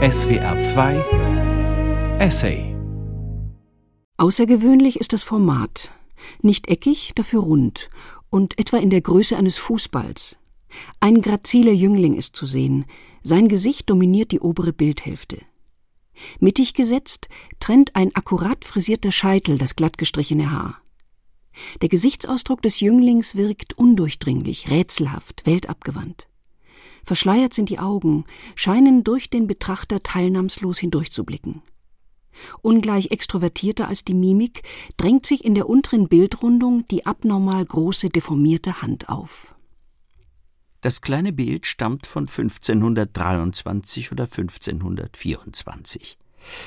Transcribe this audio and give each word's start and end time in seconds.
SWR 0.00 0.60
2 0.60 2.18
Essay 2.20 2.72
Außergewöhnlich 4.16 5.00
ist 5.00 5.12
das 5.12 5.24
Format. 5.24 5.90
Nicht 6.40 6.68
eckig, 6.68 7.14
dafür 7.16 7.40
rund 7.40 7.90
und 8.30 8.56
etwa 8.60 8.76
in 8.76 8.90
der 8.90 9.00
Größe 9.00 9.36
eines 9.36 9.58
Fußballs. 9.58 10.36
Ein 11.00 11.20
graziler 11.20 11.72
Jüngling 11.72 12.14
ist 12.14 12.36
zu 12.36 12.46
sehen, 12.46 12.84
sein 13.24 13.48
Gesicht 13.48 13.90
dominiert 13.90 14.30
die 14.30 14.38
obere 14.38 14.72
Bildhälfte. 14.72 15.40
Mittig 16.38 16.74
gesetzt 16.74 17.28
trennt 17.58 17.96
ein 17.96 18.14
akkurat 18.14 18.64
frisierter 18.64 19.10
Scheitel 19.10 19.58
das 19.58 19.74
glatt 19.74 19.98
gestrichene 19.98 20.52
Haar. 20.52 20.80
Der 21.82 21.88
Gesichtsausdruck 21.88 22.62
des 22.62 22.78
Jünglings 22.78 23.34
wirkt 23.34 23.76
undurchdringlich, 23.76 24.70
rätselhaft, 24.70 25.44
weltabgewandt. 25.44 26.27
Verschleiert 27.04 27.54
sind 27.54 27.68
die 27.68 27.78
Augen, 27.78 28.24
scheinen 28.54 29.04
durch 29.04 29.30
den 29.30 29.46
Betrachter 29.46 30.02
teilnahmslos 30.02 30.78
hindurchzublicken. 30.78 31.62
Ungleich 32.62 33.10
extrovertierter 33.10 33.88
als 33.88 34.04
die 34.04 34.14
Mimik 34.14 34.62
drängt 34.96 35.26
sich 35.26 35.44
in 35.44 35.54
der 35.54 35.68
unteren 35.68 36.08
Bildrundung 36.08 36.86
die 36.86 37.06
abnormal 37.06 37.64
große 37.64 38.10
deformierte 38.10 38.82
Hand 38.82 39.08
auf. 39.08 39.54
Das 40.80 41.00
kleine 41.00 41.32
Bild 41.32 41.66
stammt 41.66 42.06
von 42.06 42.28
1523 42.28 44.12
oder 44.12 44.24
1524. 44.24 46.18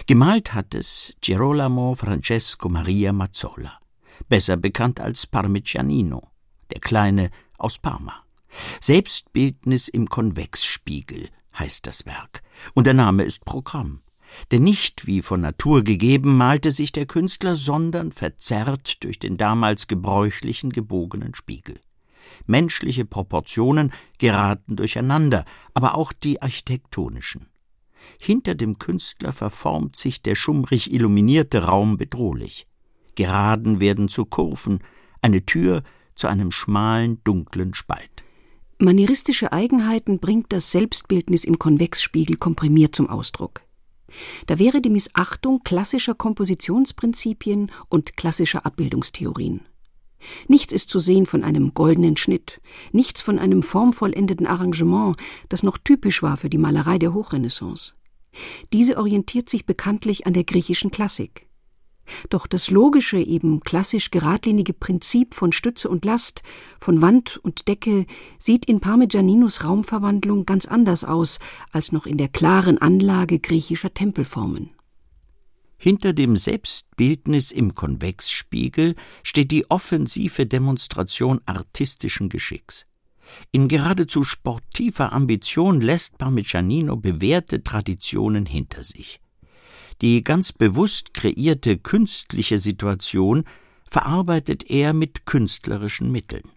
Gemalt 0.05 0.53
hat 0.53 0.75
es 0.75 1.13
Girolamo 1.21 1.95
Francesco 1.95 2.67
Maria 2.67 3.13
Mazzola, 3.13 3.79
besser 4.27 4.57
bekannt 4.57 4.99
als 4.99 5.25
Parmigianino, 5.27 6.21
der 6.71 6.81
Kleine 6.81 7.31
aus 7.57 7.79
Parma. 7.79 8.20
Selbstbildnis 8.79 9.87
im 9.87 10.07
Konvexspiegel 10.07 11.29
heißt 11.57 11.87
das 11.87 12.05
Werk, 12.05 12.41
und 12.73 12.87
der 12.87 12.93
Name 12.93 13.23
ist 13.23 13.45
Programm. 13.45 14.01
Denn 14.51 14.63
nicht 14.63 15.05
wie 15.07 15.21
von 15.21 15.41
Natur 15.41 15.83
gegeben 15.83 16.37
malte 16.37 16.71
sich 16.71 16.91
der 16.91 17.05
Künstler, 17.05 17.55
sondern 17.55 18.11
verzerrt 18.11 19.03
durch 19.03 19.19
den 19.19 19.37
damals 19.37 19.87
gebräuchlichen 19.87 20.71
gebogenen 20.71 21.35
Spiegel. 21.35 21.79
Menschliche 22.45 23.05
Proportionen 23.05 23.91
geraten 24.19 24.75
durcheinander, 24.75 25.45
aber 25.73 25.95
auch 25.95 26.13
die 26.13 26.41
architektonischen. 26.41 27.47
Hinter 28.19 28.55
dem 28.55 28.79
Künstler 28.79 29.33
verformt 29.33 29.95
sich 29.95 30.21
der 30.21 30.35
schummrig 30.35 30.91
illuminierte 30.91 31.65
Raum 31.65 31.97
bedrohlich. 31.97 32.67
Geraden 33.15 33.79
werden 33.79 34.07
zu 34.07 34.25
Kurven, 34.25 34.79
eine 35.21 35.45
Tür 35.45 35.83
zu 36.15 36.27
einem 36.27 36.51
schmalen, 36.51 37.21
dunklen 37.23 37.73
Spalt. 37.73 38.23
Manieristische 38.81 39.51
Eigenheiten 39.51 40.17
bringt 40.17 40.51
das 40.51 40.71
Selbstbildnis 40.71 41.43
im 41.43 41.59
Konvexspiegel 41.59 42.37
komprimiert 42.37 42.95
zum 42.95 43.11
Ausdruck. 43.11 43.61
Da 44.47 44.57
wäre 44.57 44.81
die 44.81 44.89
Missachtung 44.89 45.61
klassischer 45.63 46.15
Kompositionsprinzipien 46.15 47.71
und 47.89 48.17
klassischer 48.17 48.65
Abbildungstheorien. 48.65 49.61
Nichts 50.47 50.73
ist 50.73 50.89
zu 50.89 50.97
sehen 50.97 51.27
von 51.27 51.43
einem 51.43 51.75
goldenen 51.75 52.17
Schnitt, 52.17 52.59
nichts 52.91 53.21
von 53.21 53.37
einem 53.37 53.61
formvollendeten 53.61 54.47
Arrangement, 54.47 55.15
das 55.47 55.61
noch 55.61 55.77
typisch 55.77 56.23
war 56.23 56.37
für 56.37 56.49
die 56.49 56.57
Malerei 56.57 56.97
der 56.97 57.13
Hochrenaissance. 57.13 57.93
Diese 58.73 58.97
orientiert 58.97 59.47
sich 59.47 59.67
bekanntlich 59.67 60.25
an 60.25 60.33
der 60.33 60.43
griechischen 60.43 60.89
Klassik. 60.89 61.47
Doch 62.29 62.47
das 62.47 62.69
logische, 62.69 63.17
eben 63.17 63.61
klassisch 63.61 64.11
geradlinige 64.11 64.73
Prinzip 64.73 65.33
von 65.33 65.51
Stütze 65.51 65.89
und 65.89 66.05
Last, 66.05 66.43
von 66.79 67.01
Wand 67.01 67.37
und 67.43 67.67
Decke 67.67 68.05
sieht 68.37 68.65
in 68.65 68.79
Parmigianinos 68.79 69.63
Raumverwandlung 69.63 70.45
ganz 70.45 70.65
anders 70.65 71.03
aus 71.03 71.39
als 71.71 71.91
noch 71.91 72.05
in 72.05 72.17
der 72.17 72.29
klaren 72.29 72.77
Anlage 72.77 73.39
griechischer 73.39 73.93
Tempelformen. 73.93 74.71
Hinter 75.77 76.13
dem 76.13 76.37
Selbstbildnis 76.37 77.51
im 77.51 77.73
Konvexspiegel 77.73 78.95
steht 79.23 79.49
die 79.49 79.69
offensive 79.71 80.45
Demonstration 80.45 81.41
artistischen 81.47 82.29
Geschicks. 82.29 82.85
In 83.51 83.67
geradezu 83.67 84.23
sportiver 84.23 85.11
Ambition 85.11 85.81
lässt 85.81 86.19
Parmigianino 86.19 86.97
bewährte 86.97 87.63
Traditionen 87.63 88.45
hinter 88.45 88.83
sich. 88.83 89.20
Die 90.01 90.23
ganz 90.23 90.53
bewusst 90.53 91.13
kreierte 91.13 91.77
künstliche 91.77 92.59
Situation 92.59 93.43
verarbeitet 93.89 94.69
er 94.69 94.93
mit 94.93 95.25
künstlerischen 95.25 96.11
Mitteln. 96.11 96.49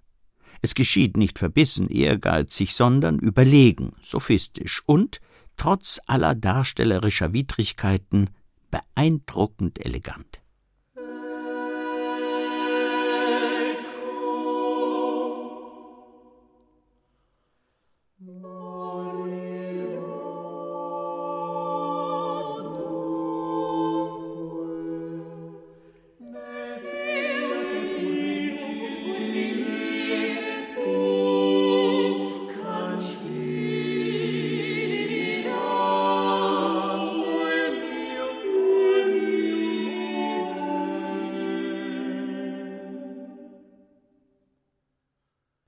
Es 0.63 0.75
geschieht 0.75 1.17
nicht 1.17 1.39
verbissen, 1.39 1.89
ehrgeizig, 1.89 2.75
sondern 2.75 3.19
überlegen, 3.19 3.91
sophistisch 4.03 4.83
und, 4.87 5.21
trotz 5.57 6.01
aller 6.07 6.35
darstellerischer 6.35 7.33
Widrigkeiten, 7.33 8.31
beeindruckend 8.71 9.85
elegant. 9.85 10.44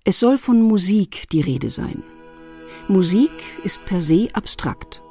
Es 0.08 0.20
soll 0.20 0.38
von 0.38 0.62
Musik 0.62 1.28
die 1.30 1.40
Rede 1.40 1.68
sein. 1.68 2.04
Musik 2.86 3.32
ist 3.64 3.84
per 3.86 4.00
se 4.00 4.28
abstrakt, 4.34 5.02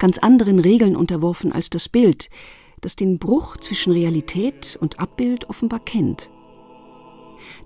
ganz 0.00 0.18
anderen 0.18 0.58
Regeln 0.58 0.96
unterworfen 0.96 1.52
als 1.52 1.70
das 1.70 1.88
Bild, 1.88 2.28
das 2.80 2.96
den 2.96 3.20
Bruch 3.20 3.58
zwischen 3.58 3.92
Realität 3.92 4.76
und 4.80 4.98
Abbild 4.98 5.48
offenbar 5.48 5.78
kennt. 5.78 6.32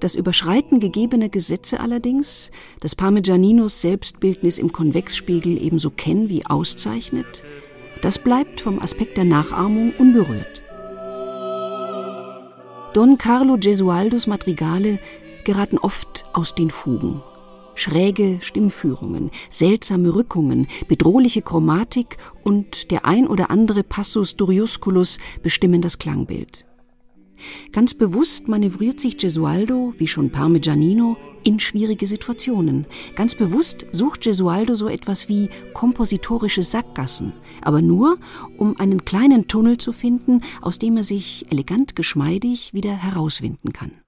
Das 0.00 0.14
Überschreiten 0.14 0.78
gegebener 0.78 1.30
Gesetze 1.30 1.80
allerdings, 1.80 2.50
das 2.80 2.94
Parmigianinos 2.94 3.80
Selbstbildnis 3.80 4.58
im 4.58 4.70
Konvexspiegel 4.70 5.56
ebenso 5.56 5.88
kennen 5.88 6.28
wie 6.28 6.44
auszeichnet, 6.44 7.44
das 8.02 8.18
bleibt 8.18 8.60
vom 8.60 8.78
Aspekt 8.78 9.16
der 9.16 9.24
Nachahmung 9.24 9.94
unberührt. 9.96 10.60
Don 12.92 13.16
Carlo 13.16 13.56
Gesualdos 13.58 14.26
Madrigale 14.26 14.98
geraten 15.44 15.78
oft 15.78 16.24
aus 16.32 16.54
den 16.54 16.70
Fugen. 16.70 17.22
Schräge 17.74 18.38
Stimmführungen, 18.40 19.30
seltsame 19.50 20.14
Rückungen, 20.14 20.68
bedrohliche 20.86 21.42
Chromatik 21.42 22.18
und 22.44 22.90
der 22.90 23.04
ein 23.04 23.26
oder 23.26 23.50
andere 23.50 23.82
Passus 23.82 24.36
Duriusculus 24.36 25.18
bestimmen 25.42 25.82
das 25.82 25.98
Klangbild. 25.98 26.66
Ganz 27.72 27.94
bewusst 27.94 28.46
manövriert 28.46 29.00
sich 29.00 29.18
Gesualdo, 29.18 29.92
wie 29.98 30.06
schon 30.06 30.30
Parmigianino, 30.30 31.16
in 31.42 31.60
schwierige 31.60 32.06
Situationen. 32.06 32.86
Ganz 33.16 33.34
bewusst 33.34 33.86
sucht 33.92 34.22
Gesualdo 34.22 34.76
so 34.76 34.88
etwas 34.88 35.28
wie 35.28 35.50
kompositorische 35.74 36.62
Sackgassen, 36.62 37.34
aber 37.60 37.82
nur, 37.82 38.18
um 38.56 38.78
einen 38.78 39.04
kleinen 39.04 39.46
Tunnel 39.46 39.76
zu 39.76 39.92
finden, 39.92 40.40
aus 40.62 40.78
dem 40.78 40.96
er 40.96 41.04
sich 41.04 41.46
elegant 41.50 41.96
geschmeidig 41.96 42.72
wieder 42.72 42.92
herauswinden 42.92 43.72
kann. 43.72 44.03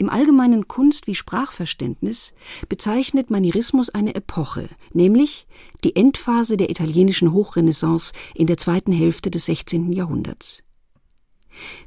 Im 0.00 0.08
allgemeinen 0.08 0.66
Kunst- 0.66 1.06
wie 1.08 1.14
Sprachverständnis 1.14 2.32
bezeichnet 2.70 3.28
Manierismus 3.28 3.90
eine 3.90 4.14
Epoche, 4.14 4.66
nämlich 4.94 5.46
die 5.84 5.94
Endphase 5.94 6.56
der 6.56 6.70
italienischen 6.70 7.34
Hochrenaissance 7.34 8.14
in 8.34 8.46
der 8.46 8.56
zweiten 8.56 8.92
Hälfte 8.92 9.30
des 9.30 9.44
16. 9.44 9.92
Jahrhunderts. 9.92 10.62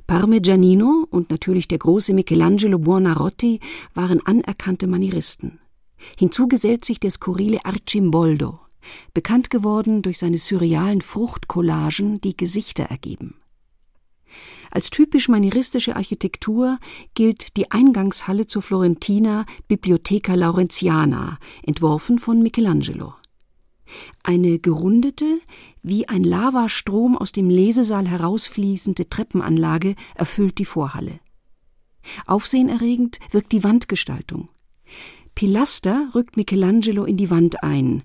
Parmigianino 0.05 1.07
und 1.09 1.31
natürlich 1.31 1.67
der 1.67 1.79
große 1.79 2.13
Michelangelo 2.13 2.77
Buonarroti 2.77 3.59
waren 3.95 4.23
anerkannte 4.23 4.85
Manieristen. 4.85 5.59
Hinzu 6.15 6.47
gesellt 6.47 6.85
sich 6.85 6.99
der 6.99 7.09
skurrile 7.09 7.65
Arcimboldo, 7.65 8.59
bekannt 9.15 9.49
geworden 9.49 10.03
durch 10.03 10.19
seine 10.19 10.37
surrealen 10.37 11.01
Fruchtcollagen, 11.01 12.21
die 12.21 12.37
Gesichter 12.37 12.83
ergeben. 12.83 13.37
Als 14.73 14.89
typisch 14.89 15.29
manieristische 15.29 15.95
Architektur 15.95 16.79
gilt 17.13 17.57
die 17.57 17.69
Eingangshalle 17.69 18.47
zur 18.47 18.63
Florentina 18.63 19.45
Bibliotheca 19.67 20.33
Laurentiana, 20.33 21.37
entworfen 21.61 22.17
von 22.17 22.41
Michelangelo. 22.41 23.13
Eine 24.23 24.57
gerundete, 24.57 25.41
wie 25.83 26.09
ein 26.09 26.23
Lavastrom 26.23 27.15
aus 27.15 27.31
dem 27.31 27.51
Lesesaal 27.51 28.07
herausfließende 28.07 29.09
Treppenanlage 29.09 29.93
erfüllt 30.15 30.57
die 30.57 30.65
Vorhalle. 30.65 31.19
Aufsehenerregend 32.25 33.19
wirkt 33.29 33.51
die 33.51 33.63
Wandgestaltung. 33.63 34.49
Pilaster 35.35 36.09
rückt 36.15 36.35
Michelangelo 36.35 37.05
in 37.05 37.17
die 37.17 37.29
Wand 37.29 37.61
ein, 37.61 38.01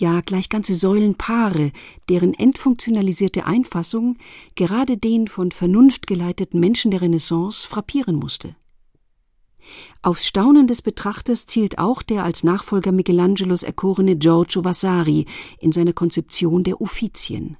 ja 0.00 0.20
gleich 0.20 0.48
ganze 0.48 0.74
Säulenpaare, 0.74 1.72
deren 2.08 2.34
entfunktionalisierte 2.34 3.46
Einfassung 3.46 4.16
gerade 4.54 4.96
den 4.96 5.28
von 5.28 5.52
Vernunft 5.52 6.06
geleiteten 6.06 6.60
Menschen 6.60 6.90
der 6.90 7.02
Renaissance 7.02 7.66
frappieren 7.66 8.16
musste. 8.16 8.56
Aufs 10.02 10.26
Staunen 10.26 10.66
des 10.66 10.82
Betrachters 10.82 11.46
zielt 11.46 11.78
auch 11.78 12.02
der 12.02 12.24
als 12.24 12.44
Nachfolger 12.44 12.92
Michelangelos 12.92 13.62
erkorene 13.62 14.16
Giorgio 14.16 14.64
Vasari 14.64 15.26
in 15.58 15.72
seiner 15.72 15.92
Konzeption 15.92 16.62
der 16.62 16.80
Uffizien. 16.80 17.56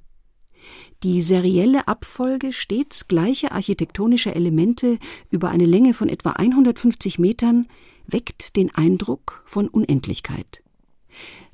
Die 1.03 1.21
serielle 1.21 1.87
Abfolge 1.87 2.53
stets 2.53 3.07
gleicher 3.07 3.51
architektonischer 3.51 4.35
Elemente 4.35 4.97
über 5.29 5.49
eine 5.49 5.65
Länge 5.65 5.93
von 5.93 6.09
etwa 6.09 6.31
150 6.31 7.19
Metern 7.19 7.67
weckt 8.07 8.55
den 8.55 8.73
Eindruck 8.73 9.43
von 9.45 9.67
Unendlichkeit. 9.67 10.63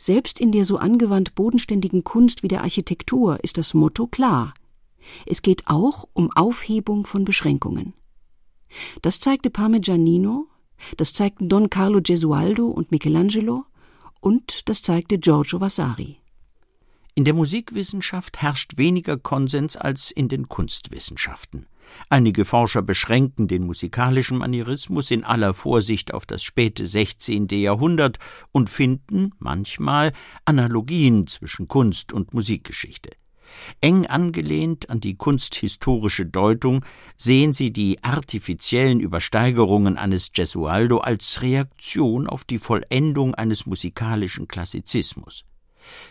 Selbst 0.03 0.37
in 0.37 0.51
der 0.51 0.65
so 0.65 0.79
angewandt 0.79 1.33
bodenständigen 1.33 2.03
Kunst 2.03 2.43
wie 2.43 2.49
der 2.49 2.61
Architektur 2.61 3.41
ist 3.41 3.57
das 3.57 3.73
Motto 3.73 4.05
klar. 4.05 4.53
Es 5.25 5.41
geht 5.41 5.67
auch 5.67 6.09
um 6.11 6.29
Aufhebung 6.33 7.05
von 7.05 7.23
Beschränkungen. 7.23 7.93
Das 9.01 9.21
zeigte 9.21 9.49
Parmigianino, 9.49 10.47
das 10.97 11.13
zeigten 11.13 11.47
Don 11.47 11.69
Carlo 11.69 12.01
Gesualdo 12.01 12.67
und 12.67 12.91
Michelangelo 12.91 13.63
und 14.19 14.67
das 14.67 14.81
zeigte 14.81 15.19
Giorgio 15.19 15.61
Vasari. 15.61 16.17
In 17.15 17.23
der 17.23 17.33
Musikwissenschaft 17.33 18.41
herrscht 18.41 18.75
weniger 18.75 19.15
Konsens 19.15 19.77
als 19.77 20.11
in 20.11 20.27
den 20.27 20.49
Kunstwissenschaften. 20.49 21.65
Einige 22.09 22.45
Forscher 22.45 22.81
beschränken 22.81 23.47
den 23.47 23.65
musikalischen 23.65 24.37
Manierismus 24.37 25.11
in 25.11 25.23
aller 25.23 25.53
Vorsicht 25.53 26.13
auf 26.13 26.25
das 26.25 26.43
späte 26.43 26.87
16. 26.87 27.47
Jahrhundert 27.49 28.19
und 28.51 28.69
finden 28.69 29.31
manchmal 29.39 30.13
Analogien 30.45 31.27
zwischen 31.27 31.67
Kunst 31.67 32.13
und 32.13 32.33
Musikgeschichte. 32.33 33.11
Eng 33.81 34.05
angelehnt 34.07 34.89
an 34.89 34.99
die 34.99 35.15
kunsthistorische 35.15 36.25
Deutung 36.25 36.83
sehen 37.17 37.53
sie 37.53 37.71
die 37.71 38.03
artifiziellen 38.03 38.99
Übersteigerungen 38.99 39.97
eines 39.97 40.31
Gesualdo 40.31 40.99
als 40.99 41.41
Reaktion 41.41 42.27
auf 42.27 42.43
die 42.43 42.59
Vollendung 42.59 43.35
eines 43.35 43.65
musikalischen 43.65 44.47
Klassizismus. 44.47 45.45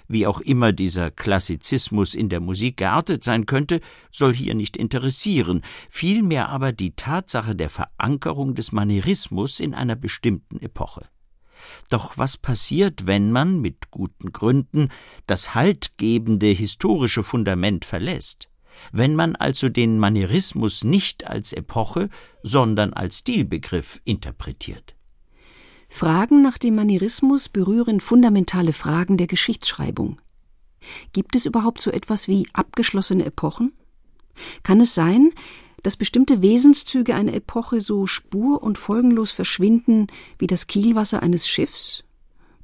Wie 0.08 0.26
auch 0.26 0.40
immer 0.40 0.72
dieser 0.72 1.10
Klassizismus 1.10 2.14
in 2.14 2.28
der 2.28 2.40
Musik 2.40 2.76
geartet 2.76 3.24
sein 3.24 3.46
könnte, 3.46 3.80
soll 4.10 4.34
hier 4.34 4.54
nicht 4.54 4.76
interessieren, 4.76 5.62
vielmehr 5.90 6.48
aber 6.48 6.72
die 6.72 6.94
Tatsache 6.94 7.54
der 7.54 7.70
Verankerung 7.70 8.54
des 8.54 8.72
Manierismus 8.72 9.60
in 9.60 9.74
einer 9.74 9.96
bestimmten 9.96 10.60
Epoche. 10.60 11.06
Doch 11.90 12.18
was 12.18 12.36
passiert, 12.36 13.06
wenn 13.06 13.30
man 13.30 13.60
mit 13.60 13.90
guten 13.90 14.32
Gründen 14.32 14.88
das 15.26 15.54
haltgebende 15.54 16.46
historische 16.46 17.22
Fundament 17.22 17.84
verlässt? 17.84 18.48
Wenn 18.90 19.14
man 19.14 19.36
also 19.36 19.68
den 19.68 19.98
Manierismus 19.98 20.82
nicht 20.82 21.26
als 21.26 21.52
Epoche, 21.52 22.08
sondern 22.42 22.92
als 22.92 23.18
Stilbegriff 23.18 24.00
interpretiert? 24.04 24.96
Fragen 25.92 26.40
nach 26.40 26.56
dem 26.56 26.74
Manierismus 26.74 27.50
berühren 27.50 28.00
fundamentale 28.00 28.72
Fragen 28.72 29.18
der 29.18 29.26
Geschichtsschreibung. 29.26 30.18
Gibt 31.12 31.36
es 31.36 31.44
überhaupt 31.44 31.82
so 31.82 31.90
etwas 31.90 32.28
wie 32.28 32.48
abgeschlossene 32.54 33.26
Epochen? 33.26 33.72
Kann 34.62 34.80
es 34.80 34.94
sein, 34.94 35.32
dass 35.82 35.98
bestimmte 35.98 36.40
Wesenszüge 36.40 37.14
einer 37.14 37.34
Epoche 37.34 37.82
so 37.82 38.06
spur- 38.06 38.62
und 38.62 38.78
folgenlos 38.78 39.32
verschwinden 39.32 40.06
wie 40.38 40.46
das 40.46 40.66
Kielwasser 40.66 41.22
eines 41.22 41.46
Schiffs? 41.46 42.04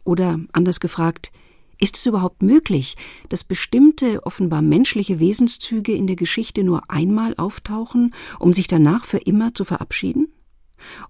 Oder 0.04 0.40
anders 0.52 0.80
gefragt, 0.80 1.30
ist 1.78 1.98
es 1.98 2.06
überhaupt 2.06 2.42
möglich, 2.42 2.96
dass 3.28 3.44
bestimmte 3.44 4.24
offenbar 4.24 4.62
menschliche 4.62 5.20
Wesenszüge 5.20 5.92
in 5.92 6.06
der 6.06 6.16
Geschichte 6.16 6.64
nur 6.64 6.90
einmal 6.90 7.34
auftauchen, 7.36 8.14
um 8.38 8.54
sich 8.54 8.68
danach 8.68 9.04
für 9.04 9.18
immer 9.18 9.52
zu 9.54 9.66
verabschieden? 9.66 10.32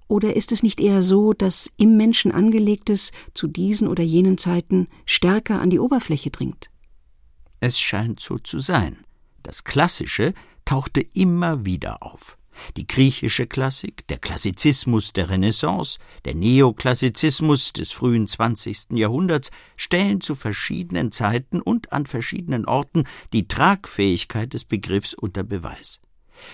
Oder 0.07 0.37
ist 0.37 0.53
es 0.53 0.63
nicht 0.63 0.81
eher 0.81 1.03
so, 1.03 1.33
dass 1.33 1.71
im 1.77 1.97
Menschen 1.97 2.33
angelegtes 2.33 3.13
zu 3.35 3.47
diesen 3.47 3.89
oder 3.89 4.03
jenen 4.03 4.39
Zeiten 4.39 4.89
stärker 5.05 5.61
an 5.61 5.71
die 5.71 5.81
Oberfläche 5.81 6.31
dringt? 6.31 6.71
Es 7.61 7.81
scheint 7.81 8.21
so 8.21 8.39
zu 8.39 8.59
sein. 8.59 8.99
Das 9.43 9.65
Klassische 9.65 10.35
tauchte 10.65 11.01
immer 11.01 11.65
wieder 11.65 12.03
auf. 12.03 12.39
Die 12.77 12.87
griechische 12.87 13.47
Klassik, 13.47 14.07
der 14.09 14.19
Klassizismus 14.19 15.13
der 15.13 15.31
Renaissance, 15.31 15.99
der 16.25 16.35
Neoklassizismus 16.35 17.73
des 17.73 17.93
frühen 17.93 18.27
20. 18.27 18.91
Jahrhunderts 18.93 19.51
stellen 19.77 20.21
zu 20.21 20.35
verschiedenen 20.35 21.13
Zeiten 21.13 21.61
und 21.61 21.93
an 21.93 22.07
verschiedenen 22.07 22.67
Orten 22.67 23.05
die 23.33 23.49
Tragfähigkeit 23.49 24.53
des 24.53 24.65
Begriffs 24.65 25.15
unter 25.15 25.45
Beweis. 25.45 26.01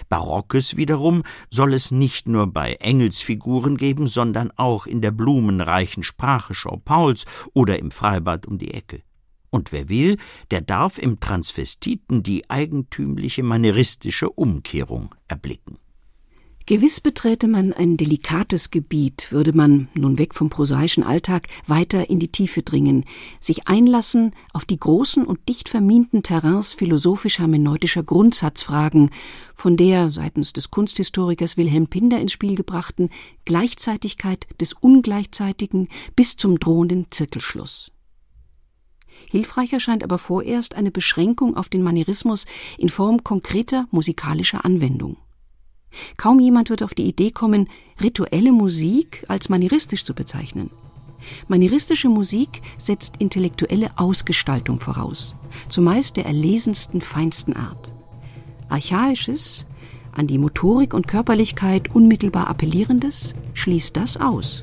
Barockes 0.09 0.77
wiederum 0.77 1.23
soll 1.51 1.75
es 1.75 1.91
nicht 1.91 2.29
nur 2.29 2.47
bei 2.47 2.75
Engelsfiguren 2.75 3.77
geben, 3.77 4.07
sondern 4.07 4.51
auch 4.57 4.87
in 4.87 5.01
der 5.01 5.11
blumenreichen 5.11 6.03
Sprache 6.03 6.55
Jean 6.55 6.83
Pauls 6.83 7.25
oder 7.53 7.79
im 7.79 7.91
Freibad 7.91 8.47
um 8.47 8.59
die 8.59 8.73
Ecke. 8.73 9.03
Und 9.51 9.71
wer 9.71 9.89
will, 9.89 10.17
der 10.51 10.63
darf 10.63 10.99
im 10.99 11.21
Transvestiten 11.21 12.25
die 12.25 12.51
eigentümliche 12.51 13.45
manieristische 13.45 14.29
Umkehrung 14.29 15.15
erblicken. 15.29 15.79
Gewiss 16.67 17.03
beträte 17.03 17.47
man 17.47 17.75
ein 17.75 17.99
delikates 17.99 18.71
Gebiet, 18.71 19.31
würde 19.31 19.53
man, 19.53 19.89
nun 19.93 20.17
weg 20.17 20.33
vom 20.33 20.49
prosaischen 20.49 21.05
Alltag, 21.05 21.49
weiter 21.67 22.09
in 22.09 22.21
die 22.21 22.33
Tiefe 22.33 22.63
dringen, 22.63 23.05
sich 23.39 23.69
einlassen 23.69 24.33
auf 24.55 24.65
die 24.65 24.81
großen 24.81 25.27
und 25.27 25.47
dicht 25.47 25.69
verminten 25.69 26.23
Terrains 26.23 26.73
philosophisch-hermeneutischer 26.73 28.03
Grundsatzfragen, 28.03 29.11
von 29.55 29.77
der, 29.77 30.11
seitens 30.11 30.55
des 30.55 30.71
Kunsthistorikers 30.71 31.59
Wilhelm 31.59 31.87
Pinder 31.87 32.19
ins 32.19 32.33
Spiel 32.33 32.57
gebrachten, 32.57 33.11
Gleichzeitigkeit 33.45 34.47
des 34.59 34.73
Ungleichzeitigen 34.73 35.89
bis 36.17 36.39
zum 36.39 36.59
drohenden 36.59 37.09
Zirkelschluss. 37.11 37.91
Hilfreicher 39.31 39.81
scheint 39.81 40.03
aber 40.03 40.17
vorerst 40.17 40.75
eine 40.75 40.91
Beschränkung 40.91 41.59
auf 41.59 41.69
den 41.69 41.83
Manierismus 41.83 42.47
in 42.79 42.89
Form 42.89 43.23
konkreter 43.23 43.87
musikalischer 43.91 44.65
Anwendung. 44.65 45.19
Kaum 46.17 46.41
jemand 46.41 46.71
wird 46.71 46.83
auf 46.83 46.95
die 46.95 47.07
Idee 47.07 47.31
kommen, 47.31 47.69
rituelle 48.01 48.53
Musik 48.53 49.25
als 49.29 49.49
manieristisch 49.49 50.05
zu 50.05 50.15
bezeichnen. 50.15 50.71
Manieristische 51.49 52.09
Musik 52.09 52.63
setzt 52.79 53.17
intellektuelle 53.19 53.91
Ausgestaltung 53.97 54.79
voraus, 54.79 55.35
zumeist 55.69 56.17
der 56.17 56.27
erlesensten, 56.27 57.01
feinsten 57.01 57.57
Art. 57.57 57.95
Archaisches, 58.69 59.67
an 60.13 60.27
die 60.27 60.39
Motorik 60.39 60.95
und 60.95 61.09
Körperlichkeit 61.09 61.95
unmittelbar 61.95 62.49
appellierendes, 62.49 63.35
schließt 63.55 63.97
das 63.97 64.17
aus. 64.17 64.63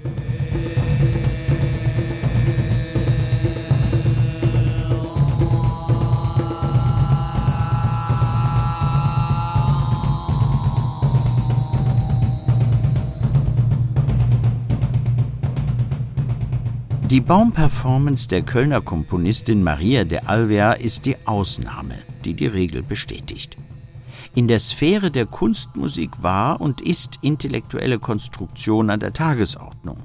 Die 17.11 17.19
Baumperformance 17.19 18.29
der 18.29 18.41
Kölner 18.41 18.79
Komponistin 18.79 19.63
Maria 19.63 20.05
de 20.05 20.19
Alvear 20.19 20.79
ist 20.79 21.03
die 21.03 21.17
Ausnahme, 21.25 21.95
die 22.23 22.35
die 22.35 22.47
Regel 22.47 22.83
bestätigt. 22.83 23.57
In 24.33 24.47
der 24.47 24.59
Sphäre 24.59 25.11
der 25.11 25.25
Kunstmusik 25.25 26.23
war 26.23 26.61
und 26.61 26.79
ist 26.79 27.19
intellektuelle 27.21 27.99
Konstruktion 27.99 28.89
an 28.89 29.01
der 29.01 29.11
Tagesordnung. 29.11 29.97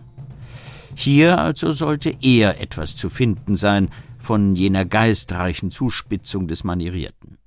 Hier 0.96 1.38
also 1.38 1.70
sollte 1.70 2.12
eher 2.22 2.60
etwas 2.60 2.96
zu 2.96 3.08
finden 3.08 3.54
sein 3.54 3.90
von 4.18 4.56
jener 4.56 4.84
geistreichen 4.84 5.70
Zuspitzung 5.70 6.48
des 6.48 6.64
Manierierten. 6.64 7.38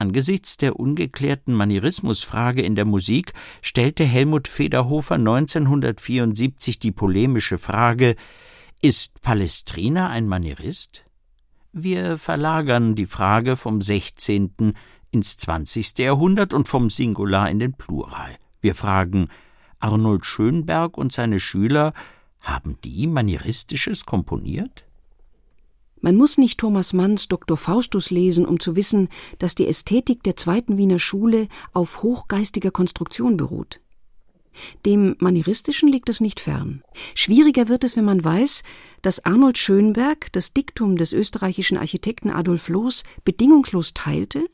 Angesichts 0.00 0.56
der 0.56 0.80
ungeklärten 0.80 1.54
Manierismusfrage 1.54 2.62
in 2.62 2.74
der 2.74 2.86
Musik 2.86 3.32
stellte 3.60 4.02
Helmut 4.02 4.48
Federhofer 4.48 5.14
1974 5.14 6.80
die 6.80 6.90
polemische 6.90 7.58
Frage 7.58 8.16
Ist 8.84 9.22
Palestrina 9.22 10.08
ein 10.08 10.26
Manierist? 10.26 11.04
Wir 11.72 12.18
verlagern 12.18 12.96
die 12.96 13.06
Frage 13.06 13.54
vom 13.54 13.80
16. 13.80 14.74
ins 15.12 15.36
20. 15.36 15.98
Jahrhundert 15.98 16.52
und 16.52 16.66
vom 16.66 16.90
Singular 16.90 17.48
in 17.48 17.60
den 17.60 17.74
Plural. 17.74 18.36
Wir 18.60 18.74
fragen 18.74 19.28
Arnold 19.78 20.26
Schönberg 20.26 20.98
und 20.98 21.12
seine 21.12 21.38
Schüler, 21.38 21.92
haben 22.40 22.76
die 22.82 23.06
Manieristisches 23.06 24.04
komponiert? 24.04 24.84
Man 26.00 26.16
muss 26.16 26.36
nicht 26.36 26.58
Thomas 26.58 26.92
Manns 26.92 27.28
Dr. 27.28 27.56
Faustus 27.56 28.10
lesen, 28.10 28.44
um 28.44 28.58
zu 28.58 28.74
wissen, 28.74 29.10
dass 29.38 29.54
die 29.54 29.68
Ästhetik 29.68 30.24
der 30.24 30.34
zweiten 30.34 30.76
Wiener 30.76 30.98
Schule 30.98 31.46
auf 31.72 32.02
hochgeistiger 32.02 32.72
Konstruktion 32.72 33.36
beruht. 33.36 33.78
Dem 34.84 35.16
Manieristischen 35.18 35.88
liegt 35.88 36.08
es 36.08 36.20
nicht 36.20 36.40
fern. 36.40 36.82
Schwieriger 37.14 37.68
wird 37.68 37.84
es, 37.84 37.96
wenn 37.96 38.04
man 38.04 38.24
weiß, 38.24 38.62
dass 39.00 39.24
Arnold 39.24 39.58
Schönberg 39.58 40.32
das 40.32 40.52
Diktum 40.52 40.96
des 40.96 41.12
österreichischen 41.12 41.78
Architekten 41.78 42.30
Adolf 42.30 42.68
Loos 42.68 43.04
bedingungslos 43.24 43.94
teilte 43.94 44.48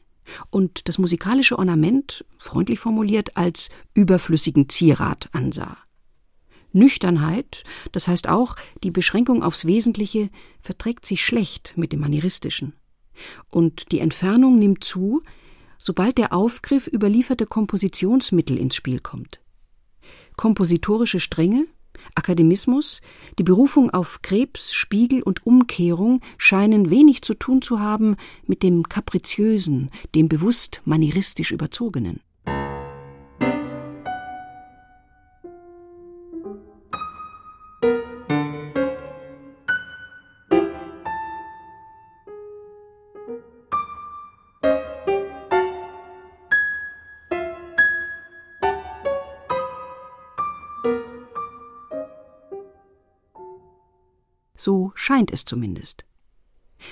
und 0.51 0.89
das 0.89 0.99
musikalische 0.99 1.59
Ornament, 1.59 2.25
freundlich 2.39 2.79
formuliert, 2.79 3.37
als 3.37 3.71
überflüssigen 3.95 4.69
Zierat 4.69 5.29
ansah. 5.33 5.79
Nüchternheit, 6.73 7.65
das 7.93 8.09
heißt 8.09 8.29
auch 8.29 8.55
die 8.83 8.91
Beschränkung 8.91 9.43
aufs 9.43 9.65
Wesentliche, 9.65 10.31
verträgt 10.61 11.07
sich 11.07 11.25
schlecht 11.25 11.75
mit 11.77 11.93
dem 11.93 12.01
Manieristischen. 12.01 12.75
Und 13.51 13.91
die 13.91 14.01
Entfernung 14.01 14.59
nimmt 14.59 14.85
zu, 14.85 15.23
sobald 15.79 16.19
der 16.19 16.33
Aufgriff 16.33 16.87
überlieferte 16.87 17.47
Kompositionsmittel 17.47 18.59
ins 18.59 18.75
Spiel 18.75 19.01
kommt. 19.01 19.41
Kompositorische 20.39 21.19
Strenge, 21.19 21.67
Akademismus, 22.15 23.01
die 23.41 23.43
Berufung 23.43 23.91
auf 23.91 24.23
Krebs, 24.23 24.73
Spiegel 24.73 25.21
und 25.21 25.45
Umkehrung 25.45 26.21
scheinen 26.39 26.91
wenig 26.91 27.23
zu 27.23 27.35
tun 27.35 27.61
zu 27.61 27.81
haben 27.81 28.15
mit 28.47 28.63
dem 28.63 28.89
kapriziösen, 28.89 29.91
dem 30.15 30.29
bewusst 30.29 30.81
manieristisch 30.85 31.51
überzogenen. 31.51 32.21
So 54.59 54.93
scheint 54.95 55.33
es 55.33 55.47
zumindest. 55.47 56.05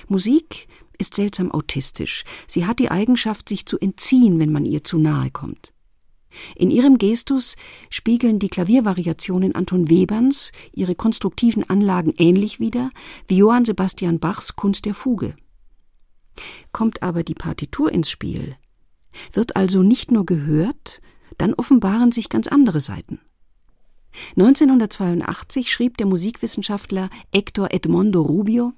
Musik 0.07 0.67
ist 0.97 1.13
seltsam 1.13 1.51
autistisch. 1.51 2.23
Sie 2.47 2.65
hat 2.65 2.79
die 2.79 2.89
Eigenschaft, 2.89 3.47
sich 3.47 3.65
zu 3.65 3.77
entziehen, 3.77 4.39
wenn 4.39 4.51
man 4.51 4.65
ihr 4.65 4.83
zu 4.83 4.97
nahe 4.97 5.29
kommt. 5.29 5.73
In 6.55 6.71
ihrem 6.71 6.97
Gestus 6.97 7.55
spiegeln 7.89 8.39
die 8.39 8.49
Klaviervariationen 8.49 9.53
Anton 9.55 9.89
Weberns 9.89 10.51
ihre 10.73 10.95
konstruktiven 10.95 11.69
Anlagen 11.69 12.13
ähnlich 12.17 12.59
wider 12.59 12.89
wie 13.27 13.37
Johann 13.37 13.65
Sebastian 13.65 14.19
Bachs 14.19 14.55
Kunst 14.55 14.85
der 14.85 14.93
Fuge. 14.93 15.35
Kommt 16.71 17.03
aber 17.03 17.23
die 17.23 17.33
Partitur 17.33 17.91
ins 17.91 18.09
Spiel, 18.09 18.55
wird 19.33 19.55
also 19.55 19.83
nicht 19.83 20.11
nur 20.11 20.25
gehört, 20.25 21.01
dann 21.37 21.53
offenbaren 21.53 22.11
sich 22.11 22.29
ganz 22.29 22.47
andere 22.47 22.79
Seiten. 22.79 23.19
1982 24.31 25.71
schrieb 25.71 25.97
der 25.97 26.07
Musikwissenschaftler 26.07 27.09
Hector 27.31 27.69
Edmondo 27.71 28.21
Rubio 28.21 28.73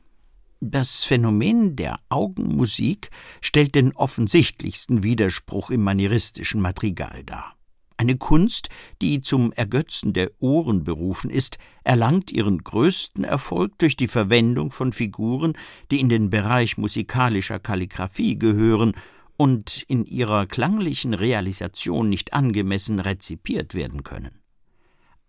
Das 0.59 1.05
Phänomen 1.05 1.75
der 1.75 1.99
Augenmusik 2.09 3.09
stellt 3.41 3.75
den 3.75 3.95
offensichtlichsten 3.95 5.03
Widerspruch 5.03 5.69
im 5.69 5.83
manieristischen 5.83 6.61
Madrigal 6.61 7.23
dar. 7.23 7.55
Eine 7.99 8.15
Kunst, 8.15 8.69
die 9.01 9.19
zum 9.19 9.51
Ergötzen 9.51 10.13
der 10.13 10.31
Ohren 10.39 10.85
berufen 10.85 11.29
ist, 11.29 11.57
erlangt 11.83 12.31
ihren 12.31 12.63
größten 12.63 13.25
Erfolg 13.25 13.77
durch 13.77 13.97
die 13.97 14.07
Verwendung 14.07 14.71
von 14.71 14.93
Figuren, 14.93 15.51
die 15.91 15.99
in 15.99 16.07
den 16.07 16.29
Bereich 16.29 16.77
musikalischer 16.77 17.59
Kalligraphie 17.59 18.39
gehören 18.39 18.93
und 19.35 19.83
in 19.89 20.05
ihrer 20.05 20.45
klanglichen 20.47 21.13
Realisation 21.13 22.07
nicht 22.07 22.31
angemessen 22.31 23.01
rezipiert 23.01 23.73
werden 23.73 24.03
können. 24.03 24.38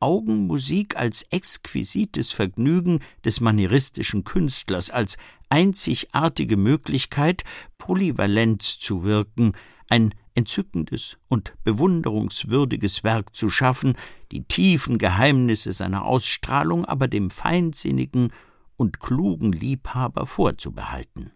Augenmusik 0.01 0.97
als 0.97 1.23
exquisites 1.31 2.33
Vergnügen 2.33 3.01
des 3.25 3.41
manieristischen 3.41 4.25
Künstlers, 4.25 4.91
als 4.91 5.19
einzigartige 5.49 6.57
Möglichkeit, 6.57 7.45
polyvalent 7.79 8.63
zu 8.63 9.05
wirken, 9.05 9.53
ein 9.89 10.15
entzückendes 10.35 11.19
und 11.29 11.53
bewunderungswürdiges 11.65 13.05
Werk 13.05 13.35
zu 13.35 13.51
schaffen, 13.51 13.95
die 14.33 14.45
tiefen 14.45 14.99
Geheimnisse 14.99 15.73
seiner 15.73 16.05
Ausstrahlung 16.05 16.85
aber 16.85 17.09
dem 17.09 17.31
feinsinnigen 17.31 18.33
und 18.77 19.01
klugen 19.01 19.53
Liebhaber 19.53 20.27
vorzubehalten. 20.27 21.33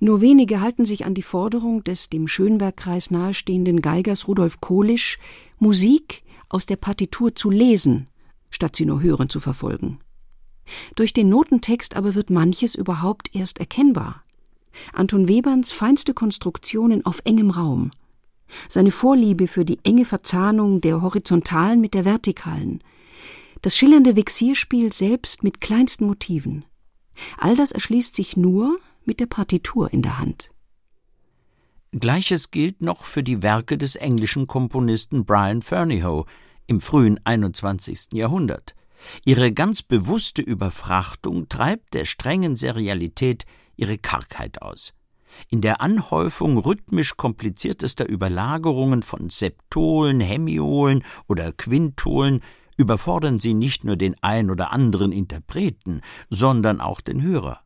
Nur 0.00 0.20
wenige 0.20 0.60
halten 0.60 0.84
sich 0.84 1.04
an 1.06 1.14
die 1.14 1.22
Forderung 1.22 1.84
des 1.84 2.10
dem 2.10 2.26
Schönbergkreis 2.26 3.12
nahestehenden 3.12 3.80
Geigers 3.80 4.26
Rudolf 4.26 4.60
Kohlisch, 4.60 5.18
Musik 5.60 6.24
aus 6.52 6.66
der 6.66 6.76
Partitur 6.76 7.34
zu 7.34 7.50
lesen, 7.50 8.08
statt 8.50 8.76
sie 8.76 8.84
nur 8.84 9.02
hören 9.02 9.28
zu 9.28 9.40
verfolgen. 9.40 9.98
Durch 10.94 11.12
den 11.12 11.28
Notentext 11.28 11.96
aber 11.96 12.14
wird 12.14 12.30
manches 12.30 12.74
überhaupt 12.74 13.34
erst 13.34 13.58
erkennbar. 13.58 14.22
Anton 14.92 15.28
Weberns 15.28 15.72
feinste 15.72 16.14
Konstruktionen 16.14 17.04
auf 17.04 17.20
engem 17.24 17.50
Raum, 17.50 17.90
seine 18.68 18.90
Vorliebe 18.90 19.48
für 19.48 19.64
die 19.64 19.80
enge 19.82 20.04
Verzahnung 20.04 20.80
der 20.80 21.02
horizontalen 21.02 21.80
mit 21.80 21.94
der 21.94 22.04
vertikalen, 22.04 22.82
das 23.62 23.76
schillernde 23.76 24.16
Vexierspiel 24.16 24.92
selbst 24.92 25.42
mit 25.42 25.60
kleinsten 25.60 26.06
Motiven. 26.06 26.64
All 27.38 27.54
das 27.56 27.72
erschließt 27.72 28.14
sich 28.14 28.36
nur 28.36 28.78
mit 29.04 29.20
der 29.20 29.26
Partitur 29.26 29.92
in 29.92 30.02
der 30.02 30.18
Hand. 30.18 30.51
Gleiches 31.98 32.50
gilt 32.50 32.80
noch 32.80 33.02
für 33.02 33.22
die 33.22 33.42
Werke 33.42 33.76
des 33.76 33.96
englischen 33.96 34.46
Komponisten 34.46 35.26
Brian 35.26 35.60
Fernyhough 35.60 36.24
im 36.66 36.80
frühen 36.80 37.20
21. 37.22 38.14
Jahrhundert. 38.14 38.74
Ihre 39.26 39.52
ganz 39.52 39.82
bewusste 39.82 40.40
Überfrachtung 40.40 41.50
treibt 41.50 41.92
der 41.92 42.06
strengen 42.06 42.56
Serialität 42.56 43.44
ihre 43.76 43.98
Kargheit 43.98 44.62
aus. 44.62 44.94
In 45.50 45.60
der 45.60 45.82
Anhäufung 45.82 46.56
rhythmisch 46.56 47.18
kompliziertester 47.18 48.08
Überlagerungen 48.08 49.02
von 49.02 49.28
Septolen, 49.28 50.20
Hemiolen 50.20 51.04
oder 51.28 51.52
Quintolen 51.52 52.40
überfordern 52.78 53.38
sie 53.38 53.52
nicht 53.52 53.84
nur 53.84 53.96
den 53.96 54.16
ein 54.22 54.50
oder 54.50 54.72
anderen 54.72 55.12
Interpreten, 55.12 56.00
sondern 56.30 56.80
auch 56.80 57.02
den 57.02 57.20
Hörer. 57.20 57.61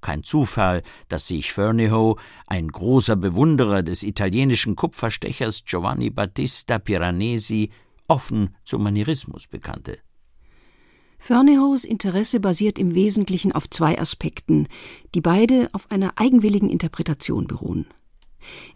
Kein 0.00 0.22
Zufall, 0.22 0.82
dass 1.08 1.26
sich 1.26 1.52
Fernihoe, 1.52 2.16
ein 2.46 2.68
großer 2.68 3.16
Bewunderer 3.16 3.82
des 3.82 4.02
italienischen 4.02 4.76
Kupferstechers 4.76 5.64
Giovanni 5.64 6.10
Battista 6.10 6.78
Piranesi, 6.78 7.70
offen 8.08 8.56
zum 8.64 8.82
Manierismus 8.82 9.46
bekannte. 9.46 9.98
Fernihoes 11.18 11.84
Interesse 11.84 12.40
basiert 12.40 12.78
im 12.78 12.94
Wesentlichen 12.94 13.52
auf 13.52 13.68
zwei 13.68 13.98
Aspekten, 13.98 14.68
die 15.14 15.20
beide 15.20 15.68
auf 15.72 15.90
einer 15.90 16.12
eigenwilligen 16.16 16.70
Interpretation 16.70 17.46
beruhen. 17.46 17.86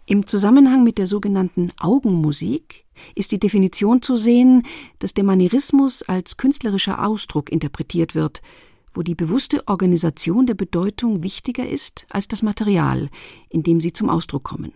Im 0.05 0.27
Zusammenhang 0.27 0.83
mit 0.83 0.99
der 0.99 1.07
sogenannten 1.07 1.71
Augenmusik 1.79 2.85
ist 3.15 3.31
die 3.31 3.39
Definition 3.39 4.03
zu 4.03 4.15
sehen, 4.15 4.61
dass 4.99 5.15
der 5.15 5.23
Manierismus 5.23 6.03
als 6.03 6.37
künstlerischer 6.37 7.03
Ausdruck 7.03 7.51
interpretiert 7.51 8.13
wird, 8.13 8.43
wo 8.95 9.03
die 9.03 9.15
bewusste 9.15 9.67
Organisation 9.67 10.47
der 10.47 10.55
Bedeutung 10.55 11.21
wichtiger 11.21 11.67
ist 11.67 12.07
als 12.09 12.27
das 12.27 12.41
Material, 12.41 13.09
in 13.49 13.63
dem 13.63 13.79
sie 13.79 13.93
zum 13.93 14.09
Ausdruck 14.09 14.43
kommen. 14.43 14.73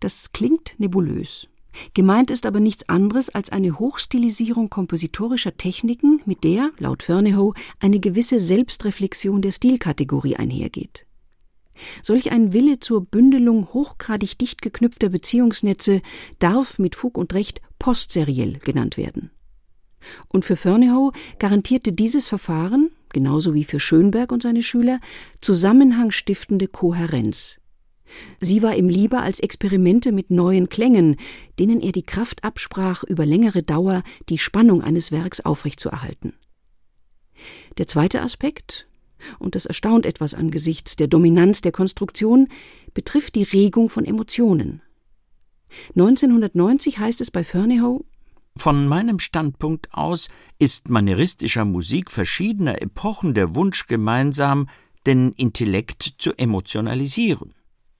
Das 0.00 0.32
klingt 0.32 0.74
nebulös. 0.78 1.48
Gemeint 1.94 2.30
ist 2.30 2.44
aber 2.44 2.60
nichts 2.60 2.88
anderes 2.90 3.30
als 3.30 3.50
eine 3.50 3.78
Hochstilisierung 3.78 4.68
kompositorischer 4.68 5.56
Techniken, 5.56 6.20
mit 6.26 6.44
der, 6.44 6.70
laut 6.78 7.02
Fernehoe, 7.02 7.54
eine 7.80 7.98
gewisse 7.98 8.38
Selbstreflexion 8.38 9.40
der 9.40 9.52
Stilkategorie 9.52 10.36
einhergeht. 10.36 11.06
Solch 12.02 12.30
ein 12.30 12.52
Wille 12.52 12.80
zur 12.80 13.04
Bündelung 13.04 13.72
hochgradig 13.72 14.36
dicht 14.36 14.60
geknüpfter 14.60 15.08
Beziehungsnetze 15.08 16.02
darf 16.38 16.78
mit 16.78 16.94
Fug 16.94 17.16
und 17.16 17.32
Recht 17.32 17.62
postseriell 17.78 18.58
genannt 18.58 18.98
werden. 18.98 19.30
Und 20.28 20.44
für 20.44 20.56
Ferneyhough 20.56 21.12
garantierte 21.38 21.92
dieses 21.92 22.28
Verfahren, 22.28 22.90
genauso 23.10 23.54
wie 23.54 23.64
für 23.64 23.80
Schönberg 23.80 24.32
und 24.32 24.42
seine 24.42 24.62
Schüler, 24.62 25.00
zusammenhangstiftende 25.40 26.68
Kohärenz. 26.68 27.58
Sie 28.40 28.62
war 28.62 28.76
ihm 28.76 28.88
lieber 28.88 29.22
als 29.22 29.40
Experimente 29.40 30.12
mit 30.12 30.30
neuen 30.30 30.68
Klängen, 30.68 31.16
denen 31.58 31.80
er 31.80 31.92
die 31.92 32.02
Kraft 32.02 32.44
absprach, 32.44 33.04
über 33.04 33.24
längere 33.24 33.62
Dauer 33.62 34.02
die 34.28 34.38
Spannung 34.38 34.82
eines 34.82 35.12
Werks 35.12 35.40
aufrechtzuerhalten. 35.40 36.34
Der 37.78 37.86
zweite 37.86 38.20
Aspekt, 38.20 38.86
und 39.38 39.54
das 39.54 39.66
erstaunt 39.66 40.04
etwas 40.04 40.34
angesichts 40.34 40.96
der 40.96 41.06
Dominanz 41.06 41.62
der 41.62 41.72
Konstruktion, 41.72 42.48
betrifft 42.92 43.34
die 43.34 43.44
Regung 43.44 43.88
von 43.88 44.04
Emotionen. 44.04 44.82
1990 45.96 46.98
heißt 46.98 47.20
es 47.22 47.30
bei 47.30 47.44
Ferneyhough, 47.44 48.04
von 48.56 48.86
meinem 48.86 49.18
Standpunkt 49.18 49.92
aus 49.92 50.28
ist 50.58 50.88
manieristischer 50.88 51.64
Musik 51.64 52.10
verschiedener 52.10 52.80
Epochen 52.82 53.34
der 53.34 53.54
Wunsch 53.54 53.86
gemeinsam, 53.86 54.68
den 55.06 55.32
Intellekt 55.32 56.14
zu 56.18 56.32
emotionalisieren. 56.34 57.54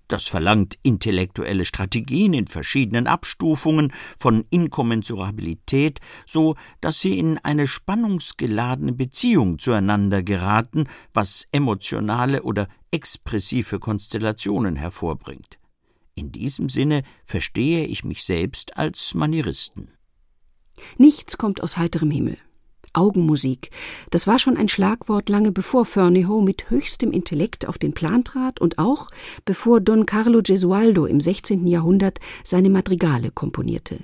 Das 0.08 0.26
verlangt 0.26 0.78
intellektuelle 0.82 1.64
Strategien 1.64 2.34
in 2.34 2.46
verschiedenen 2.46 3.06
Abstufungen 3.06 3.94
von 4.18 4.44
Inkommensurabilität, 4.50 6.00
so 6.26 6.54
dass 6.82 7.00
sie 7.00 7.18
in 7.18 7.38
eine 7.38 7.66
spannungsgeladene 7.66 8.92
Beziehung 8.92 9.58
zueinander 9.58 10.22
geraten, 10.22 10.86
was 11.14 11.46
emotionale 11.50 12.42
oder 12.42 12.68
expressive 12.90 13.78
Konstellationen 13.78 14.76
hervorbringt. 14.76 15.58
In 16.14 16.30
diesem 16.30 16.68
Sinne 16.68 17.04
verstehe 17.24 17.86
ich 17.86 18.04
mich 18.04 18.22
selbst 18.22 18.76
als 18.76 19.14
Manieristen. 19.14 19.92
Nichts 20.98 21.38
kommt 21.38 21.62
aus 21.62 21.76
heiterem 21.76 22.10
Himmel. 22.10 22.38
Augenmusik, 22.94 23.70
das 24.10 24.26
war 24.26 24.38
schon 24.38 24.58
ein 24.58 24.68
Schlagwort 24.68 25.30
lange 25.30 25.50
bevor 25.50 25.86
Ferneyhough 25.86 26.44
mit 26.44 26.68
höchstem 26.68 27.10
Intellekt 27.10 27.66
auf 27.66 27.78
den 27.78 27.94
Plan 27.94 28.22
trat 28.22 28.60
und 28.60 28.78
auch 28.78 29.08
bevor 29.46 29.80
Don 29.80 30.04
Carlo 30.04 30.42
Gesualdo 30.42 31.06
im 31.06 31.20
16. 31.20 31.66
Jahrhundert 31.66 32.20
seine 32.44 32.68
Madrigale 32.68 33.30
komponierte. 33.30 34.00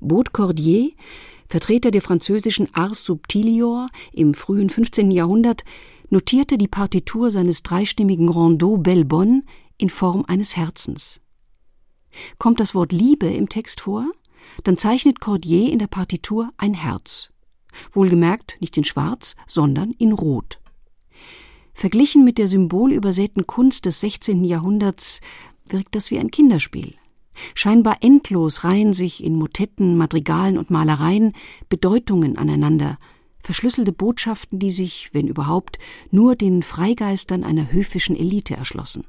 Baud 0.00 0.32
Cordier, 0.32 0.92
Vertreter 1.48 1.90
der 1.90 2.02
französischen 2.02 2.74
Ars 2.74 3.04
Subtilior 3.04 3.88
im 4.12 4.34
frühen 4.34 4.70
15. 4.70 5.10
Jahrhundert, 5.10 5.64
notierte 6.08 6.56
die 6.56 6.68
Partitur 6.68 7.30
seines 7.30 7.62
dreistimmigen 7.62 8.28
Rondeau 8.28 8.78
Belle 8.78 9.06
in 9.78 9.90
Form 9.90 10.24
eines 10.26 10.56
Herzens. 10.56 11.20
Kommt 12.38 12.60
das 12.60 12.74
Wort 12.74 12.92
Liebe 12.92 13.26
im 13.26 13.48
Text 13.48 13.82
vor, 13.82 14.06
dann 14.64 14.78
zeichnet 14.78 15.20
Cordier 15.20 15.70
in 15.72 15.78
der 15.78 15.86
Partitur 15.86 16.50
ein 16.56 16.74
Herz. 16.74 17.30
Wohlgemerkt 17.90 18.56
nicht 18.60 18.76
in 18.76 18.84
Schwarz, 18.84 19.36
sondern 19.46 19.90
in 19.92 20.12
Rot. 20.12 20.60
Verglichen 21.74 22.24
mit 22.24 22.38
der 22.38 22.48
symbolübersäten 22.48 23.46
Kunst 23.46 23.84
des 23.84 24.00
16. 24.00 24.44
Jahrhunderts 24.44 25.20
wirkt 25.66 25.94
das 25.94 26.10
wie 26.10 26.18
ein 26.18 26.30
Kinderspiel. 26.30 26.94
Scheinbar 27.54 27.98
endlos 28.00 28.64
reihen 28.64 28.94
sich 28.94 29.22
in 29.22 29.36
Motetten, 29.36 29.96
Madrigalen 29.96 30.56
und 30.56 30.70
Malereien 30.70 31.34
Bedeutungen 31.68 32.38
aneinander, 32.38 32.98
verschlüsselte 33.42 33.92
Botschaften, 33.92 34.58
die 34.58 34.70
sich, 34.70 35.10
wenn 35.12 35.28
überhaupt, 35.28 35.78
nur 36.10 36.34
den 36.34 36.62
Freigeistern 36.62 37.44
einer 37.44 37.70
höfischen 37.70 38.16
Elite 38.16 38.56
erschlossen. 38.56 39.04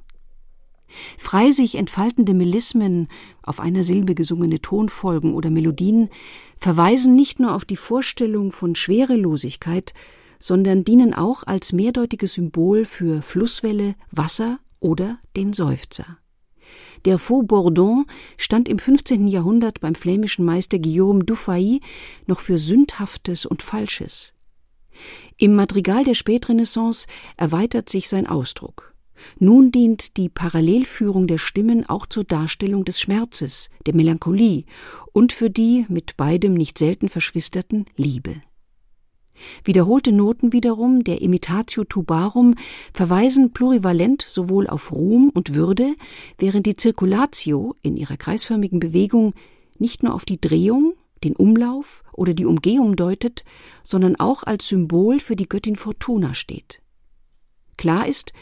Frei 1.17 1.52
sich 1.52 1.76
entfaltende 1.76 2.34
Melismen, 2.34 3.08
auf 3.43 3.60
einer 3.60 3.84
Silbe 3.84 4.15
gesungene 4.15 4.62
Tonfolgen 4.62 5.34
oder 5.34 5.50
Melodien 5.50 6.10
verweisen 6.58 7.15
nicht 7.15 7.39
nur 7.39 7.54
auf 7.54 7.65
die 7.65 7.76
Vorstellung 7.76 8.52
von 8.52 8.76
Schwerelosigkeit, 8.76 9.93
sondern 10.39 10.84
dienen 10.84 11.13
auch 11.13 11.43
als 11.45 11.73
mehrdeutiges 11.73 12.36
Symbol 12.36 12.86
für 12.86 13.21
Flusswelle, 13.21 13.95
Wasser 14.12 14.60
oder 14.80 15.19
den 15.36 15.54
Seufzer. 15.54 16.17
Der 17.06 17.17
Faux 17.17 17.47
Bourdon 17.47 18.06
stand 18.38 18.67
im 18.67 18.80
15. 18.80 19.28
Jahrhundert 19.28 19.80
beim 19.80 19.95
flämischen 19.95 20.45
Meister 20.45 20.80
Guillaume 20.80 21.23
Dufay 21.23 21.80
noch 22.26 22.39
für 22.39 22.58
Sündhaftes 22.58 23.45
und 23.45 23.62
Falsches. 23.62 24.34
Im 25.38 25.56
Madrigal 25.56 26.04
der 26.04 26.15
Spätrenaissance 26.15 27.08
erweitert 27.38 27.89
sich 27.89 28.10
sein 28.10 28.28
Ausdruck. 28.28 28.87
Nun 29.40 29.72
dient 29.72 30.18
die 30.18 30.30
Parallelführung 30.30 31.28
der 31.28 31.38
Stimmen 31.38 31.88
auch 31.88 32.06
zur 32.06 32.24
Darstellung 32.24 32.86
des 32.86 33.00
Schmerzes, 33.00 33.70
der 33.86 33.96
Melancholie 33.96 34.66
und 35.14 35.34
für 35.34 35.50
die 35.50 35.86
mit 35.90 36.18
beidem 36.18 36.54
nicht 36.54 36.78
selten 36.78 37.10
verschwisterten 37.10 37.86
Liebe. 37.96 38.36
Wiederholte 39.64 40.12
Noten 40.12 40.54
wiederum 40.54 41.04
der 41.04 41.22
Imitatio 41.22 41.84
tubarum 41.84 42.56
verweisen 42.94 43.54
plurivalent 43.54 44.24
sowohl 44.28 44.68
auf 44.68 44.92
Ruhm 44.92 45.30
und 45.34 45.54
Würde, 45.54 45.96
während 46.38 46.66
die 46.66 46.76
Circulatio 46.80 47.76
in 47.82 47.98
ihrer 47.98 48.18
kreisförmigen 48.18 48.80
Bewegung 48.80 49.34
nicht 49.78 50.04
nur 50.04 50.14
auf 50.14 50.26
die 50.26 50.42
Drehung, 50.42 50.94
den 51.24 51.36
Umlauf 51.36 52.04
oder 52.14 52.34
die 52.34 52.46
Umgehung 52.46 52.96
deutet, 52.96 53.44
sondern 53.84 54.16
auch 54.18 54.44
als 54.44 54.68
Symbol 54.68 55.20
für 55.20 55.36
die 55.36 55.50
Göttin 55.50 55.76
Fortuna 55.76 56.34
steht. 56.34 56.82
Klar 57.78 58.08
ist, 58.08 58.34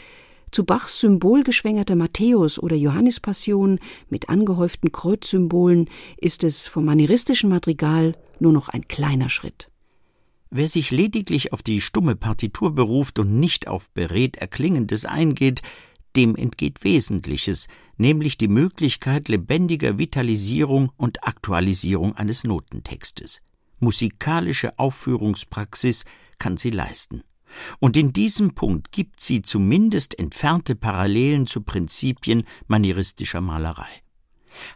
zu 0.56 0.64
Bachs 0.64 1.00
symbolgeschwängerter 1.00 1.96
Matthäus- 1.96 2.58
oder 2.58 2.76
Johannespassion 2.76 3.78
mit 4.08 4.30
angehäuften 4.30 4.90
Kreuzsymbolen 4.90 5.90
ist 6.16 6.44
es 6.44 6.66
vom 6.66 6.86
manieristischen 6.86 7.50
Madrigal 7.50 8.16
nur 8.40 8.52
noch 8.52 8.70
ein 8.70 8.88
kleiner 8.88 9.28
Schritt. 9.28 9.70
Wer 10.48 10.68
sich 10.68 10.90
lediglich 10.90 11.52
auf 11.52 11.62
die 11.62 11.82
stumme 11.82 12.16
Partitur 12.16 12.74
beruft 12.74 13.18
und 13.18 13.38
nicht 13.38 13.68
auf 13.68 13.90
beredt 13.90 14.36
Erklingendes 14.36 15.04
eingeht, 15.04 15.60
dem 16.16 16.36
entgeht 16.36 16.84
Wesentliches, 16.84 17.68
nämlich 17.98 18.38
die 18.38 18.48
Möglichkeit 18.48 19.28
lebendiger 19.28 19.98
Vitalisierung 19.98 20.90
und 20.96 21.22
Aktualisierung 21.24 22.16
eines 22.16 22.44
Notentextes. 22.44 23.42
Musikalische 23.78 24.78
Aufführungspraxis 24.78 26.06
kann 26.38 26.56
sie 26.56 26.70
leisten. 26.70 27.24
Und 27.78 27.96
in 27.96 28.12
diesem 28.12 28.54
Punkt 28.54 28.92
gibt 28.92 29.20
sie 29.20 29.42
zumindest 29.42 30.18
entfernte 30.18 30.74
Parallelen 30.74 31.46
zu 31.46 31.62
Prinzipien 31.62 32.44
manieristischer 32.66 33.40
Malerei. 33.40 34.02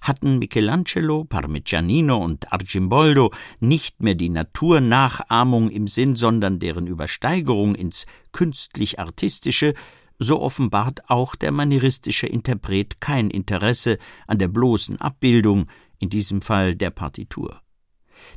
Hatten 0.02 0.38
Michelangelo, 0.38 1.24
Parmigianino 1.24 2.18
und 2.18 2.52
Arcimboldo 2.52 3.32
nicht 3.60 4.02
mehr 4.02 4.14
die 4.14 4.28
Naturnachahmung 4.28 5.70
im 5.70 5.86
Sinn, 5.86 6.16
sondern 6.16 6.58
deren 6.58 6.86
Übersteigerung 6.86 7.74
ins 7.74 8.06
künstlich-artistische, 8.32 9.74
so 10.18 10.40
offenbart 10.40 11.08
auch 11.08 11.34
der 11.34 11.50
manieristische 11.50 12.26
Interpret 12.26 13.00
kein 13.00 13.30
Interesse 13.30 13.98
an 14.26 14.38
der 14.38 14.48
bloßen 14.48 15.00
Abbildung, 15.00 15.66
in 15.98 16.10
diesem 16.10 16.42
Fall 16.42 16.76
der 16.76 16.90
Partitur. 16.90 17.60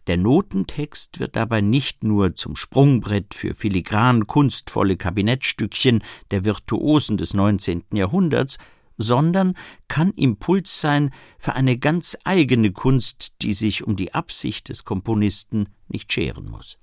Der 0.08 0.18
Notentext 0.18 1.20
wird 1.20 1.36
dabei 1.36 1.62
nicht 1.62 2.04
nur 2.04 2.36
zum 2.36 2.56
Sprungbrett 2.56 3.34
für 3.34 3.56
filigran 3.56 4.28
kunstvolle 4.28 4.98
Kabinettstückchen 4.98 6.04
der 6.32 6.46
Virtuosen 6.46 7.18
des 7.18 7.34
19. 7.34 7.84
Jahrhunderts, 7.94 8.58
sondern 8.98 9.56
kann 9.88 10.12
Impuls 10.12 10.80
sein 10.80 11.12
für 11.40 11.54
eine 11.54 11.78
ganz 11.78 12.18
eigene 12.24 12.72
Kunst, 12.72 13.34
die 13.42 13.54
sich 13.54 13.84
um 13.84 13.96
die 13.96 14.14
Absicht 14.14 14.70
des 14.70 14.84
Komponisten 14.84 15.70
nicht 15.88 16.12
scheren 16.14 16.50
muss. 16.50 16.78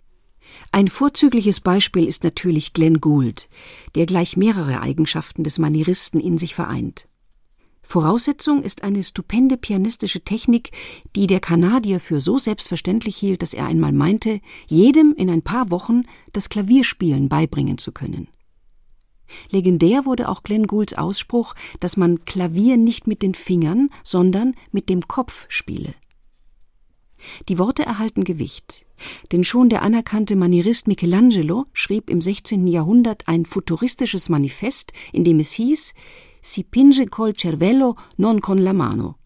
Ein 0.72 0.88
vorzügliches 0.88 1.60
Beispiel 1.60 2.06
ist 2.06 2.24
natürlich 2.24 2.72
Glenn 2.72 3.00
Gould, 3.00 3.48
der 3.94 4.06
gleich 4.06 4.36
mehrere 4.36 4.80
Eigenschaften 4.80 5.44
des 5.44 5.58
Manieristen 5.58 6.20
in 6.20 6.38
sich 6.38 6.54
vereint. 6.54 7.06
Voraussetzung 7.90 8.62
ist 8.62 8.84
eine 8.84 9.02
stupende 9.02 9.56
pianistische 9.56 10.20
Technik, 10.20 10.70
die 11.16 11.26
der 11.26 11.40
Kanadier 11.40 11.98
für 11.98 12.20
so 12.20 12.38
selbstverständlich 12.38 13.16
hielt, 13.16 13.42
dass 13.42 13.52
er 13.52 13.66
einmal 13.66 13.90
meinte, 13.90 14.40
jedem 14.68 15.12
in 15.16 15.28
ein 15.28 15.42
paar 15.42 15.72
Wochen 15.72 16.04
das 16.32 16.48
Klavierspielen 16.50 17.28
beibringen 17.28 17.78
zu 17.78 17.90
können. 17.90 18.28
Legendär 19.50 20.06
wurde 20.06 20.28
auch 20.28 20.44
Glenn 20.44 20.68
Goulds 20.68 20.94
Ausspruch, 20.94 21.56
dass 21.80 21.96
man 21.96 22.24
Klavier 22.24 22.76
nicht 22.76 23.08
mit 23.08 23.22
den 23.22 23.34
Fingern, 23.34 23.90
sondern 24.04 24.54
mit 24.70 24.88
dem 24.88 25.08
Kopf 25.08 25.46
spiele. 25.48 25.92
Die 27.48 27.58
Worte 27.58 27.82
erhalten 27.82 28.22
Gewicht, 28.22 28.86
denn 29.32 29.42
schon 29.42 29.68
der 29.68 29.82
anerkannte 29.82 30.36
Manierist 30.36 30.86
Michelangelo 30.86 31.66
schrieb 31.72 32.08
im 32.08 32.20
16. 32.20 32.68
Jahrhundert 32.68 33.26
ein 33.26 33.46
futuristisches 33.46 34.28
Manifest, 34.28 34.92
in 35.12 35.24
dem 35.24 35.40
es 35.40 35.50
hieß, 35.50 35.92
si 36.40 36.64
pinge 36.64 37.06
col 37.08 37.34
cervello 37.34 37.96
non 38.16 38.40
con 38.40 38.62
la 38.62 38.72
mano. 38.72 39.18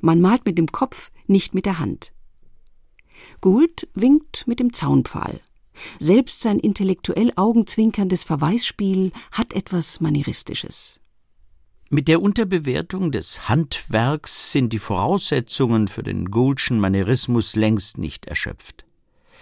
Man 0.00 0.20
malt 0.20 0.44
mit 0.44 0.58
dem 0.58 0.66
Kopf, 0.66 1.10
nicht 1.26 1.54
mit 1.54 1.66
der 1.66 1.78
Hand. 1.78 2.12
Gould 3.40 3.88
winkt 3.94 4.46
mit 4.46 4.58
dem 4.58 4.72
Zaunpfahl. 4.72 5.40
Selbst 5.98 6.42
sein 6.42 6.58
intellektuell 6.58 7.32
augenzwinkerndes 7.36 8.24
Verweisspiel 8.24 9.12
hat 9.30 9.52
etwas 9.52 10.00
Manieristisches. 10.00 11.00
Mit 11.88 12.08
der 12.08 12.22
Unterbewertung 12.22 13.12
des 13.12 13.48
Handwerks 13.48 14.52
sind 14.52 14.72
die 14.72 14.78
Voraussetzungen 14.78 15.88
für 15.88 16.02
den 16.02 16.30
Gouldschen 16.30 16.80
Manierismus 16.80 17.54
längst 17.54 17.98
nicht 17.98 18.26
erschöpft. 18.26 18.86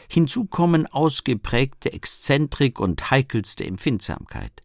Hinzu 0.08 0.46
kommen 0.46 0.86
ausgeprägte 0.86 1.92
Exzentrik 1.92 2.80
und 2.80 3.12
heikelste 3.12 3.64
Empfindsamkeit. 3.64 4.64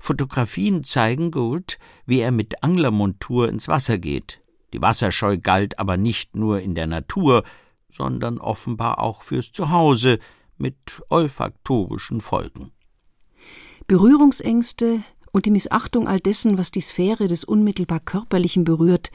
Fotografien 0.00 0.84
zeigen 0.84 1.30
Gould, 1.30 1.78
wie 2.06 2.20
er 2.20 2.30
mit 2.30 2.62
Anglermontur 2.62 3.48
ins 3.48 3.68
Wasser 3.68 3.98
geht. 3.98 4.40
Die 4.72 4.82
Wasserscheu 4.82 5.38
galt 5.38 5.78
aber 5.78 5.96
nicht 5.96 6.36
nur 6.36 6.60
in 6.60 6.74
der 6.74 6.86
Natur, 6.86 7.44
sondern 7.88 8.38
offenbar 8.38 8.98
auch 8.98 9.22
fürs 9.22 9.52
Zuhause 9.52 10.18
mit 10.56 11.02
olfaktorischen 11.08 12.20
Folgen. 12.20 12.72
Berührungsängste 13.86 15.02
und 15.30 15.46
die 15.46 15.50
Missachtung 15.50 16.08
all 16.08 16.20
dessen, 16.20 16.58
was 16.58 16.70
die 16.70 16.80
Sphäre 16.80 17.28
des 17.28 17.44
unmittelbar 17.44 18.00
Körperlichen 18.00 18.64
berührt, 18.64 19.10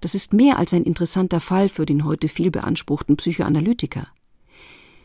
das 0.00 0.14
ist 0.14 0.32
mehr 0.32 0.58
als 0.58 0.74
ein 0.74 0.84
interessanter 0.84 1.40
Fall 1.40 1.68
für 1.68 1.86
den 1.86 2.04
heute 2.04 2.28
viel 2.28 2.50
beanspruchten 2.50 3.16
Psychoanalytiker. 3.16 4.08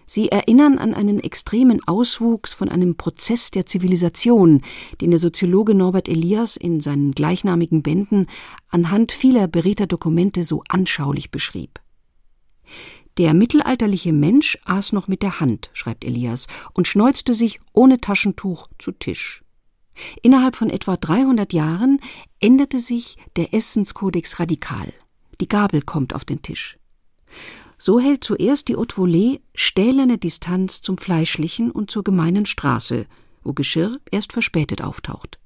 Sie 0.09 0.29
erinnern 0.29 0.79
an 0.79 0.95
einen 0.95 1.19
extremen 1.19 1.83
Auswuchs 1.87 2.55
von 2.55 2.67
einem 2.67 2.97
Prozess 2.97 3.51
der 3.51 3.67
Zivilisation, 3.67 4.63
den 5.01 5.11
der 5.11 5.19
Soziologe 5.19 5.75
Norbert 5.75 6.09
Elias 6.09 6.57
in 6.57 6.81
seinen 6.81 7.11
gleichnamigen 7.11 7.83
Bänden 7.83 8.25
anhand 8.69 9.11
vieler 9.11 9.47
beredter 9.47 9.85
Dokumente 9.85 10.43
so 10.43 10.63
anschaulich 10.67 11.29
beschrieb. 11.29 11.79
Der 13.19 13.35
mittelalterliche 13.35 14.11
Mensch 14.11 14.57
aß 14.65 14.93
noch 14.93 15.07
mit 15.07 15.21
der 15.21 15.39
Hand, 15.41 15.69
schreibt 15.73 16.03
Elias, 16.03 16.47
und 16.73 16.87
schneuzte 16.87 17.35
sich 17.35 17.59
ohne 17.73 18.01
Taschentuch 18.01 18.67
zu 18.79 18.91
Tisch. 18.91 19.43
Innerhalb 20.23 20.55
von 20.55 20.71
etwa 20.71 20.97
300 20.97 21.53
Jahren 21.53 21.99
änderte 22.39 22.79
sich 22.79 23.17
der 23.35 23.53
Essenskodex 23.53 24.39
radikal. 24.39 24.91
Die 25.39 25.47
Gabel 25.47 25.83
kommt 25.83 26.15
auf 26.15 26.25
den 26.25 26.41
Tisch. 26.41 26.79
So 27.81 27.99
hält 27.99 28.25
zuerst 28.25 28.67
die 28.67 28.75
Haute 28.75 28.97
Volée 28.97 29.39
stählerne 29.55 30.17
Distanz 30.17 30.81
zum 30.81 30.97
Fleischlichen 30.97 31.71
und 31.71 31.89
zur 31.89 32.03
gemeinen 32.03 32.45
Straße, 32.45 33.05
wo 33.41 33.53
Geschirr 33.53 33.99
erst 34.11 34.33
verspätet 34.33 34.83
auftaucht. 34.83 35.39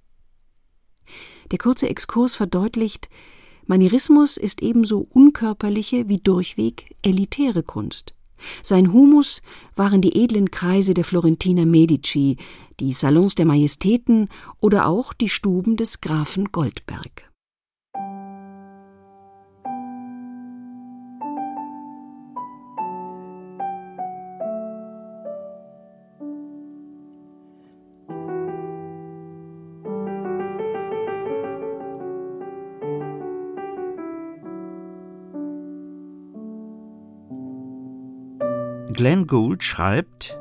Der 1.52 1.60
kurze 1.60 1.88
Exkurs 1.88 2.36
verdeutlicht, 2.36 3.08
Manierismus 3.68 4.38
ist 4.38 4.64
ebenso 4.64 5.08
unkörperliche 5.12 6.10
wie 6.10 6.18
durchweg 6.18 6.96
elitäre 7.04 7.62
Kunst. 7.62 8.16
Sein 8.64 8.92
Humus 8.92 9.42
waren 9.76 10.02
die 10.02 10.22
edlen 10.22 10.52
Kreise 10.52 10.96
der 10.96 11.06
Florentiner 11.06 11.68
Medici, 11.68 12.38
die 12.80 12.94
Salons 12.94 13.36
der 13.36 13.46
Majestäten 13.46 14.28
oder 14.60 14.88
auch 14.88 15.14
die 15.14 15.30
Stuben 15.30 15.78
des 15.78 16.02
Grafen 16.02 16.52
Goldberg. 16.52 17.33
Glenn 39.04 39.28
Gould 39.28 39.66
schreibt, 39.66 40.40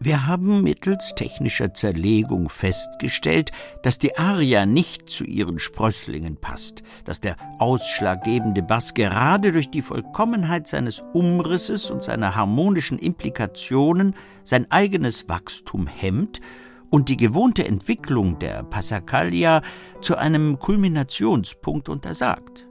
wir 0.00 0.26
haben 0.26 0.62
mittels 0.62 1.14
technischer 1.14 1.74
Zerlegung 1.74 2.48
festgestellt, 2.48 3.52
dass 3.82 3.98
die 3.98 4.16
Aria 4.16 4.64
nicht 4.64 5.10
zu 5.10 5.24
ihren 5.24 5.58
Sprösslingen 5.58 6.38
passt, 6.38 6.82
dass 7.04 7.20
der 7.20 7.36
ausschlaggebende 7.58 8.62
Bass 8.62 8.94
gerade 8.94 9.52
durch 9.52 9.68
die 9.68 9.82
Vollkommenheit 9.82 10.66
seines 10.66 11.04
Umrisses 11.12 11.90
und 11.90 12.02
seiner 12.02 12.34
harmonischen 12.34 12.98
Implikationen 12.98 14.14
sein 14.42 14.70
eigenes 14.70 15.28
Wachstum 15.28 15.86
hemmt 15.86 16.40
und 16.88 17.10
die 17.10 17.18
gewohnte 17.18 17.66
Entwicklung 17.66 18.38
der 18.38 18.62
Passacaglia 18.62 19.60
zu 20.00 20.16
einem 20.16 20.58
Kulminationspunkt 20.58 21.90
untersagt. 21.90 22.66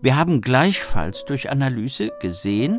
Wir 0.00 0.16
haben 0.16 0.40
gleichfalls 0.40 1.24
durch 1.24 1.50
Analyse 1.50 2.12
gesehen, 2.20 2.78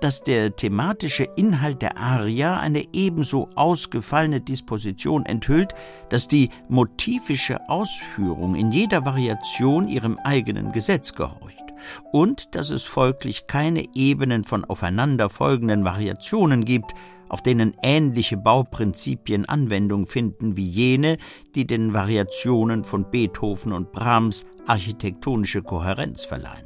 dass 0.00 0.22
der 0.22 0.54
thematische 0.54 1.24
Inhalt 1.36 1.82
der 1.82 1.96
Aria 1.96 2.58
eine 2.58 2.84
ebenso 2.92 3.48
ausgefallene 3.54 4.40
Disposition 4.40 5.26
enthüllt, 5.26 5.74
dass 6.10 6.28
die 6.28 6.50
motivische 6.68 7.68
Ausführung 7.68 8.54
in 8.54 8.72
jeder 8.72 9.04
Variation 9.04 9.88
ihrem 9.88 10.18
eigenen 10.18 10.72
Gesetz 10.72 11.14
gehorcht 11.14 11.64
und 12.12 12.54
dass 12.54 12.70
es 12.70 12.84
folglich 12.84 13.46
keine 13.46 13.84
Ebenen 13.94 14.44
von 14.44 14.64
aufeinanderfolgenden 14.64 15.84
Variationen 15.84 16.64
gibt, 16.64 16.92
auf 17.28 17.42
denen 17.42 17.74
ähnliche 17.82 18.36
Bauprinzipien 18.36 19.46
Anwendung 19.46 20.06
finden 20.06 20.56
wie 20.56 20.66
jene, 20.66 21.16
die 21.54 21.66
den 21.66 21.92
Variationen 21.92 22.84
von 22.84 23.10
Beethoven 23.10 23.72
und 23.72 23.92
Brahms 23.92 24.44
architektonische 24.66 25.62
Kohärenz 25.62 26.24
verleihen. 26.24 26.65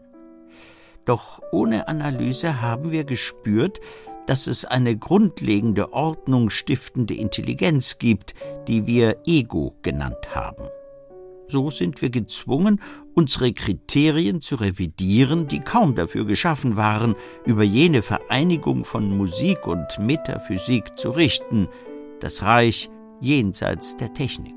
Doch 1.04 1.40
ohne 1.52 1.88
Analyse 1.88 2.60
haben 2.60 2.90
wir 2.90 3.04
gespürt, 3.04 3.80
dass 4.26 4.46
es 4.46 4.64
eine 4.64 4.96
grundlegende 4.96 5.92
ordnungsstiftende 5.92 7.14
Intelligenz 7.14 7.98
gibt, 7.98 8.34
die 8.68 8.86
wir 8.86 9.16
Ego 9.26 9.74
genannt 9.82 10.34
haben. 10.34 10.68
So 11.48 11.68
sind 11.68 12.00
wir 12.00 12.10
gezwungen, 12.10 12.80
unsere 13.14 13.52
Kriterien 13.52 14.40
zu 14.40 14.54
revidieren, 14.54 15.48
die 15.48 15.58
kaum 15.58 15.96
dafür 15.96 16.24
geschaffen 16.24 16.76
waren, 16.76 17.16
über 17.44 17.64
jene 17.64 18.02
Vereinigung 18.02 18.84
von 18.84 19.16
Musik 19.16 19.66
und 19.66 19.98
Metaphysik 19.98 20.96
zu 20.96 21.10
richten, 21.10 21.66
das 22.20 22.42
Reich 22.42 22.88
jenseits 23.20 23.96
der 23.96 24.14
Technik. 24.14 24.54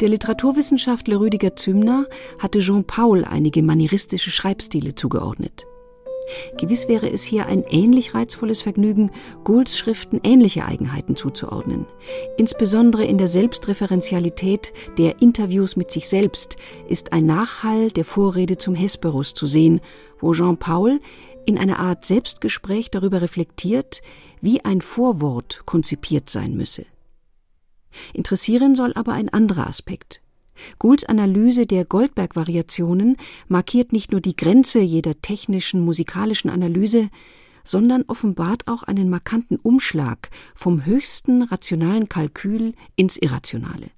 Der 0.00 0.08
Literaturwissenschaftler 0.08 1.18
Rüdiger 1.18 1.56
Zümner 1.56 2.06
hatte 2.38 2.60
Jean 2.60 2.84
Paul 2.84 3.24
einige 3.24 3.64
manieristische 3.64 4.30
Schreibstile 4.30 4.94
zugeordnet. 4.94 5.66
Gewiss 6.56 6.86
wäre 6.86 7.10
es 7.10 7.24
hier 7.24 7.46
ein 7.46 7.64
ähnlich 7.68 8.14
reizvolles 8.14 8.62
Vergnügen, 8.62 9.10
Goulds 9.42 9.76
Schriften 9.76 10.20
ähnliche 10.22 10.64
Eigenheiten 10.64 11.16
zuzuordnen. 11.16 11.86
Insbesondere 12.36 13.06
in 13.06 13.18
der 13.18 13.26
Selbstreferenzialität 13.26 14.72
der 14.98 15.20
Interviews 15.20 15.74
mit 15.74 15.90
sich 15.90 16.08
selbst 16.08 16.58
ist 16.86 17.12
ein 17.12 17.26
Nachhall 17.26 17.90
der 17.90 18.04
Vorrede 18.04 18.56
zum 18.56 18.76
Hesperus 18.76 19.34
zu 19.34 19.46
sehen, 19.46 19.80
wo 20.20 20.32
Jean 20.32 20.58
Paul 20.58 21.00
in 21.44 21.58
einer 21.58 21.80
Art 21.80 22.04
Selbstgespräch 22.04 22.90
darüber 22.90 23.20
reflektiert, 23.20 24.02
wie 24.40 24.64
ein 24.64 24.80
Vorwort 24.80 25.62
konzipiert 25.64 26.30
sein 26.30 26.54
müsse. 26.54 26.84
Interessieren 28.12 28.74
soll 28.74 28.92
aber 28.94 29.12
ein 29.12 29.28
anderer 29.28 29.66
Aspekt. 29.66 30.22
Goulds 30.78 31.04
Analyse 31.04 31.66
der 31.66 31.84
Goldberg-Variationen 31.84 33.16
markiert 33.46 33.92
nicht 33.92 34.12
nur 34.12 34.20
die 34.20 34.36
Grenze 34.36 34.80
jeder 34.80 35.20
technischen 35.20 35.84
musikalischen 35.84 36.50
Analyse, 36.50 37.10
sondern 37.64 38.04
offenbart 38.08 38.66
auch 38.66 38.82
einen 38.82 39.10
markanten 39.10 39.56
Umschlag 39.56 40.30
vom 40.54 40.84
höchsten 40.86 41.42
rationalen 41.42 42.08
Kalkül 42.08 42.74
ins 42.96 43.16
Irrationale. 43.16 43.90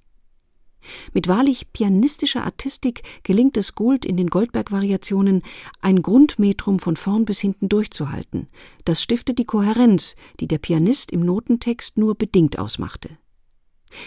Mit 1.13 1.29
wahrlich 1.29 1.73
pianistischer 1.73 2.45
Artistik 2.45 3.03
gelingt 3.23 3.57
es 3.57 3.75
Gould 3.75 4.05
in 4.05 4.17
den 4.17 4.29
Goldberg-Variationen, 4.29 5.43
ein 5.81 6.03
Grundmetrum 6.03 6.79
von 6.79 6.97
vorn 6.97 7.27
bis 7.27 7.39
hinten 7.39 7.69
durchzuhalten. 7.69 8.49
Das 8.87 9.03
stiftet 9.03 9.39
die 9.39 9.45
Kohärenz, 9.45 10.17
die 10.41 10.49
der 10.49 10.59
Pianist 10.59 11.11
im 11.11 11.21
Notentext 11.21 11.99
nur 11.99 12.15
bedingt 12.15 12.59
ausmachte. 12.59 13.20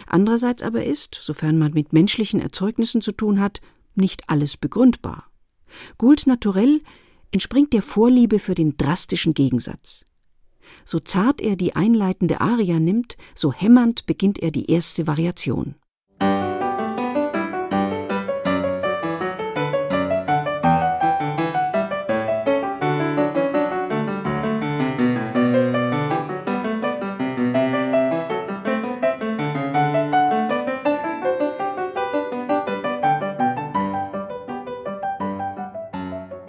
Andererseits 0.07 0.63
aber 0.63 0.85
ist, 0.85 1.17
sofern 1.19 1.57
man 1.57 1.73
mit 1.73 1.93
menschlichen 1.93 2.39
Erzeugnissen 2.39 3.01
zu 3.01 3.11
tun 3.11 3.39
hat, 3.39 3.61
nicht 3.95 4.29
alles 4.29 4.57
begründbar. 4.57 5.29
Goulds 5.97 6.25
Naturell 6.25 6.81
entspringt 7.31 7.73
der 7.73 7.81
Vorliebe 7.81 8.39
für 8.39 8.55
den 8.55 8.77
drastischen 8.77 9.33
Gegensatz. 9.33 10.05
So 10.85 10.99
zart 10.99 11.41
er 11.41 11.55
die 11.55 11.75
einleitende 11.75 12.41
Aria 12.41 12.79
nimmt, 12.79 13.17
so 13.35 13.51
hämmernd 13.51 14.05
beginnt 14.05 14.39
er 14.39 14.51
die 14.51 14.71
erste 14.71 15.07
Variation. 15.07 15.75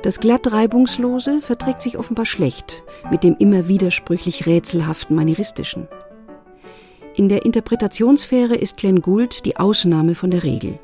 Das 0.05 0.21
glatt 0.21 0.53
reibungslose 0.53 1.41
verträgt 1.41 1.81
sich 1.81 1.97
offenbar 1.97 2.27
schlecht 2.27 2.85
mit 3.11 3.25
dem 3.25 3.37
immer 3.39 3.69
widersprüchlich 3.69 4.45
rätselhaften 4.45 5.17
manieristischen. 5.17 5.89
In 7.15 7.31
der 7.31 7.47
Interpretationssphäre 7.47 8.55
ist 8.55 8.77
Glenn 8.77 9.01
Gould 9.01 9.47
die 9.47 9.57
Ausnahme 9.57 10.15
von 10.15 10.31
der 10.31 10.43
Regel. 10.43 10.79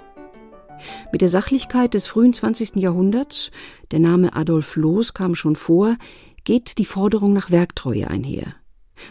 Mit 1.13 1.21
der 1.21 1.29
Sachlichkeit 1.29 1.93
des 1.93 2.07
frühen 2.07 2.33
20. 2.33 2.77
Jahrhunderts, 2.77 3.51
der 3.91 3.99
Name 3.99 4.35
Adolf 4.35 4.77
Loos 4.77 5.13
kam 5.13 5.35
schon 5.35 5.55
vor, 5.55 5.99
geht 6.45 6.79
die 6.79 6.87
Forderung 6.87 7.35
nach 7.35 7.51
Werktreue 7.51 8.09
einher. 8.09 8.55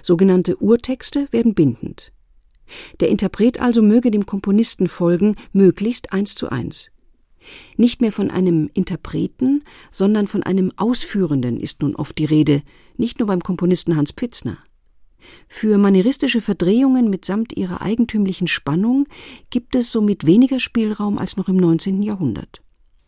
Sogenannte 0.01 0.57
Urtexte 0.57 1.27
werden 1.29 1.53
bindend. 1.53 2.13
Der 2.99 3.09
Interpret 3.09 3.61
also 3.61 3.83
möge 3.83 4.09
dem 4.09 4.25
Komponisten 4.25 4.87
folgen, 4.87 5.35
möglichst 5.53 6.11
eins 6.11 6.33
zu 6.33 6.49
eins. 6.49 6.89
Nicht 7.77 8.01
mehr 8.01 8.11
von 8.11 8.31
einem 8.31 8.69
Interpreten, 8.73 9.63
sondern 9.91 10.27
von 10.27 10.43
einem 10.43 10.71
Ausführenden 10.75 11.59
ist 11.59 11.81
nun 11.81 11.95
oft 11.95 12.17
die 12.17 12.25
Rede, 12.25 12.61
nicht 12.97 13.19
nur 13.19 13.27
beim 13.27 13.41
Komponisten 13.41 13.95
Hans 13.95 14.13
Pitzner. 14.13 14.57
Für 15.47 15.77
manieristische 15.77 16.41
Verdrehungen 16.41 17.09
mitsamt 17.09 17.55
ihrer 17.57 17.81
eigentümlichen 17.81 18.47
Spannung 18.47 19.07
gibt 19.49 19.75
es 19.75 19.91
somit 19.91 20.25
weniger 20.25 20.59
Spielraum 20.59 21.17
als 21.17 21.37
noch 21.37 21.49
im 21.49 21.57
19. 21.57 22.01
Jahrhundert. 22.03 22.61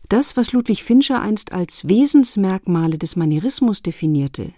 Das, 0.09 0.35
was 0.35 0.51
Ludwig 0.51 0.83
Fincher 0.83 1.21
einst 1.21 1.53
als 1.53 1.87
Wesensmerkmale 1.87 2.97
des 2.97 3.15
Manierismus 3.15 3.81
definierte, 3.81 4.53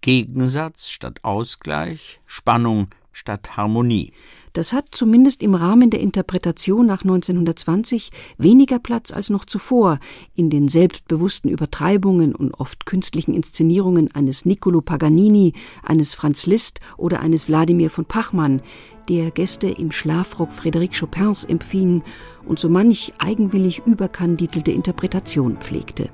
Gegensatz 0.00 0.88
statt 0.90 1.24
Ausgleich, 1.24 2.20
Spannung 2.26 2.88
statt 3.18 3.56
Harmonie. 3.56 4.12
Das 4.52 4.72
hat 4.72 4.86
zumindest 4.92 5.42
im 5.42 5.54
Rahmen 5.54 5.90
der 5.90 6.00
Interpretation 6.00 6.86
nach 6.86 7.02
1920 7.02 8.10
weniger 8.38 8.78
Platz 8.78 9.12
als 9.12 9.28
noch 9.28 9.44
zuvor 9.44 9.98
in 10.34 10.50
den 10.50 10.68
selbstbewussten 10.68 11.50
Übertreibungen 11.50 12.34
und 12.34 12.54
oft 12.54 12.86
künstlichen 12.86 13.34
Inszenierungen 13.34 14.14
eines 14.14 14.46
Niccolo 14.46 14.80
Paganini, 14.80 15.52
eines 15.82 16.14
Franz 16.14 16.46
Liszt 16.46 16.80
oder 16.96 17.20
eines 17.20 17.48
Wladimir 17.48 17.90
von 17.90 18.04
Pachmann, 18.04 18.62
der 19.08 19.30
Gäste 19.30 19.68
im 19.68 19.90
Schlafrock 19.90 20.50
Frédéric 20.50 20.98
Chopins 20.98 21.44
empfing 21.44 22.02
und 22.46 22.58
so 22.58 22.68
manch 22.68 23.12
eigenwillig 23.18 23.82
überkandidelte 23.84 24.70
Interpretation 24.70 25.56
pflegte. 25.58 26.10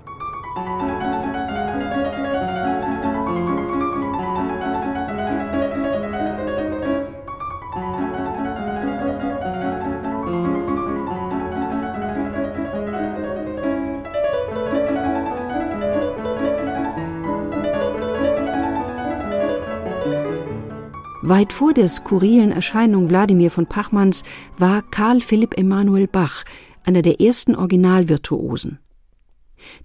Weit 21.27 21.55
vor 21.55 21.73
der 21.73 21.89
skurrilen 21.89 22.53
Erscheinung 22.53 23.09
Wladimir 23.09 23.51
von 23.51 23.65
Pachmanns 23.65 24.25
war 24.59 24.83
Karl 24.83 25.23
Philipp 25.23 25.57
Emanuel 25.57 26.07
Bach 26.07 26.45
einer 26.85 27.01
der 27.01 27.19
ersten 27.19 27.57
Originalvirtuosen. 27.57 28.79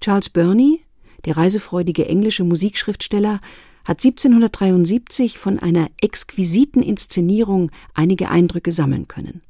Charles 0.02 0.30
Burney, 0.30 0.82
der 1.24 1.38
reisefreudige 1.38 2.06
englische 2.06 2.44
Musikschriftsteller, 2.44 3.40
hat 3.86 4.04
1773 4.04 5.38
von 5.38 5.60
einer 5.60 5.90
exquisiten 6.02 6.84
Inszenierung 6.84 7.72
einige 7.94 8.30
Eindrücke 8.30 8.74
sammeln 8.74 9.08
können. 9.08 9.42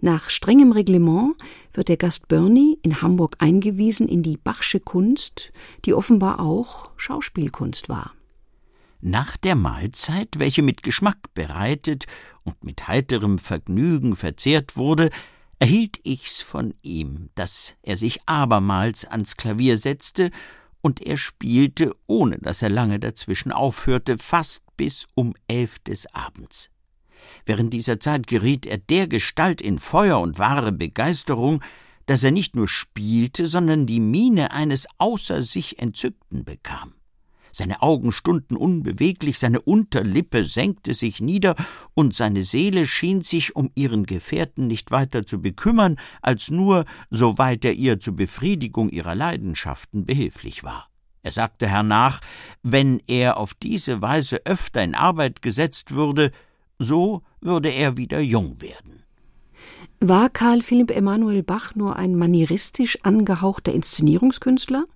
Nach 0.00 0.28
strengem 0.28 0.72
Reglement 0.72 1.36
wird 1.72 1.86
der 1.86 1.98
Gast 1.98 2.26
Burney 2.26 2.80
in 2.82 3.00
Hamburg 3.00 3.36
eingewiesen 3.38 4.08
in 4.08 4.24
die 4.24 4.38
Bachsche 4.38 4.80
Kunst, 4.80 5.52
die 5.84 5.94
offenbar 5.94 6.40
auch 6.40 6.90
Schauspielkunst 6.96 7.88
war. 7.88 8.12
Nach 9.04 9.36
der 9.36 9.56
Mahlzeit, 9.56 10.28
welche 10.38 10.62
mit 10.62 10.84
Geschmack 10.84 11.34
bereitet 11.34 12.06
und 12.44 12.62
mit 12.62 12.86
heiterem 12.86 13.40
Vergnügen 13.40 14.14
verzehrt 14.14 14.76
wurde, 14.76 15.10
erhielt 15.58 15.98
ich's 16.04 16.40
von 16.40 16.72
ihm, 16.82 17.28
dass 17.34 17.74
er 17.82 17.96
sich 17.96 18.20
abermals 18.26 19.04
ans 19.04 19.36
Klavier 19.36 19.76
setzte, 19.76 20.30
und 20.82 21.00
er 21.00 21.16
spielte, 21.16 21.92
ohne 22.06 22.38
dass 22.38 22.62
er 22.62 22.70
lange 22.70 23.00
dazwischen 23.00 23.50
aufhörte, 23.50 24.18
fast 24.18 24.64
bis 24.76 25.08
um 25.14 25.34
elf 25.48 25.80
des 25.80 26.06
Abends. 26.14 26.70
Während 27.44 27.72
dieser 27.72 27.98
Zeit 27.98 28.28
geriet 28.28 28.66
er 28.66 28.78
dergestalt 28.78 29.60
in 29.60 29.80
Feuer 29.80 30.20
und 30.20 30.38
wahre 30.38 30.70
Begeisterung, 30.70 31.60
dass 32.06 32.22
er 32.22 32.30
nicht 32.30 32.54
nur 32.54 32.68
spielte, 32.68 33.46
sondern 33.46 33.86
die 33.86 34.00
Miene 34.00 34.52
eines 34.52 34.86
außer 34.98 35.42
sich 35.42 35.80
Entzückten 35.80 36.44
bekam. 36.44 36.94
Seine 37.52 37.82
Augen 37.82 38.12
stunden 38.12 38.56
unbeweglich, 38.56 39.38
seine 39.38 39.60
Unterlippe 39.60 40.44
senkte 40.44 40.94
sich 40.94 41.20
nieder, 41.20 41.54
und 41.94 42.14
seine 42.14 42.42
Seele 42.42 42.86
schien 42.86 43.20
sich 43.20 43.54
um 43.54 43.70
ihren 43.74 44.06
Gefährten 44.06 44.66
nicht 44.66 44.90
weiter 44.90 45.26
zu 45.26 45.42
bekümmern, 45.42 45.98
als 46.22 46.50
nur, 46.50 46.86
soweit 47.10 47.64
er 47.66 47.74
ihr 47.74 48.00
zur 48.00 48.16
Befriedigung 48.16 48.88
ihrer 48.88 49.14
Leidenschaften 49.14 50.06
behilflich 50.06 50.64
war. 50.64 50.88
Er 51.22 51.30
sagte 51.30 51.68
hernach, 51.68 52.20
wenn 52.62 53.00
er 53.06 53.36
auf 53.36 53.54
diese 53.54 54.00
Weise 54.00 54.44
öfter 54.46 54.82
in 54.82 54.94
Arbeit 54.94 55.42
gesetzt 55.42 55.92
würde, 55.92 56.32
so 56.78 57.22
würde 57.40 57.68
er 57.68 57.96
wieder 57.96 58.20
jung 58.20 58.60
werden. 58.60 59.04
War 60.00 60.30
Karl 60.30 60.62
Philipp 60.62 60.90
Emanuel 60.90 61.44
Bach 61.44 61.76
nur 61.76 61.96
ein 61.96 62.16
manieristisch 62.16 62.98
angehauchter 63.02 63.72
Inszenierungskünstler? 63.72 64.86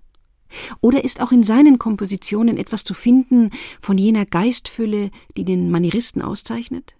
Oder 0.81 1.03
ist 1.03 1.21
auch 1.21 1.31
in 1.31 1.43
seinen 1.43 1.79
Kompositionen 1.79 2.57
etwas 2.57 2.83
zu 2.83 2.93
finden 2.93 3.51
von 3.81 3.97
jener 3.97 4.25
Geistfülle, 4.25 5.11
die 5.35 5.43
den 5.43 5.71
Manieristen 5.71 6.21
auszeichnet? 6.21 6.95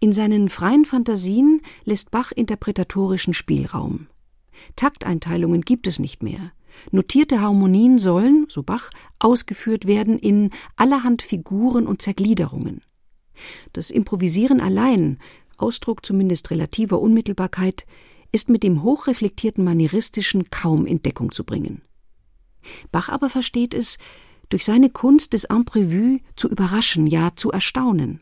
In 0.00 0.12
seinen 0.12 0.48
freien 0.48 0.84
Fantasien 0.84 1.62
lässt 1.84 2.10
Bach 2.10 2.32
interpretatorischen 2.32 3.34
Spielraum. 3.34 4.08
Takteinteilungen 4.76 5.62
gibt 5.62 5.86
es 5.86 5.98
nicht 5.98 6.22
mehr. 6.22 6.52
Notierte 6.90 7.40
Harmonien 7.40 7.98
sollen, 7.98 8.46
so 8.48 8.62
Bach, 8.62 8.90
ausgeführt 9.18 9.86
werden 9.86 10.18
in 10.18 10.50
allerhand 10.76 11.22
Figuren 11.22 11.86
und 11.86 12.02
Zergliederungen. 12.02 12.82
Das 13.72 13.90
Improvisieren 13.90 14.60
allein, 14.60 15.18
Ausdruck 15.56 16.04
zumindest 16.04 16.50
relativer 16.50 17.00
Unmittelbarkeit, 17.00 17.86
ist 18.32 18.48
mit 18.48 18.62
dem 18.62 18.82
hochreflektierten 18.82 19.64
Manieristischen 19.64 20.50
kaum 20.50 20.86
in 20.86 21.02
Deckung 21.02 21.32
zu 21.32 21.44
bringen. 21.44 21.82
Bach 22.92 23.08
aber 23.08 23.30
versteht 23.30 23.74
es, 23.74 23.98
durch 24.48 24.64
seine 24.64 24.90
Kunst 24.90 25.32
des 25.32 25.48
Imprévu 25.48 26.20
zu 26.36 26.48
überraschen, 26.48 27.06
ja 27.06 27.30
zu 27.36 27.50
erstaunen. 27.50 28.20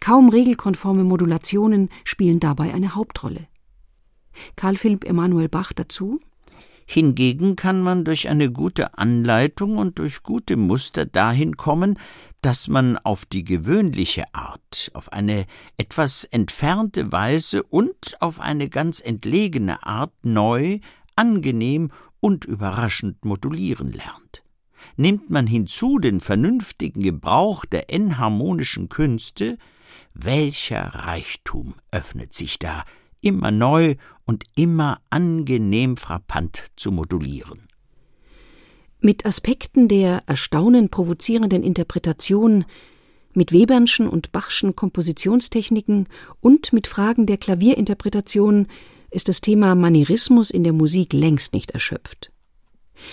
Kaum 0.00 0.28
regelkonforme 0.28 1.04
Modulationen 1.04 1.90
spielen 2.04 2.40
dabei 2.40 2.72
eine 2.72 2.94
Hauptrolle. 2.94 3.46
Karl 4.54 4.76
Philipp 4.76 5.04
Emanuel 5.04 5.48
Bach 5.48 5.72
dazu 5.72 6.20
Hingegen 6.88 7.56
kann 7.56 7.82
man 7.82 8.04
durch 8.04 8.28
eine 8.28 8.50
gute 8.50 8.96
Anleitung 8.96 9.76
und 9.76 9.98
durch 9.98 10.22
gute 10.22 10.56
Muster 10.56 11.04
dahin 11.04 11.56
kommen, 11.56 11.98
dass 12.42 12.68
man 12.68 12.96
auf 12.96 13.26
die 13.26 13.42
gewöhnliche 13.42 14.22
Art, 14.32 14.92
auf 14.94 15.12
eine 15.12 15.46
etwas 15.78 16.22
entfernte 16.22 17.10
Weise 17.10 17.64
und 17.64 18.16
auf 18.20 18.38
eine 18.38 18.68
ganz 18.68 19.00
entlegene 19.00 19.84
Art 19.84 20.12
neu, 20.22 20.78
angenehm 21.16 21.90
und 22.26 22.44
überraschend 22.44 23.24
modulieren 23.24 23.92
lernt. 23.92 24.42
Nimmt 24.96 25.30
man 25.30 25.46
hinzu 25.46 25.98
den 26.00 26.18
vernünftigen 26.18 27.00
Gebrauch 27.00 27.64
der 27.64 27.88
enharmonischen 27.94 28.88
Künste, 28.88 29.58
welcher 30.12 30.86
Reichtum 30.86 31.76
öffnet 31.92 32.34
sich 32.34 32.58
da, 32.58 32.82
immer 33.20 33.52
neu 33.52 33.94
und 34.24 34.42
immer 34.56 35.00
angenehm 35.08 35.96
frappant 35.96 36.64
zu 36.74 36.90
modulieren. 36.90 37.68
Mit 38.98 39.24
Aspekten 39.24 39.86
der 39.86 40.24
erstaunen 40.26 40.88
provozierenden 40.88 41.62
Interpretation, 41.62 42.64
mit 43.34 43.52
Webernschen 43.52 44.08
und 44.08 44.32
Bachschen 44.32 44.74
Kompositionstechniken 44.74 46.08
und 46.40 46.72
mit 46.72 46.88
Fragen 46.88 47.26
der 47.26 47.36
Klavierinterpretation 47.36 48.66
ist 49.16 49.28
das 49.28 49.40
Thema 49.40 49.74
Manierismus 49.74 50.50
in 50.50 50.62
der 50.62 50.74
Musik 50.74 51.14
längst 51.14 51.54
nicht 51.54 51.70
erschöpft. 51.70 52.30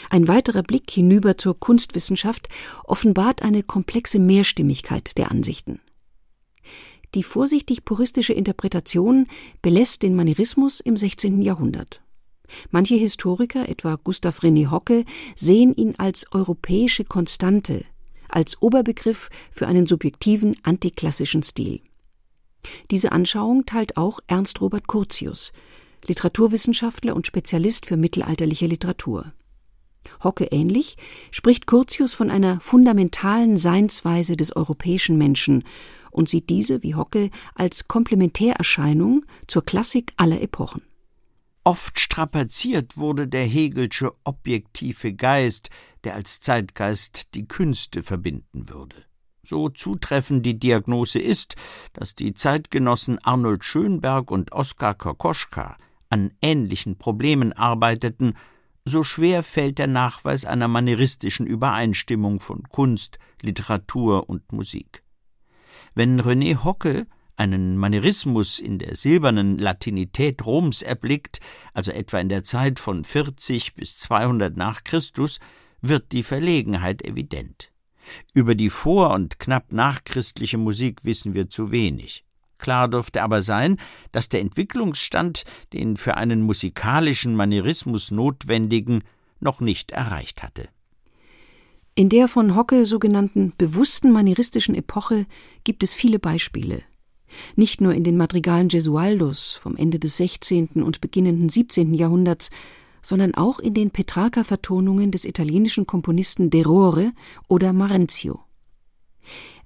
Ein 0.10 0.28
weiterer 0.28 0.62
Blick 0.62 0.92
hinüber 0.92 1.38
zur 1.38 1.58
Kunstwissenschaft 1.58 2.50
offenbart 2.84 3.42
eine 3.42 3.64
komplexe 3.64 4.20
Mehrstimmigkeit 4.20 5.18
der 5.18 5.32
Ansichten. 5.32 5.80
Die 7.16 7.24
vorsichtig 7.24 7.86
puristische 7.86 8.34
Interpretation 8.34 9.28
belässt 9.62 10.04
den 10.04 10.14
Manierismus 10.14 10.82
im 10.82 10.98
16. 10.98 11.42
Jahrhundert. 11.42 12.02
Manche 12.70 12.96
Historiker, 12.96 13.70
etwa 13.70 13.96
Gustav 13.96 14.40
René 14.40 14.72
Hocke, 14.72 15.06
sehen 15.38 15.74
ihn 15.74 15.96
als 15.98 16.26
europäische 16.34 17.06
Konstante, 17.06 17.86
als 18.28 18.62
Oberbegriff 18.62 19.30
für 19.52 19.68
einen 19.68 19.88
subjektiven 19.88 20.58
antiklassischen 20.64 21.44
Stil. 21.44 21.80
Diese 22.92 23.14
Anschauung 23.14 23.66
teilt 23.66 23.96
auch 23.96 24.20
Ernst 24.28 24.60
Robert 24.60 24.88
Curtius, 24.88 25.54
Literaturwissenschaftler 26.08 27.16
und 27.16 27.28
Spezialist 27.28 27.86
für 27.86 27.98
mittelalterliche 27.98 28.68
Literatur. 28.68 29.34
Hocke 30.24 30.46
ähnlich 30.46 30.98
spricht 31.32 31.68
Curtius 31.68 32.14
von 32.14 32.30
einer 32.30 32.60
fundamentalen 32.60 33.58
Seinsweise 33.58 34.36
des 34.36 34.56
europäischen 34.56 35.18
Menschen 35.18 35.64
und 36.12 36.30
sieht 36.30 36.50
diese, 36.50 36.84
wie 36.84 36.96
Hocke, 36.96 37.30
als 37.56 37.88
Komplementärerscheinung 37.88 39.26
zur 39.48 39.66
Klassik 39.66 40.14
aller 40.18 40.42
Epochen. 40.42 40.84
Oft 41.66 42.00
strapaziert 42.00 42.98
wurde 42.98 43.28
der 43.28 43.46
Hegelsche 43.46 44.12
objektive 44.26 45.14
Geist, 45.14 45.70
der 46.04 46.16
als 46.16 46.42
Zeitgeist 46.42 47.34
die 47.36 47.48
Künste 47.48 48.04
verbinden 48.04 48.68
würde. 48.70 48.98
So 49.44 49.70
zutreffend 49.70 50.46
die 50.46 50.60
Diagnose 50.60 51.20
ist, 51.20 51.56
dass 51.94 52.16
die 52.16 52.34
Zeitgenossen 52.34 53.20
Arnold 53.20 53.64
Schönberg 53.64 54.32
und 54.32 54.52
Oskar 54.52 54.94
Kokoschka 54.94 55.78
an 56.14 56.32
ähnlichen 56.44 57.00
Problemen 57.00 57.54
arbeiteten, 57.54 58.36
so 58.86 59.04
schwer 59.04 59.42
fällt 59.42 59.80
der 59.80 59.88
Nachweis 59.88 60.46
einer 60.46 60.68
manieristischen 60.68 61.48
Übereinstimmung 61.48 62.40
von 62.40 62.62
Kunst, 62.70 63.18
Literatur 63.42 64.30
und 64.30 64.52
Musik. 64.52 65.02
Wenn 65.96 66.22
René 66.22 66.64
Hocke 66.64 67.08
einen 67.36 67.78
Manierismus 67.78 68.60
in 68.60 68.78
der 68.78 68.96
silbernen 68.96 69.58
Latinität 69.58 70.46
Roms 70.46 70.84
erblickt, 70.84 71.40
also 71.74 71.92
etwa 71.92 72.20
in 72.20 72.30
der 72.30 72.44
Zeit 72.44 72.80
von 72.80 73.04
40 73.04 73.74
bis 73.74 73.98
200 73.98 74.56
nach 74.56 74.84
Christus, 74.84 75.40
wird 75.82 76.12
die 76.12 76.22
Verlegenheit 76.22 77.04
evident. 77.04 77.72
Über 78.36 78.54
die 78.54 78.70
vor- 78.70 79.16
und 79.16 79.40
knapp 79.40 79.74
nachchristliche 79.74 80.60
Musik 80.60 81.06
wissen 81.06 81.34
wir 81.34 81.50
zu 81.50 81.72
wenig. 81.72 82.24
Klar 82.64 82.88
dürfte 82.88 83.22
aber 83.24 83.42
sein, 83.42 83.76
dass 84.14 84.30
der 84.30 84.40
Entwicklungsstand 84.40 85.44
den 85.74 85.98
für 85.98 86.16
einen 86.16 86.42
musikalischen 86.42 87.36
Manierismus 87.36 88.10
notwendigen 88.10 89.04
noch 89.42 89.60
nicht 89.60 89.92
erreicht 89.92 90.44
hatte. 90.44 90.70
In 91.94 92.08
der 92.08 92.30
von 92.30 92.56
Hocke 92.56 92.86
sogenannten 92.86 93.52
bewussten 93.58 94.14
manieristischen 94.14 94.76
Epoche 94.76 95.26
gibt 95.66 95.84
es 95.84 95.94
viele 95.94 96.20
Beispiele. 96.20 96.84
Nicht 97.58 97.82
nur 97.82 97.94
in 97.94 98.06
den 98.06 98.16
Madrigalen 98.16 98.70
Gesualdos 98.70 99.56
vom 99.56 99.76
Ende 99.76 100.00
des 100.00 100.16
16. 100.16 100.70
und 100.84 101.02
beginnenden 101.02 101.50
17. 101.50 101.94
Jahrhunderts, 101.94 102.50
sondern 103.02 103.36
auch 103.36 103.60
in 103.60 103.74
den 103.74 103.92
Petrarca-Vertonungen 103.92 105.12
des 105.12 105.26
italienischen 105.26 105.86
Komponisten 105.86 106.50
De 106.50 106.64
Rore 106.64 107.12
oder 107.50 107.74
Marenzio. 107.74 108.40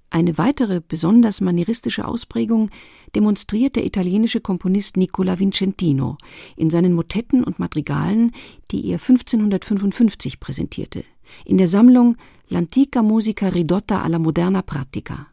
Eine 0.09 0.37
weitere 0.37 0.81
besonders 0.85 1.41
manieristische 1.41 2.07
Ausprägung 2.07 2.69
demonstriert 3.13 3.75
der 3.75 3.85
italienische 3.85 4.39
Komponist 4.39 4.95
Nicola 4.95 5.37
Vincentino 5.37 6.17
in 6.55 6.69
seinen 6.69 6.93
Motetten 6.93 7.43
und 7.43 7.59
Madrigalen, 7.59 8.31
die 8.71 8.85
er 8.87 8.99
1555 8.99 10.39
präsentierte, 10.39 11.03
in 11.45 11.57
der 11.57 11.67
Sammlung 11.67 12.15
L'antica 12.49 13.01
musica 13.01 13.49
ridotta 13.49 14.01
alla 14.01 14.19
moderna 14.19 14.61
pratica. 14.61 15.27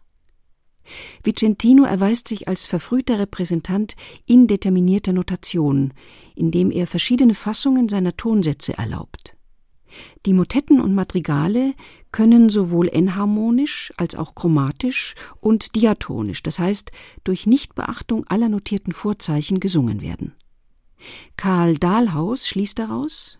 Vicentino 1.22 1.84
erweist 1.84 2.28
sich 2.28 2.48
als 2.48 2.66
verfrühter 2.66 3.18
Repräsentant 3.18 3.94
indeterminierter 4.26 5.12
Notation, 5.12 5.92
indem 6.34 6.70
er 6.70 6.86
verschiedene 6.86 7.34
Fassungen 7.34 7.88
seiner 7.88 8.16
Tonsätze 8.16 8.76
erlaubt. 8.76 9.33
Die 10.26 10.32
Motetten 10.32 10.80
und 10.80 10.94
Madrigale 10.94 11.74
können 12.12 12.50
sowohl 12.50 12.88
enharmonisch 12.88 13.92
als 13.96 14.14
auch 14.14 14.34
chromatisch 14.34 15.14
und 15.40 15.74
diatonisch, 15.74 16.42
das 16.42 16.58
heißt 16.58 16.92
durch 17.24 17.46
Nichtbeachtung 17.46 18.24
aller 18.28 18.48
notierten 18.48 18.92
Vorzeichen 18.92 19.60
gesungen 19.60 20.00
werden. 20.00 20.34
Karl 21.36 21.76
Dahlhaus 21.76 22.48
schließt 22.48 22.78
daraus 22.78 23.38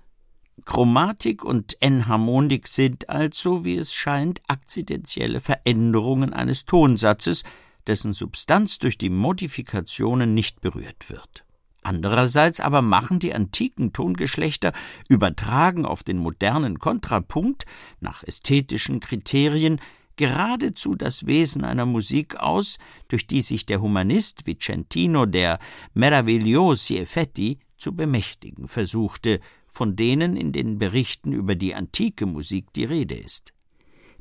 Chromatik 0.64 1.45
und 1.45 1.77
Enharmonik 1.81 2.69
sind 2.69 3.09
also, 3.09 3.64
wie 3.64 3.77
es 3.77 3.93
scheint, 3.93 4.40
akzidentielle 4.47 5.40
Veränderungen 5.40 6.33
eines 6.33 6.64
Tonsatzes, 6.64 7.43
dessen 7.87 8.12
Substanz 8.12 8.79
durch 8.79 8.97
die 8.97 9.11
Modifikationen 9.11 10.33
nicht 10.33 10.61
berührt 10.61 11.11
wird. 11.11 11.43
Andererseits 11.85 12.61
aber 12.61 12.81
machen 12.81 13.18
die 13.18 13.35
antiken 13.35 13.92
Tongeschlechter, 13.92 14.73
übertragen 15.09 15.85
auf 15.85 16.03
den 16.03 16.16
modernen 16.16 16.79
Kontrapunkt, 16.79 17.66
nach 18.01 18.25
ästhetischen 18.25 19.01
Kriterien, 19.01 19.79
geradezu 20.16 20.94
das 20.94 21.27
Wesen 21.27 21.62
einer 21.62 21.85
Musik 21.85 22.37
aus, 22.37 22.79
durch 23.09 23.27
die 23.27 23.42
sich 23.42 23.66
der 23.66 23.83
Humanist 23.83 24.47
Vicentino 24.47 25.27
der 25.27 25.59
Meravigliosi 25.92 26.97
Effetti 26.97 27.59
zu 27.77 27.94
bemächtigen 27.94 28.66
versuchte, 28.66 29.40
von 29.68 29.94
denen 29.94 30.37
in 30.38 30.53
den 30.53 30.79
Berichten 30.79 31.33
über 31.33 31.55
die 31.55 31.75
antike 31.75 32.25
Musik 32.25 32.73
die 32.73 32.85
Rede 32.85 33.14
ist. 33.14 33.53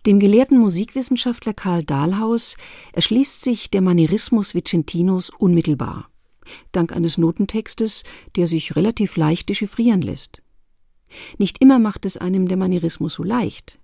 Dem 0.06 0.20
gelehrten 0.20 0.58
Musikwissenschaftler 0.58 1.54
Karl 1.54 1.86
Dahlhaus 1.86 2.58
erschließt 2.92 3.42
sich 3.42 3.72
der 3.72 3.80
Manierismus 3.80 4.54
Vicentinos 4.54 5.30
unmittelbar 5.30 6.10
dank 6.72 6.92
eines 6.92 7.18
Notentextes, 7.18 8.04
der 8.36 8.48
sich 8.48 8.76
relativ 8.76 9.18
leicht 9.18 9.50
dechiffrieren 9.50 10.02
lässt. 10.02 10.42
Nicht 11.38 11.62
immer 11.62 11.80
macht 11.80 12.06
es 12.06 12.18
einem 12.18 12.48
der 12.48 12.58
Manierismus 12.58 13.14
so 13.14 13.24
leicht. 13.24 13.80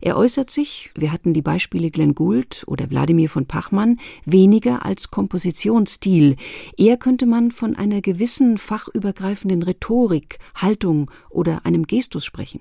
Er 0.00 0.16
äußert 0.16 0.50
sich, 0.50 0.90
wir 0.96 1.12
hatten 1.12 1.32
die 1.32 1.42
Beispiele 1.42 1.90
Glenn 1.90 2.14
Gould 2.14 2.64
oder 2.66 2.90
Wladimir 2.90 3.28
von 3.28 3.46
Pachmann, 3.46 4.00
weniger 4.24 4.84
als 4.84 5.10
Kompositionsstil, 5.10 6.36
eher 6.76 6.96
könnte 6.96 7.26
man 7.26 7.50
von 7.50 7.76
einer 7.76 8.00
gewissen 8.00 8.58
fachübergreifenden 8.58 9.62
Rhetorik, 9.62 10.38
Haltung 10.54 11.10
oder 11.30 11.66
einem 11.66 11.86
Gestus 11.86 12.24
sprechen. 12.24 12.60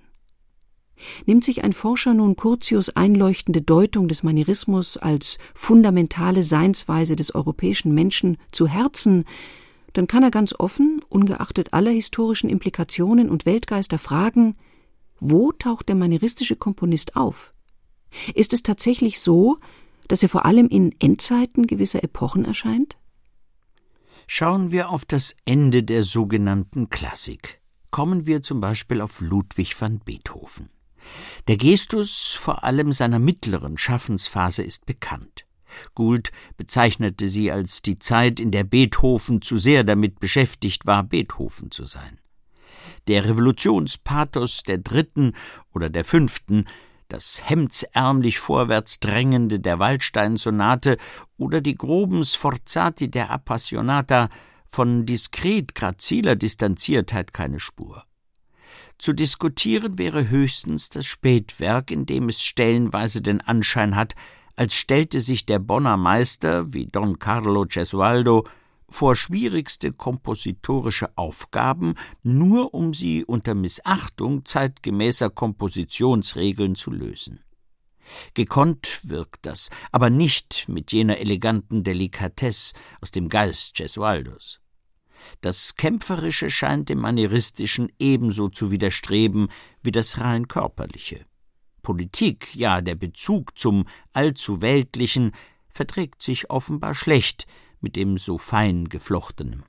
Nimmt 1.25 1.43
sich 1.43 1.63
ein 1.63 1.73
Forscher 1.73 2.13
nun 2.13 2.36
Curtius 2.36 2.89
einleuchtende 2.89 3.62
Deutung 3.62 4.08
des 4.08 4.23
Manierismus 4.23 4.97
als 4.97 5.38
fundamentale 5.53 6.43
Seinsweise 6.43 7.15
des 7.15 7.36
europäischen 7.36 7.93
Menschen 7.93 8.38
zu 8.51 8.67
Herzen, 8.67 9.25
dann 9.95 10.08
kann 10.08 10.23
er 10.23 10.31
ganz 10.31 10.53
offen, 10.58 11.01
ungeachtet 11.08 11.73
aller 11.73 11.91
historischen 11.91 12.49
Implikationen 12.49 13.29
und 13.29 13.45
Weltgeister 13.45 13.97
fragen, 13.97 14.55
wo 15.19 15.53
taucht 15.53 15.88
der 15.88 15.95
manieristische 15.95 16.58
Komponist 16.58 17.15
auf? 17.15 17.53
Ist 18.34 18.51
es 18.51 18.62
tatsächlich 18.62 19.21
so, 19.21 19.58
dass 20.10 20.21
er 20.21 20.29
vor 20.29 20.45
allem 20.45 20.67
in 20.67 20.93
Endzeiten 20.99 21.65
gewisser 21.65 22.03
Epochen 22.03 22.43
erscheint? 22.43 22.97
Schauen 24.27 24.71
wir 24.71 24.89
auf 24.89 25.05
das 25.05 25.36
Ende 25.45 25.84
der 25.84 26.03
sogenannten 26.03 26.89
Klassik. 26.89 27.61
Kommen 27.89 28.26
wir 28.26 28.41
zum 28.41 28.59
Beispiel 28.59 28.99
auf 28.99 29.22
Ludwig 29.22 29.80
van 29.80 29.99
Beethoven. 29.99 30.70
Der 31.47 31.58
Gestus 31.58 32.32
vor 32.32 32.64
allem 32.64 32.93
seiner 32.93 33.20
mittleren 33.20 33.78
Schaffensphase 33.78 34.64
ist 34.64 34.86
bekannt. 34.86 35.45
Gould 35.93 36.32
bezeichnete 36.58 37.28
sie 37.28 37.51
als 37.51 37.82
die 37.82 37.99
Zeit, 37.99 38.39
in 38.39 38.51
der 38.51 38.64
Beethoven 38.64 39.41
zu 39.41 39.58
sehr 39.58 39.84
damit 39.84 40.20
beschäftigt 40.20 40.86
war, 40.86 41.03
Beethoven 41.03 41.72
zu 41.72 41.86
sein. 41.86 42.20
Der 43.08 43.26
Revolutionspathos 43.26 44.64
der 44.64 44.80
dritten 44.80 45.34
oder 45.74 45.89
der 45.89 46.06
fünften, 46.06 46.66
das 47.08 47.41
hemdsärmlich 47.47 48.39
vorwärts 48.39 48.99
drängende 48.99 49.60
der 49.60 49.80
Waldstein-Sonate 49.80 50.97
oder 51.38 51.62
die 51.62 51.76
groben 51.76 52.24
Sforzati 52.24 53.12
der 53.12 53.30
Appassionata, 53.30 54.30
von 54.66 55.06
diskret 55.06 55.76
graziler 55.76 56.36
Distanziertheit 56.36 57.34
keine 57.34 57.60
Spur. 57.60 58.03
Zu 58.98 59.14
diskutieren 59.14 59.98
wäre 59.98 60.30
höchstens 60.30 60.89
das 60.89 61.06
Spätwerk, 61.06 61.91
in 61.91 62.06
dem 62.06 62.30
es 62.30 62.43
stellenweise 62.43 63.22
den 63.22 63.41
Anschein 63.41 63.96
hat, 63.96 64.16
als 64.56 64.74
stellte 64.74 65.22
sich 65.22 65.46
der 65.46 65.60
Bonner 65.60 65.98
Meister, 65.98 66.74
wie 66.74 66.88
Don 66.88 67.20
Carlo 67.20 67.66
Gesualdo, 67.68 68.46
vor 68.89 69.16
schwierigste 69.16 69.91
kompositorische 69.91 71.18
Aufgaben, 71.18 71.96
nur 72.24 72.74
um 72.74 72.93
sie 72.93 73.26
unter 73.26 73.56
Missachtung 73.56 74.46
zeitgemäßer 74.46 75.30
Kompositionsregeln 75.30 76.76
zu 76.76 76.91
lösen. 76.91 77.43
Gekonnt 78.36 79.02
wirkt 79.04 79.46
das, 79.46 79.70
aber 79.91 80.10
nicht 80.10 80.66
mit 80.68 80.91
jener 80.91 81.18
eleganten 81.18 81.84
Delikatesse 81.84 82.74
aus 83.02 83.12
dem 83.12 83.30
Geist 83.30 83.76
Gesualdos. 83.76 84.60
Das 85.41 85.76
Kämpferische 85.76 86.49
scheint 86.49 86.89
dem 86.89 86.99
Manieristischen 86.99 87.91
ebenso 87.99 88.49
zu 88.49 88.71
widerstreben 88.71 89.49
wie 89.84 89.91
das 89.91 90.19
rein 90.19 90.47
körperliche. 90.47 91.26
Politik, 91.82 92.55
ja 92.55 92.82
der 92.82 92.95
Bezug 92.95 93.57
zum 93.59 93.86
allzu 94.13 94.61
Weltlichen, 94.61 95.32
verträgt 95.69 96.23
sich 96.23 96.49
offenbar 96.49 96.95
schlecht 96.95 97.45
mit 97.82 97.95
dem 97.95 98.17
so 98.17 98.38
fein 98.38 98.89
geflochtenen. 98.89 99.63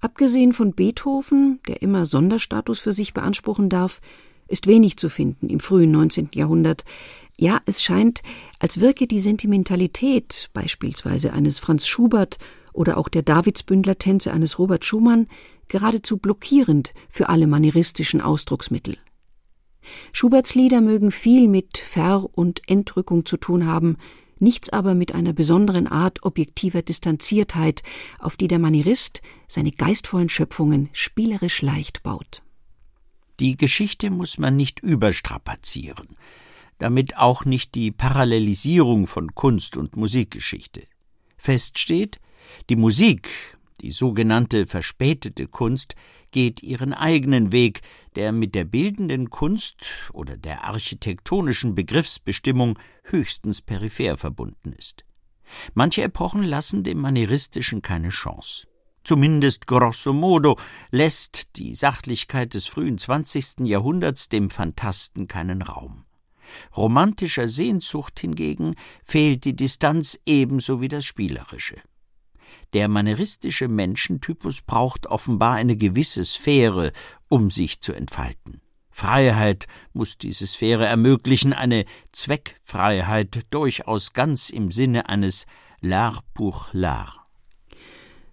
Abgesehen 0.00 0.52
von 0.52 0.74
Beethoven, 0.74 1.60
der 1.66 1.82
immer 1.82 2.06
Sonderstatus 2.06 2.78
für 2.78 2.92
sich 2.92 3.14
beanspruchen 3.14 3.68
darf, 3.68 4.00
ist 4.46 4.66
wenig 4.66 4.96
zu 4.96 5.10
finden 5.10 5.48
im 5.48 5.60
frühen 5.60 5.90
19. 5.90 6.30
Jahrhundert. 6.34 6.84
Ja, 7.36 7.60
es 7.66 7.82
scheint, 7.82 8.22
als 8.58 8.80
wirke 8.80 9.06
die 9.06 9.20
Sentimentalität 9.20 10.50
beispielsweise 10.52 11.32
eines 11.32 11.58
Franz 11.58 11.86
Schubert 11.86 12.38
oder 12.78 12.96
auch 12.96 13.08
der 13.08 13.22
Davidsbündler-Tänze 13.22 14.32
eines 14.32 14.60
Robert 14.60 14.84
Schumann 14.84 15.26
geradezu 15.66 16.18
blockierend 16.18 16.94
für 17.10 17.28
alle 17.28 17.48
manieristischen 17.48 18.20
Ausdrucksmittel. 18.20 18.96
Schuberts 20.12 20.54
Lieder 20.54 20.80
mögen 20.80 21.10
viel 21.10 21.48
mit 21.48 21.78
Ver- 21.78 22.28
und 22.32 22.62
Entrückung 22.68 23.26
zu 23.26 23.36
tun 23.36 23.66
haben, 23.66 23.96
nichts 24.38 24.68
aber 24.68 24.94
mit 24.94 25.12
einer 25.12 25.32
besonderen 25.32 25.88
Art 25.88 26.22
objektiver 26.22 26.82
Distanziertheit, 26.82 27.82
auf 28.20 28.36
die 28.36 28.46
der 28.46 28.60
Manierist 28.60 29.22
seine 29.48 29.72
geistvollen 29.72 30.28
Schöpfungen 30.28 30.88
spielerisch 30.92 31.62
leicht 31.62 32.04
baut. 32.04 32.44
Die 33.40 33.56
Geschichte 33.56 34.08
muss 34.10 34.38
man 34.38 34.54
nicht 34.54 34.78
überstrapazieren, 34.78 36.16
damit 36.78 37.16
auch 37.16 37.44
nicht 37.44 37.74
die 37.74 37.90
Parallelisierung 37.90 39.08
von 39.08 39.34
Kunst 39.34 39.76
und 39.76 39.96
Musikgeschichte. 39.96 40.84
Fest 41.36 41.80
steht, 41.80 42.20
die 42.68 42.76
Musik, 42.76 43.28
die 43.80 43.90
sogenannte 43.90 44.66
verspätete 44.66 45.46
Kunst, 45.46 45.94
geht 46.30 46.62
ihren 46.62 46.92
eigenen 46.92 47.52
Weg, 47.52 47.80
der 48.16 48.32
mit 48.32 48.54
der 48.54 48.64
bildenden 48.64 49.30
Kunst 49.30 49.86
oder 50.12 50.36
der 50.36 50.64
architektonischen 50.64 51.74
Begriffsbestimmung 51.74 52.78
höchstens 53.04 53.62
peripher 53.62 54.16
verbunden 54.16 54.72
ist. 54.72 55.04
Manche 55.74 56.02
Epochen 56.02 56.42
lassen 56.42 56.84
dem 56.84 57.00
Manieristischen 57.00 57.80
keine 57.80 58.10
Chance. 58.10 58.66
Zumindest 59.04 59.66
grosso 59.66 60.12
modo 60.12 60.58
lässt 60.90 61.56
die 61.56 61.74
Sachlichkeit 61.74 62.52
des 62.52 62.66
frühen 62.66 62.98
20. 62.98 63.60
Jahrhunderts 63.60 64.28
dem 64.28 64.50
Phantasten 64.50 65.28
keinen 65.28 65.62
Raum. 65.62 66.04
Romantischer 66.76 67.48
Sehnsucht 67.48 68.20
hingegen 68.20 68.74
fehlt 69.02 69.44
die 69.44 69.56
Distanz 69.56 70.18
ebenso 70.26 70.80
wie 70.80 70.88
das 70.88 71.06
Spielerische. 71.06 71.76
Der 72.74 72.88
manieristische 72.88 73.68
Menschentypus 73.68 74.62
braucht 74.62 75.06
offenbar 75.06 75.54
eine 75.54 75.76
gewisse 75.76 76.24
Sphäre, 76.24 76.92
um 77.28 77.50
sich 77.50 77.80
zu 77.80 77.92
entfalten. 77.92 78.60
Freiheit 78.90 79.66
muss 79.92 80.18
diese 80.18 80.46
Sphäre 80.46 80.86
ermöglichen, 80.86 81.52
eine 81.52 81.84
Zweckfreiheit 82.12 83.46
durchaus 83.50 84.12
ganz 84.12 84.50
im 84.50 84.72
Sinne 84.72 85.08
eines 85.08 85.46
L'art 85.80 86.22
pour 86.34 86.68
l'art. 86.72 87.20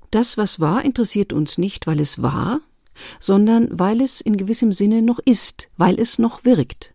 Das, 0.10 0.38
was 0.38 0.60
war, 0.60 0.84
interessiert 0.84 1.34
uns 1.34 1.60
nicht, 1.60 1.86
weil 1.86 2.00
es 2.00 2.22
war, 2.22 2.62
sondern 3.20 3.68
weil 3.72 4.02
es 4.02 4.22
in 4.22 4.38
gewissem 4.38 4.72
Sinne 4.72 5.04
noch 5.04 5.20
ist, 5.20 5.70
weil 5.78 6.00
es 6.00 6.18
noch 6.18 6.46
wirkt. 6.46 6.95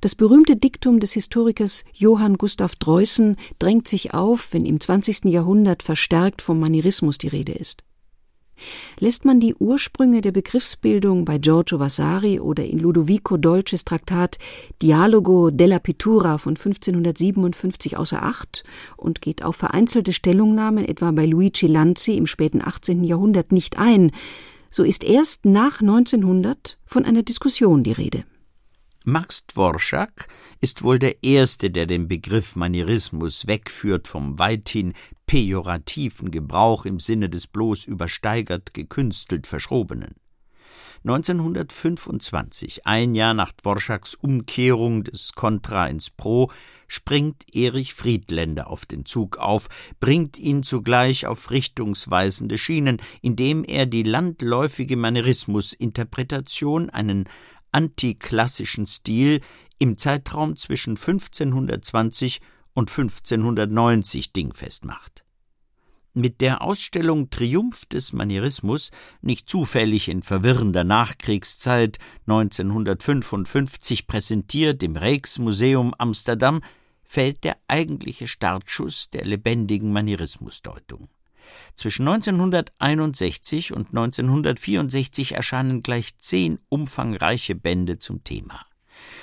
Das 0.00 0.14
berühmte 0.14 0.56
Diktum 0.56 1.00
des 1.00 1.12
Historikers 1.12 1.84
Johann 1.92 2.38
Gustav 2.38 2.76
Dreußen 2.76 3.36
drängt 3.58 3.88
sich 3.88 4.14
auf, 4.14 4.52
wenn 4.52 4.66
im 4.66 4.80
20. 4.80 5.24
Jahrhundert 5.24 5.82
verstärkt 5.82 6.42
vom 6.42 6.60
Manierismus 6.60 7.18
die 7.18 7.28
Rede 7.28 7.52
ist. 7.52 7.84
Lässt 8.98 9.24
man 9.24 9.40
die 9.40 9.54
Ursprünge 9.54 10.20
der 10.20 10.32
Begriffsbildung 10.32 11.24
bei 11.24 11.38
Giorgio 11.38 11.78
Vasari 11.78 12.38
oder 12.38 12.64
in 12.64 12.78
Ludovico 12.78 13.36
Dolces 13.36 13.84
Traktat 13.84 14.38
Dialogo 14.80 15.50
della 15.50 15.78
Pittura 15.78 16.38
von 16.38 16.52
1557 16.56 17.96
außer 17.96 18.22
Acht 18.22 18.64
und 18.96 19.20
geht 19.20 19.42
auf 19.42 19.56
vereinzelte 19.56 20.12
Stellungnahmen 20.12 20.84
etwa 20.84 21.10
bei 21.10 21.26
Luigi 21.26 21.66
Lanzi 21.66 22.14
im 22.16 22.26
späten 22.26 22.62
18. 22.62 23.04
Jahrhundert 23.04 23.52
nicht 23.52 23.78
ein, 23.78 24.10
so 24.70 24.84
ist 24.84 25.04
erst 25.04 25.44
nach 25.44 25.80
1900 25.80 26.78
von 26.86 27.04
einer 27.04 27.22
Diskussion 27.22 27.82
die 27.82 27.92
Rede. 27.92 28.24
Max 29.04 29.46
Dworschak 29.48 30.28
ist 30.60 30.84
wohl 30.84 31.00
der 31.00 31.24
Erste, 31.24 31.72
der 31.72 31.86
den 31.86 32.06
Begriff 32.06 32.54
Manierismus 32.54 33.48
wegführt 33.48 34.06
vom 34.06 34.38
weithin 34.38 34.92
pejorativen 35.26 36.30
Gebrauch 36.30 36.84
im 36.84 37.00
Sinne 37.00 37.28
des 37.28 37.48
bloß 37.48 37.84
übersteigert, 37.84 38.74
gekünstelt 38.74 39.48
Verschrobenen. 39.48 40.14
1925, 41.04 42.86
ein 42.86 43.16
Jahr 43.16 43.34
nach 43.34 43.50
Dworschaks 43.50 44.14
Umkehrung 44.14 45.02
des 45.02 45.32
Kontra 45.32 45.88
ins 45.88 46.10
Pro, 46.10 46.52
springt 46.86 47.56
Erich 47.56 47.94
Friedländer 47.94 48.68
auf 48.68 48.86
den 48.86 49.04
Zug 49.04 49.38
auf, 49.38 49.68
bringt 49.98 50.38
ihn 50.38 50.62
zugleich 50.62 51.26
auf 51.26 51.50
richtungsweisende 51.50 52.56
Schienen, 52.56 52.98
indem 53.20 53.64
er 53.64 53.86
die 53.86 54.04
landläufige 54.04 54.96
Manierismusinterpretation, 54.96 56.90
einen 56.90 57.28
antiklassischen 57.72 58.86
Stil 58.86 59.40
im 59.78 59.98
Zeitraum 59.98 60.56
zwischen 60.56 60.92
1520 60.92 62.40
und 62.74 62.90
1590 62.90 64.32
dingfest 64.32 64.84
macht. 64.84 65.24
Mit 66.14 66.42
der 66.42 66.60
Ausstellung 66.60 67.30
Triumph 67.30 67.86
des 67.86 68.12
Manierismus, 68.12 68.90
nicht 69.22 69.48
zufällig 69.48 70.08
in 70.08 70.22
verwirrender 70.22 70.84
Nachkriegszeit 70.84 71.98
1955 72.26 74.06
präsentiert 74.06 74.82
im 74.82 74.96
Rijksmuseum 74.96 75.94
Amsterdam, 75.96 76.60
fällt 77.02 77.44
der 77.44 77.56
eigentliche 77.66 78.26
Startschuss 78.26 79.08
der 79.08 79.24
lebendigen 79.24 79.90
Manierismusdeutung. 79.90 81.08
Zwischen 81.76 82.08
1961 82.08 83.72
und 83.72 83.88
1964 83.88 85.32
erscheinen 85.32 85.82
gleich 85.82 86.18
zehn 86.18 86.58
umfangreiche 86.68 87.54
Bände 87.54 87.98
zum 87.98 88.24
Thema. 88.24 88.66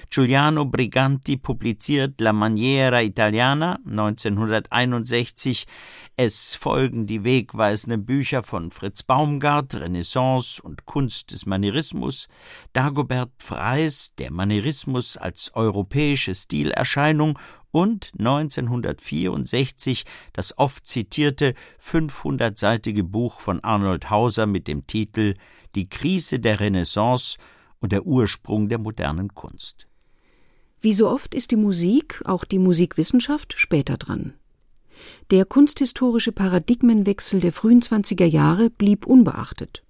Giuliano 0.10 0.66
Briganti 0.66 1.38
publiziert 1.38 2.20
La 2.20 2.34
Maniera 2.34 3.02
Italiana 3.02 3.80
1961. 3.86 5.68
Es 6.16 6.56
folgen 6.56 7.06
die 7.06 7.24
wegweisenden 7.24 8.06
Bücher 8.06 8.42
von 8.44 8.72
Fritz 8.72 9.04
Baumgart, 9.04 9.76
Renaissance 9.76 10.62
und 10.62 10.86
Kunst 10.86 11.32
des 11.32 11.46
Manierismus, 11.46 12.28
Dagobert 12.74 13.32
Freys, 13.38 14.16
Der 14.18 14.32
Manierismus 14.32 15.16
als 15.16 15.52
europäische 15.54 16.34
Stilerscheinung 16.34 17.38
und 17.72 18.12
1964 18.18 20.06
das 20.34 20.58
oft 20.58 20.88
zitierte 20.88 21.54
500-seitige 21.82 23.04
Buch 23.04 23.40
von 23.40 23.64
Arnold 23.64 24.10
Hauser 24.10 24.46
mit 24.46 24.68
dem 24.68 24.88
Titel 24.88 25.36
Die 25.76 25.90
Krise 25.90 26.40
der 26.40 26.60
Renaissance 26.60 27.38
und 27.80 27.92
der 27.92 28.06
Ursprung 28.06 28.70
der 28.70 28.80
modernen 28.80 29.34
Kunst. 29.34 29.88
Wie 30.82 30.94
so 30.94 31.10
oft 31.10 31.36
ist 31.36 31.52
die 31.52 31.58
Musik, 31.58 32.22
auch 32.26 32.46
die 32.46 32.60
Musikwissenschaft, 32.60 33.54
später 33.58 33.98
dran. 33.98 34.34
Der 35.32 35.46
kunsthistorische 35.46 36.32
Paradigmenwechsel 36.32 37.40
der 37.40 37.52
frühen 37.52 37.82
20er 37.82 38.26
Jahre 38.26 38.70
blieb 38.70 39.06
unbeachtet. 39.06 39.84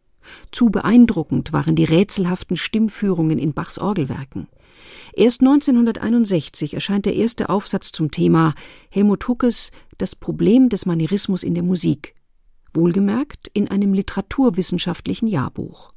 Zu 0.52 0.68
beeindruckend 0.68 1.54
waren 1.54 1.76
die 1.76 1.86
rätselhaften 1.86 2.58
Stimmführungen 2.58 3.40
in 3.40 3.54
Bachs 3.54 3.80
Orgelwerken. 3.80 4.48
Erst 5.20 5.42
1961 5.42 6.76
erscheint 6.76 7.06
der 7.06 7.14
erste 7.14 7.50
Aufsatz 7.50 7.92
zum 7.92 8.10
Thema 8.10 8.54
Helmut 8.90 9.28
Huckes 9.28 9.72
Das 9.98 10.16
Problem 10.16 10.70
des 10.70 10.86
Manierismus 10.86 11.44
in 11.44 11.56
der 11.56 11.64
Musik, 11.64 12.16
wohlgemerkt 12.74 13.50
in 13.52 13.68
einem 13.68 13.94
literaturwissenschaftlichen 13.94 15.28
Jahrbuch. 15.28 15.92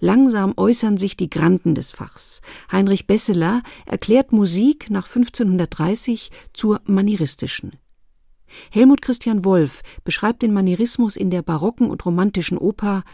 Langsam 0.00 0.54
äußern 0.56 0.96
sich 0.96 1.18
die 1.18 1.28
Granden 1.28 1.74
des 1.74 1.90
Fachs. 1.90 2.40
Heinrich 2.72 3.06
Besseler 3.06 3.62
erklärt 3.84 4.32
Musik 4.32 4.88
nach 4.88 5.04
1530 5.04 6.30
zur 6.54 6.80
manieristischen. 6.86 7.72
Helmut 8.70 9.02
Christian 9.02 9.44
Wolff 9.44 9.82
beschreibt 10.04 10.40
den 10.40 10.54
Manierismus 10.54 11.14
in 11.14 11.28
der 11.28 11.42
barocken 11.42 11.90
und 11.90 12.06
romantischen 12.06 12.56
Oper 12.56 13.04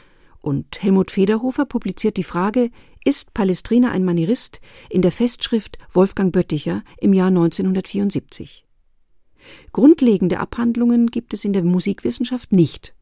und 0.44 0.82
Helmut 0.82 1.10
Federhofer 1.10 1.64
publiziert 1.64 2.16
die 2.16 2.24
Frage 2.24 2.70
Ist 3.04 3.32
Palestrina 3.34 3.90
ein 3.90 4.04
Manierist? 4.04 4.60
in 4.90 5.02
der 5.02 5.12
Festschrift 5.12 5.78
Wolfgang 5.90 6.32
Bötticher 6.32 6.82
im 6.98 7.12
Jahr 7.12 7.28
1974. 7.28 8.66
Grundlegende 9.72 10.38
Abhandlungen 10.40 11.10
gibt 11.10 11.34
es 11.34 11.44
in 11.44 11.52
der 11.52 11.64
Musikwissenschaft 11.64 12.52
nicht. 12.52 12.94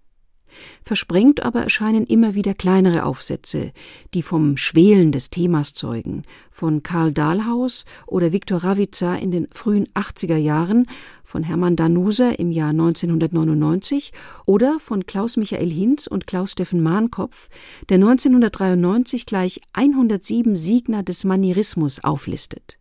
Versprengt 0.83 1.43
aber 1.43 1.63
erscheinen 1.63 2.07
immer 2.07 2.35
wieder 2.35 2.55
kleinere 2.55 3.05
Aufsätze, 3.05 3.73
die 4.15 4.23
vom 4.23 4.57
Schwelen 4.57 5.13
des 5.13 5.31
Themas 5.31 5.75
zeugen, 5.75 6.23
von 6.51 6.83
Karl 6.83 7.13
Dahlhaus 7.13 7.85
oder 8.07 8.33
Viktor 8.33 8.65
Ravizza 8.65 9.15
in 9.17 9.31
den 9.31 9.49
frühen 9.53 9.89
80er 9.95 10.37
Jahren, 10.37 10.87
von 11.25 11.43
Hermann 11.43 11.77
Danuser 11.77 12.39
im 12.39 12.51
Jahr 12.51 12.71
1999 12.71 14.13
oder 14.47 14.79
von 14.79 15.07
Klaus 15.07 15.37
Michael 15.37 15.71
Hinz 15.71 16.07
und 16.07 16.27
Klaus 16.27 16.53
Steffen 16.53 16.83
Mahnkopf, 16.83 17.49
der 17.89 17.97
1993 17.97 19.25
gleich 19.25 19.61
107 19.73 20.57
Siegner 20.57 21.03
des 21.03 21.25
Manierismus 21.25 22.05
auflistet. 22.05 22.79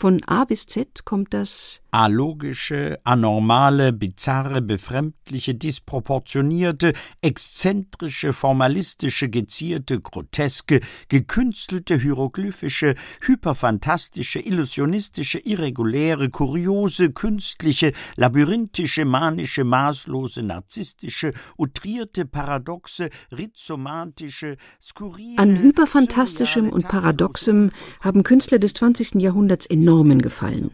Von 0.00 0.22
A 0.26 0.46
bis 0.46 0.64
Z 0.64 1.04
kommt 1.04 1.34
das 1.34 1.82
alogische, 1.90 2.98
anormale, 3.04 3.92
bizarre, 3.92 4.62
befremdliche, 4.62 5.54
disproportionierte, 5.54 6.92
exzentrische, 7.20 8.32
formalistische, 8.32 9.28
gezierte, 9.28 10.00
groteske, 10.00 10.80
gekünstelte, 11.08 11.98
hieroglyphische, 11.98 12.94
hyperfantastische, 13.20 14.38
illusionistische, 14.38 15.38
irreguläre, 15.38 16.30
kuriose, 16.30 17.10
künstliche, 17.10 17.92
labyrinthische, 18.16 19.04
manische, 19.04 19.64
maßlose, 19.64 20.42
narzisstische, 20.42 21.32
utrierte, 21.56 22.24
paradoxe, 22.24 23.10
rhizomatische, 23.36 24.56
skurrile. 24.80 25.38
An 25.38 25.58
hyperfantastischem 25.60 26.70
und 26.70 26.88
paradoxem 26.88 27.70
haben 28.00 28.22
Künstler 28.22 28.58
des 28.58 28.74
20. 28.74 29.16
Jahrhunderts 29.16 29.66
enormen 29.90 30.22
gefallen. 30.22 30.70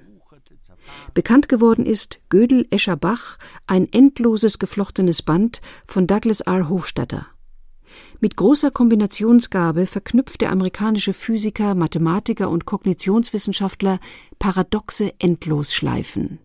Bekannt 1.14 1.48
geworden 1.48 1.86
ist 1.86 2.20
Gödel 2.28 2.66
Escher 2.70 2.96
Bach, 2.96 3.38
ein 3.66 3.90
endloses 3.90 4.58
geflochtenes 4.58 5.22
Band 5.22 5.62
von 5.86 6.06
Douglas 6.06 6.42
R. 6.42 6.68
Hofstadter. 6.68 7.26
Mit 8.20 8.36
großer 8.36 8.70
Kombinationsgabe 8.70 9.86
verknüpft 9.86 10.42
der 10.42 10.50
amerikanische 10.50 11.14
Physiker, 11.14 11.74
Mathematiker 11.74 12.50
und 12.50 12.66
Kognitionswissenschaftler 12.66 14.00
paradoxe 14.38 15.14
Endlosschleifen. 15.18 16.38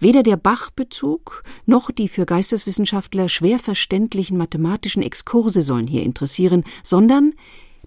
Weder 0.00 0.22
der 0.22 0.38
Bach-Bezug 0.38 1.42
noch 1.66 1.90
die 1.90 2.08
für 2.08 2.24
Geisteswissenschaftler 2.24 3.28
schwer 3.28 3.58
verständlichen 3.58 4.38
mathematischen 4.38 5.02
Exkurse 5.02 5.60
sollen 5.60 5.86
hier 5.86 6.04
interessieren, 6.04 6.64
sondern 6.82 7.34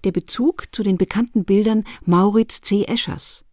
der 0.04 0.12
Bezug 0.12 0.66
zu 0.70 0.84
den 0.84 0.96
bekannten 0.96 1.44
Bildern 1.44 1.82
Maurits 2.04 2.60
C. 2.60 2.84
Eschers. 2.84 3.44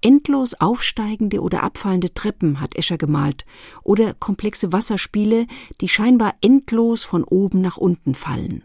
Endlos 0.00 0.54
aufsteigende 0.54 1.40
oder 1.40 1.62
abfallende 1.62 2.14
Treppen 2.14 2.60
hat 2.60 2.76
Escher 2.76 2.98
gemalt 2.98 3.44
oder 3.82 4.14
komplexe 4.14 4.72
Wasserspiele, 4.72 5.46
die 5.80 5.88
scheinbar 5.88 6.34
endlos 6.40 7.04
von 7.04 7.24
oben 7.24 7.60
nach 7.60 7.76
unten 7.76 8.14
fallen. 8.14 8.64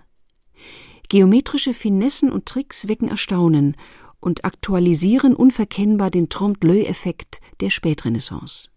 Geometrische 1.10 1.74
Finessen 1.74 2.32
und 2.32 2.46
Tricks 2.46 2.88
wecken 2.88 3.10
Erstaunen 3.10 3.76
und 4.20 4.46
aktualisieren 4.46 5.36
unverkennbar 5.36 6.12
den 6.12 6.30
Trompe-l'œil-Effekt 6.30 7.42
der 7.62 7.70
Spätrenaissance. 7.70 8.70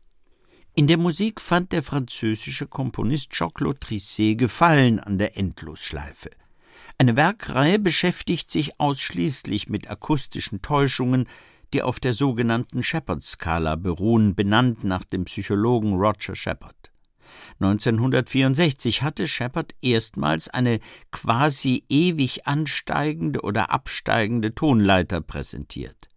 In 0.74 0.86
der 0.86 0.96
Musik 0.96 1.40
fand 1.40 1.72
der 1.72 1.82
französische 1.82 2.66
Komponist 2.66 3.30
Jean-Claude 3.32 3.78
Trisset 3.78 4.38
Gefallen 4.38 4.98
an 5.00 5.18
der 5.18 5.36
Endlosschleife. 5.36 6.30
Eine 6.96 7.16
Werkreihe 7.16 7.78
beschäftigt 7.78 8.50
sich 8.50 8.80
ausschließlich 8.80 9.68
mit 9.68 9.90
akustischen 9.90 10.62
Täuschungen, 10.62 11.28
die 11.72 11.82
auf 11.82 12.00
der 12.00 12.12
sogenannten 12.12 12.82
Shepard-Skala 12.82 13.76
beruhen, 13.76 14.34
benannt 14.34 14.84
nach 14.84 15.04
dem 15.04 15.24
Psychologen 15.24 15.94
Roger 15.94 16.34
Shepard. 16.34 16.92
1964 17.60 19.02
hatte 19.02 19.26
Shepard 19.26 19.74
erstmals 19.80 20.48
eine 20.48 20.80
quasi 21.10 21.84
ewig 21.88 22.46
ansteigende 22.46 23.40
oder 23.42 23.70
absteigende 23.70 24.54
Tonleiter 24.54 25.20
präsentiert. 25.20 26.08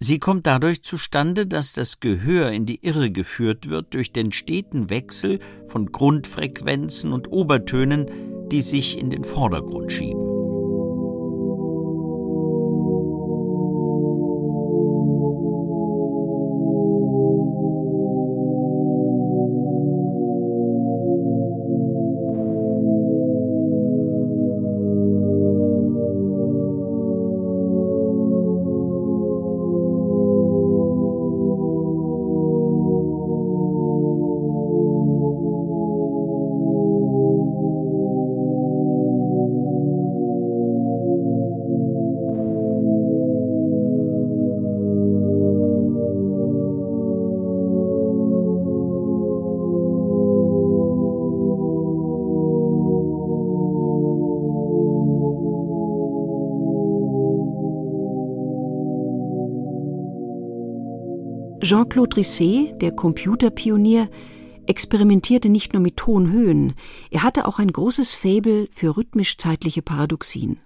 Sie 0.00 0.18
kommt 0.18 0.46
dadurch 0.46 0.82
zustande, 0.82 1.46
dass 1.46 1.72
das 1.72 2.00
Gehör 2.00 2.50
in 2.50 2.66
die 2.66 2.84
Irre 2.84 3.10
geführt 3.10 3.68
wird 3.68 3.94
durch 3.94 4.12
den 4.12 4.32
steten 4.32 4.90
Wechsel 4.90 5.38
von 5.68 5.92
Grundfrequenzen 5.92 7.12
und 7.12 7.30
Obertönen, 7.30 8.48
die 8.50 8.60
sich 8.62 8.98
in 8.98 9.10
den 9.10 9.24
Vordergrund 9.24 9.92
schieben. 9.92 10.23
Jean-Claude 61.64 62.16
Risset, 62.18 62.80
der 62.80 62.92
Computerpionier, 62.92 64.10
experimentierte 64.66 65.48
nicht 65.48 65.72
nur 65.72 65.82
mit 65.82 65.96
Tonhöhen, 65.96 66.74
er 67.10 67.22
hatte 67.22 67.46
auch 67.46 67.58
ein 67.58 67.72
großes 67.72 68.12
Faible 68.12 68.68
für 68.70 68.96
rhythmisch-zeitliche 68.96 69.82
Paradoxien. 69.82 70.60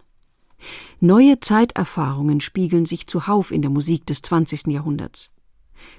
Neue 1.01 1.39
Zeiterfahrungen 1.39 2.41
spiegeln 2.41 2.85
sich 2.85 3.07
zuhauf 3.07 3.53
in 3.53 3.63
der 3.63 3.71
Musik 3.71 4.07
des 4.07 4.23
20. 4.23 4.67
Jahrhunderts. 4.67 5.31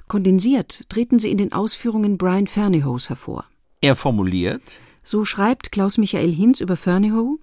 Kondensiert 0.10 0.90
treten 0.90 1.20
sie 1.20 1.32
in 1.32 1.38
den 1.38 1.54
Ausführungen 1.54 2.18
Brian 2.18 2.48
Ferneyhous 2.48 3.08
hervor. 3.08 3.46
Er 3.80 3.96
formuliert, 3.96 4.80
so 5.04 5.24
schreibt 5.24 5.72
Klaus 5.72 5.98
Michael 5.98 6.34
Hinz 6.34 6.60
über 6.60 6.76
Ferneyhough, 6.76 7.40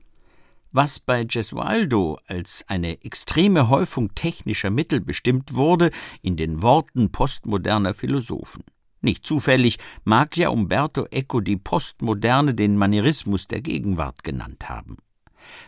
was 0.77 1.01
bei 1.01 1.24
Gesualdo 1.24 2.18
als 2.27 2.64
eine 2.68 3.03
extreme 3.03 3.68
Häufung 3.70 4.14
technischer 4.14 4.70
Mittel 4.70 5.01
bestimmt 5.01 5.55
wurde, 5.55 5.91
in 6.20 6.37
den 6.37 6.61
Worten 6.62 7.11
postmoderner 7.11 7.95
Philosophen. 7.95 8.62
Nicht 9.01 9.24
zufällig 9.24 9.79
mag 10.05 10.37
ja 10.37 10.51
Umberto 10.51 11.07
Eco 11.11 11.41
die 11.41 11.57
Postmoderne 11.57 12.55
den 12.55 12.77
Manierismus 12.77 13.47
der 13.47 13.62
Gegenwart 13.62 14.22
genannt 14.22 14.68
haben. 14.68 14.99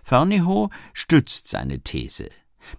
Fernihow 0.02 0.70
stützt 0.92 1.48
seine 1.48 1.80
These. 1.80 2.28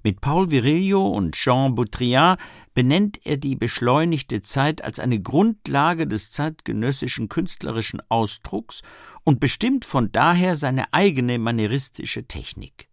Mit 0.04 0.22
Paul 0.22 0.52
Virilio 0.52 1.08
und 1.08 1.36
Jean 1.36 1.76
Boutriat 1.76 2.40
benennt 2.74 3.20
er 3.26 3.38
die 3.38 3.56
beschleunigte 3.56 4.42
Zeit 4.42 4.84
als 4.84 5.00
eine 5.00 5.22
Grundlage 5.22 6.08
des 6.08 6.32
zeitgenössischen 6.32 7.30
künstlerischen 7.30 8.02
Ausdrucks 8.10 8.82
und 9.24 9.40
bestimmt 9.40 9.86
von 9.86 10.12
daher 10.12 10.56
seine 10.56 10.94
eigene 10.94 11.40
manieristische 11.40 12.26
Technik. 12.26 12.90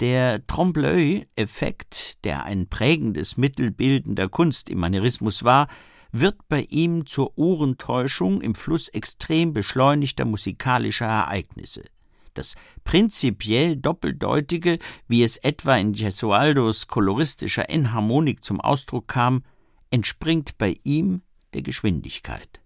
Der 0.00 0.46
Trompe-l'œil-Effekt, 0.46 2.24
der 2.24 2.44
ein 2.44 2.68
prägendes 2.68 3.36
Mittel 3.36 3.70
bildender 3.70 4.28
Kunst 4.28 4.68
im 4.70 4.78
Manierismus 4.78 5.44
war, 5.44 5.68
wird 6.12 6.36
bei 6.48 6.62
ihm 6.68 7.06
zur 7.06 7.38
Ohrentäuschung 7.38 8.40
im 8.40 8.54
Fluss 8.54 8.88
extrem 8.88 9.52
beschleunigter 9.52 10.24
musikalischer 10.24 11.06
Ereignisse. 11.06 11.84
Das 12.34 12.54
prinzipiell 12.84 13.76
Doppeldeutige, 13.76 14.78
wie 15.08 15.22
es 15.22 15.36
etwa 15.36 15.76
in 15.76 15.92
Gesualdos 15.92 16.86
koloristischer 16.88 17.68
Enharmonik 17.68 18.44
zum 18.44 18.60
Ausdruck 18.60 19.08
kam, 19.08 19.42
entspringt 19.90 20.56
bei 20.56 20.76
ihm 20.82 21.22
der 21.52 21.62
Geschwindigkeit. 21.62 22.61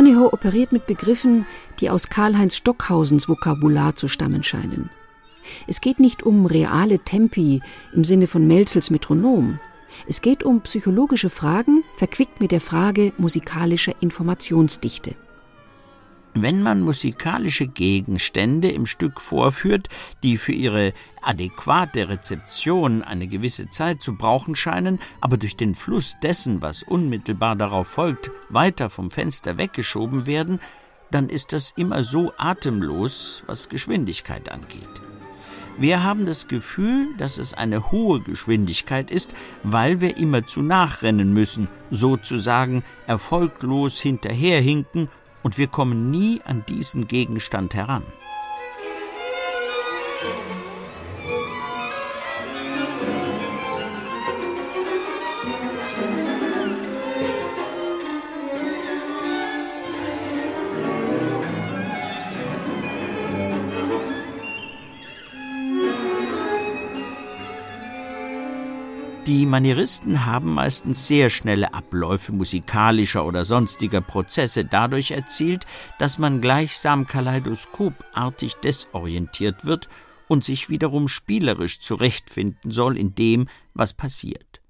Ferneyhough 0.00 0.32
operiert 0.32 0.72
mit 0.72 0.86
Begriffen, 0.86 1.44
die 1.78 1.90
aus 1.90 2.08
Karl-Heinz 2.08 2.56
Stockhausens 2.56 3.28
Vokabular 3.28 3.96
zu 3.96 4.08
stammen 4.08 4.42
scheinen. 4.42 4.88
Es 5.66 5.82
geht 5.82 6.00
nicht 6.00 6.22
um 6.22 6.46
reale 6.46 7.00
Tempi 7.00 7.60
im 7.92 8.04
Sinne 8.04 8.26
von 8.26 8.46
Melzels 8.46 8.88
Metronom. 8.88 9.60
Es 10.08 10.22
geht 10.22 10.42
um 10.42 10.62
psychologische 10.62 11.28
Fragen, 11.28 11.84
verquickt 11.96 12.40
mit 12.40 12.50
der 12.50 12.62
Frage 12.62 13.12
musikalischer 13.18 13.92
Informationsdichte. 14.00 15.16
Wenn 16.34 16.62
man 16.62 16.82
musikalische 16.82 17.66
Gegenstände 17.66 18.68
im 18.70 18.86
Stück 18.86 19.20
vorführt, 19.20 19.88
die 20.22 20.38
für 20.38 20.52
ihre 20.52 20.92
adäquate 21.22 22.08
Rezeption 22.08 23.02
eine 23.02 23.26
gewisse 23.26 23.68
Zeit 23.68 24.00
zu 24.00 24.14
brauchen 24.16 24.54
scheinen, 24.54 25.00
aber 25.20 25.36
durch 25.36 25.56
den 25.56 25.74
Fluss 25.74 26.16
dessen, 26.22 26.62
was 26.62 26.84
unmittelbar 26.84 27.56
darauf 27.56 27.88
folgt, 27.88 28.30
weiter 28.48 28.90
vom 28.90 29.10
Fenster 29.10 29.58
weggeschoben 29.58 30.26
werden, 30.26 30.60
dann 31.10 31.28
ist 31.28 31.52
das 31.52 31.72
immer 31.76 32.04
so 32.04 32.32
atemlos, 32.38 33.42
was 33.46 33.68
Geschwindigkeit 33.68 34.52
angeht. 34.52 35.02
Wir 35.78 36.04
haben 36.04 36.26
das 36.26 36.46
Gefühl, 36.46 37.08
dass 37.16 37.38
es 37.38 37.54
eine 37.54 37.90
hohe 37.90 38.20
Geschwindigkeit 38.20 39.10
ist, 39.10 39.34
weil 39.62 40.00
wir 40.00 40.16
immerzu 40.18 40.62
nachrennen 40.62 41.32
müssen, 41.32 41.68
sozusagen 41.90 42.84
erfolglos 43.06 43.98
hinterherhinken 43.98 45.08
und 45.42 45.58
wir 45.58 45.68
kommen 45.68 46.10
nie 46.10 46.40
an 46.44 46.64
diesen 46.68 47.08
Gegenstand 47.08 47.74
heran. 47.74 48.02
Die 69.30 69.46
Manieristen 69.46 70.26
haben 70.26 70.54
meistens 70.54 71.06
sehr 71.06 71.30
schnelle 71.30 71.72
Abläufe 71.72 72.32
musikalischer 72.32 73.24
oder 73.24 73.44
sonstiger 73.44 74.00
Prozesse 74.00 74.64
dadurch 74.64 75.12
erzielt, 75.12 75.66
dass 76.00 76.18
man 76.18 76.40
gleichsam 76.40 77.06
kaleidoskopartig 77.06 78.54
desorientiert 78.54 79.64
wird 79.64 79.88
und 80.26 80.42
sich 80.42 80.68
wiederum 80.68 81.06
spielerisch 81.06 81.78
zurechtfinden 81.78 82.72
soll 82.72 82.98
in 82.98 83.14
dem, 83.14 83.48
was 83.72 83.92
passiert. 83.92 84.62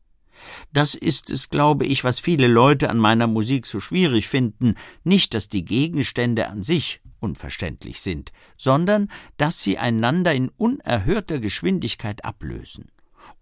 Das 0.75 0.95
ist 0.95 1.31
es, 1.31 1.49
glaube 1.49 1.87
ich, 1.87 2.05
was 2.05 2.21
viele 2.21 2.47
Leute 2.47 2.91
an 2.91 2.99
meiner 2.99 3.29
Musik 3.29 3.65
so 3.65 3.81
schwierig 3.81 4.29
finden, 4.29 4.75
nicht, 5.05 5.33
dass 5.33 5.49
die 5.49 5.65
Gegenstände 5.65 6.51
an 6.51 6.63
sich 6.63 7.01
unverständlich 7.19 8.03
sind, 8.03 8.31
sondern 8.59 9.11
dass 9.39 9.63
sie 9.63 9.79
einander 9.79 10.35
in 10.35 10.51
unerhörter 10.51 11.39
Geschwindigkeit 11.39 12.27
ablösen. 12.27 12.91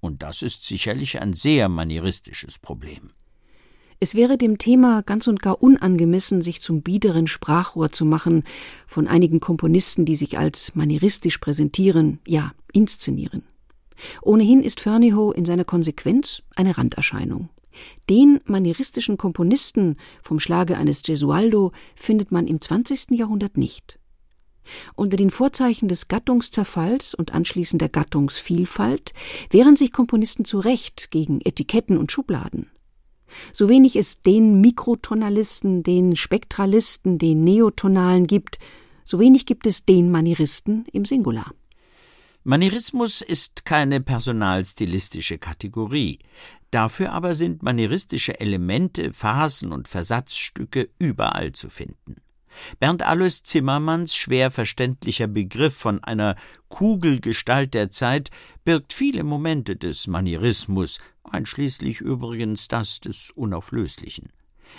Und 0.00 0.22
das 0.22 0.42
ist 0.42 0.64
sicherlich 0.64 1.20
ein 1.20 1.32
sehr 1.32 1.68
manieristisches 1.68 2.58
Problem. 2.58 3.10
Es 4.00 4.14
wäre 4.14 4.38
dem 4.38 4.58
Thema 4.58 5.02
ganz 5.02 5.26
und 5.26 5.42
gar 5.42 5.60
unangemessen, 5.60 6.40
sich 6.40 6.60
zum 6.60 6.82
biederen 6.82 7.26
Sprachrohr 7.26 7.90
zu 7.90 8.04
machen 8.04 8.44
von 8.86 9.08
einigen 9.08 9.40
Komponisten, 9.40 10.04
die 10.04 10.14
sich 10.14 10.38
als 10.38 10.74
manieristisch 10.76 11.38
präsentieren, 11.38 12.20
ja, 12.26 12.52
inszenieren. 12.72 13.42
Ohnehin 14.22 14.62
ist 14.62 14.80
Ferneyhough 14.80 15.34
in 15.34 15.44
seiner 15.44 15.64
Konsequenz 15.64 16.42
eine 16.54 16.78
Randerscheinung. 16.78 17.48
Den 18.08 18.40
manieristischen 18.44 19.16
Komponisten 19.18 19.96
vom 20.22 20.38
Schlage 20.38 20.76
eines 20.76 21.02
Gesualdo 21.02 21.72
findet 21.96 22.30
man 22.30 22.46
im 22.46 22.60
20. 22.60 23.10
Jahrhundert 23.10 23.56
nicht. 23.56 23.98
Unter 24.94 25.16
den 25.16 25.30
Vorzeichen 25.30 25.88
des 25.88 26.08
Gattungszerfalls 26.08 27.14
und 27.14 27.32
anschließender 27.32 27.88
Gattungsvielfalt 27.88 29.14
wehren 29.50 29.76
sich 29.76 29.92
Komponisten 29.92 30.44
zu 30.44 30.58
Recht 30.58 31.10
gegen 31.10 31.40
Etiketten 31.40 31.98
und 31.98 32.12
Schubladen. 32.12 32.70
So 33.52 33.68
wenig 33.68 33.96
es 33.96 34.22
den 34.22 34.60
Mikrotonalisten, 34.60 35.82
den 35.82 36.16
Spektralisten, 36.16 37.18
den 37.18 37.44
Neotonalen 37.44 38.26
gibt, 38.26 38.58
so 39.04 39.18
wenig 39.18 39.46
gibt 39.46 39.66
es 39.66 39.84
den 39.84 40.10
Manieristen 40.10 40.86
im 40.92 41.04
Singular. 41.04 41.52
Manierismus 42.44 43.20
ist 43.20 43.64
keine 43.64 44.00
personalstilistische 44.00 45.38
Kategorie. 45.38 46.18
Dafür 46.70 47.12
aber 47.12 47.34
sind 47.34 47.62
manieristische 47.62 48.40
Elemente, 48.40 49.12
Phasen 49.12 49.72
und 49.72 49.88
Versatzstücke 49.88 50.88
überall 50.98 51.52
zu 51.52 51.68
finden. 51.68 52.16
Bernd 52.80 53.02
Alois 53.02 53.42
Zimmermanns 53.42 54.16
schwer 54.16 54.50
verständlicher 54.50 55.26
Begriff 55.26 55.74
von 55.74 56.02
einer 56.02 56.36
Kugelgestalt 56.68 57.74
der 57.74 57.90
Zeit 57.90 58.30
birgt 58.64 58.92
viele 58.92 59.24
Momente 59.24 59.76
des 59.76 60.06
Manierismus, 60.06 60.98
einschließlich 61.24 62.00
übrigens 62.00 62.68
das 62.68 63.00
des 63.00 63.30
Unauflöslichen. 63.30 64.32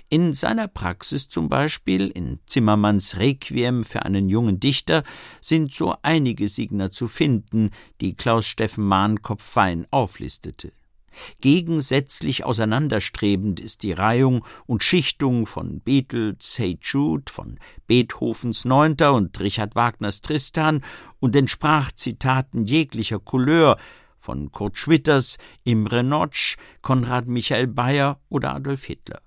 In 0.09 0.33
seiner 0.33 0.67
Praxis 0.67 1.29
zum 1.29 1.49
Beispiel, 1.49 2.09
in 2.09 2.39
Zimmermanns 2.45 3.17
Requiem 3.17 3.83
für 3.83 4.03
einen 4.03 4.29
jungen 4.29 4.59
Dichter, 4.59 5.03
sind 5.41 5.71
so 5.71 5.95
einige 6.03 6.47
Signer 6.47 6.91
zu 6.91 7.07
finden, 7.07 7.71
die 8.01 8.15
Klaus 8.15 8.47
Steffen 8.47 8.85
Mahnkopf 8.85 9.43
fein 9.43 9.87
auflistete. 9.91 10.71
Gegensätzlich 11.41 12.45
auseinanderstrebend 12.45 13.59
ist 13.59 13.83
die 13.83 13.93
Reihung 13.93 14.45
und 14.65 14.83
Schichtung 14.83 15.45
von 15.45 15.81
Beatles 15.81 16.57
Hey 16.57 16.77
Jude, 16.81 17.31
von 17.31 17.59
Beethovens 17.87 18.65
Neunter 18.65 19.13
und 19.13 19.39
Richard 19.39 19.75
Wagners 19.75 20.21
Tristan 20.21 20.83
und 21.19 21.35
den 21.35 21.47
Sprachzitaten 21.47 22.65
jeglicher 22.65 23.19
Couleur 23.19 23.77
von 24.17 24.51
Kurt 24.51 24.77
Schwitters, 24.77 25.37
Imre 25.63 26.03
Notch, 26.03 26.57
Konrad 26.81 27.27
Michael 27.27 27.67
Bayer 27.67 28.19
oder 28.29 28.53
Adolf 28.55 28.85
Hitler. 28.85 29.21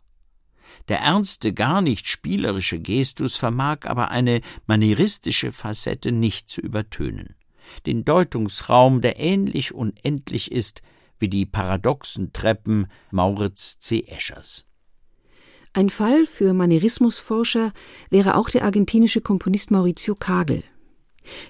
Der 0.88 1.00
ernste, 1.00 1.52
gar 1.52 1.80
nicht 1.80 2.08
spielerische 2.08 2.78
Gestus 2.78 3.36
vermag 3.36 3.80
aber 3.84 4.10
eine 4.10 4.40
manieristische 4.66 5.52
Facette 5.52 6.12
nicht 6.12 6.50
zu 6.50 6.60
übertönen. 6.60 7.36
Den 7.86 8.04
Deutungsraum, 8.04 9.00
der 9.00 9.18
ähnlich 9.18 9.74
unendlich 9.74 10.50
ist 10.50 10.82
wie 11.22 11.28
die 11.28 11.46
paradoxen 11.46 12.32
Treppen 12.34 12.88
Mauritz 13.10 13.78
C. 13.78 14.04
Eschers. 14.06 14.66
Ein 15.72 15.88
Fall 15.88 16.26
für 16.26 16.52
Manierismusforscher 16.52 17.72
wäre 18.10 18.36
auch 18.36 18.50
der 18.50 18.64
argentinische 18.64 19.22
Komponist 19.22 19.70
Mauricio 19.70 20.14
Kagel. 20.14 20.64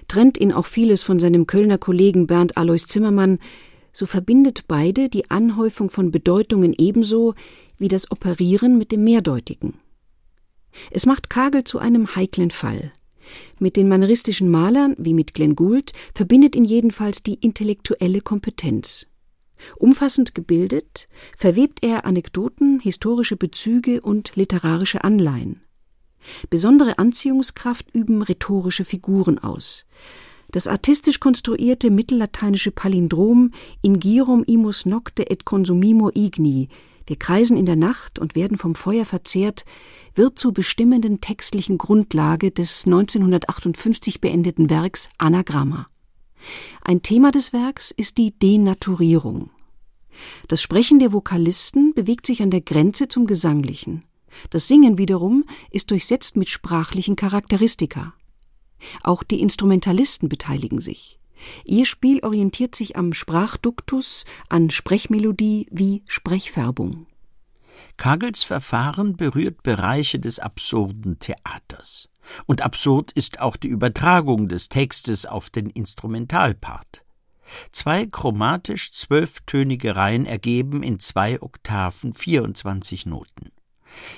Trennt 0.07 0.39
ihn 0.39 0.53
auch 0.53 0.67
vieles 0.67 1.03
von 1.03 1.19
seinem 1.19 1.47
Kölner 1.47 1.77
Kollegen 1.77 2.27
Bernd 2.27 2.55
Alois 2.55 2.85
Zimmermann, 2.85 3.39
so 3.91 4.05
verbindet 4.05 4.65
beide 4.67 5.09
die 5.09 5.29
Anhäufung 5.29 5.89
von 5.89 6.11
Bedeutungen 6.11 6.73
ebenso 6.77 7.33
wie 7.77 7.89
das 7.89 8.09
Operieren 8.11 8.77
mit 8.77 8.91
dem 8.91 9.03
Mehrdeutigen. 9.03 9.79
Es 10.91 11.05
macht 11.05 11.29
Kagel 11.29 11.63
zu 11.63 11.79
einem 11.79 12.15
heiklen 12.15 12.51
Fall. 12.51 12.93
Mit 13.59 13.75
den 13.75 13.87
manieristischen 13.87 14.49
Malern, 14.49 14.95
wie 14.97 15.13
mit 15.13 15.33
Glenn 15.33 15.55
Gould, 15.55 15.93
verbindet 16.13 16.55
ihn 16.55 16.65
jedenfalls 16.65 17.23
die 17.23 17.35
intellektuelle 17.35 18.21
Kompetenz. 18.21 19.07
Umfassend 19.77 20.35
gebildet, 20.35 21.07
verwebt 21.37 21.83
er 21.83 22.05
Anekdoten, 22.05 22.79
historische 22.79 23.35
Bezüge 23.35 24.01
und 24.01 24.35
literarische 24.35 25.03
Anleihen. 25.03 25.61
Besondere 26.49 26.99
Anziehungskraft 26.99 27.93
üben 27.93 28.21
rhetorische 28.21 28.85
Figuren 28.85 29.39
aus. 29.39 29.85
Das 30.51 30.67
artistisch 30.67 31.19
konstruierte 31.19 31.89
mittellateinische 31.89 32.71
Palindrom 32.71 33.51
Ingirum 33.81 34.43
imus 34.45 34.85
nocte 34.85 35.29
et 35.29 35.45
consumimo 35.45 36.11
igni 36.13 36.69
wir 37.05 37.17
kreisen 37.17 37.57
in 37.57 37.65
der 37.65 37.75
Nacht 37.75 38.19
und 38.19 38.35
werden 38.35 38.57
vom 38.57 38.75
Feuer 38.75 39.05
verzehrt, 39.05 39.65
wird 40.15 40.39
zur 40.39 40.53
bestimmenden 40.53 41.19
textlichen 41.19 41.77
Grundlage 41.77 42.51
des 42.51 42.85
1958 42.85 44.21
beendeten 44.21 44.69
Werks 44.69 45.09
Anagramma. 45.17 45.87
Ein 46.81 47.01
Thema 47.01 47.31
des 47.31 47.53
Werks 47.53 47.91
ist 47.91 48.17
die 48.17 48.37
Denaturierung. 48.37 49.49
Das 50.47 50.61
Sprechen 50.61 50.99
der 50.99 51.13
Vokalisten 51.13 51.93
bewegt 51.93 52.25
sich 52.25 52.41
an 52.41 52.51
der 52.51 52.61
Grenze 52.61 53.07
zum 53.07 53.25
Gesanglichen. 53.25 54.05
Das 54.49 54.67
Singen 54.67 54.97
wiederum 54.97 55.45
ist 55.69 55.91
durchsetzt 55.91 56.37
mit 56.37 56.49
sprachlichen 56.49 57.15
Charakteristika. 57.15 58.13
Auch 59.03 59.23
die 59.23 59.41
Instrumentalisten 59.41 60.29
beteiligen 60.29 60.81
sich. 60.81 61.19
Ihr 61.65 61.85
Spiel 61.85 62.23
orientiert 62.23 62.75
sich 62.75 62.95
am 62.95 63.13
Sprachduktus, 63.13 64.25
an 64.49 64.69
Sprechmelodie 64.69 65.67
wie 65.71 66.03
Sprechfärbung. 66.07 67.07
Kagels 67.97 68.43
Verfahren 68.43 69.15
berührt 69.15 69.61
Bereiche 69.63 70.19
des 70.19 70.39
absurden 70.39 71.19
Theaters. 71.19 72.09
Und 72.47 72.61
absurd 72.61 73.11
ist 73.11 73.39
auch 73.39 73.57
die 73.57 73.67
Übertragung 73.67 74.47
des 74.47 74.69
Textes 74.69 75.25
auf 75.25 75.49
den 75.49 75.69
Instrumentalpart. 75.69 77.02
Zwei 77.71 78.05
chromatisch 78.05 78.91
zwölftönige 78.91 79.95
Reihen 79.95 80.25
ergeben 80.25 80.83
in 80.83 80.99
zwei 80.99 81.41
Oktaven 81.41 82.13
24 82.13 83.05
Noten. 83.05 83.51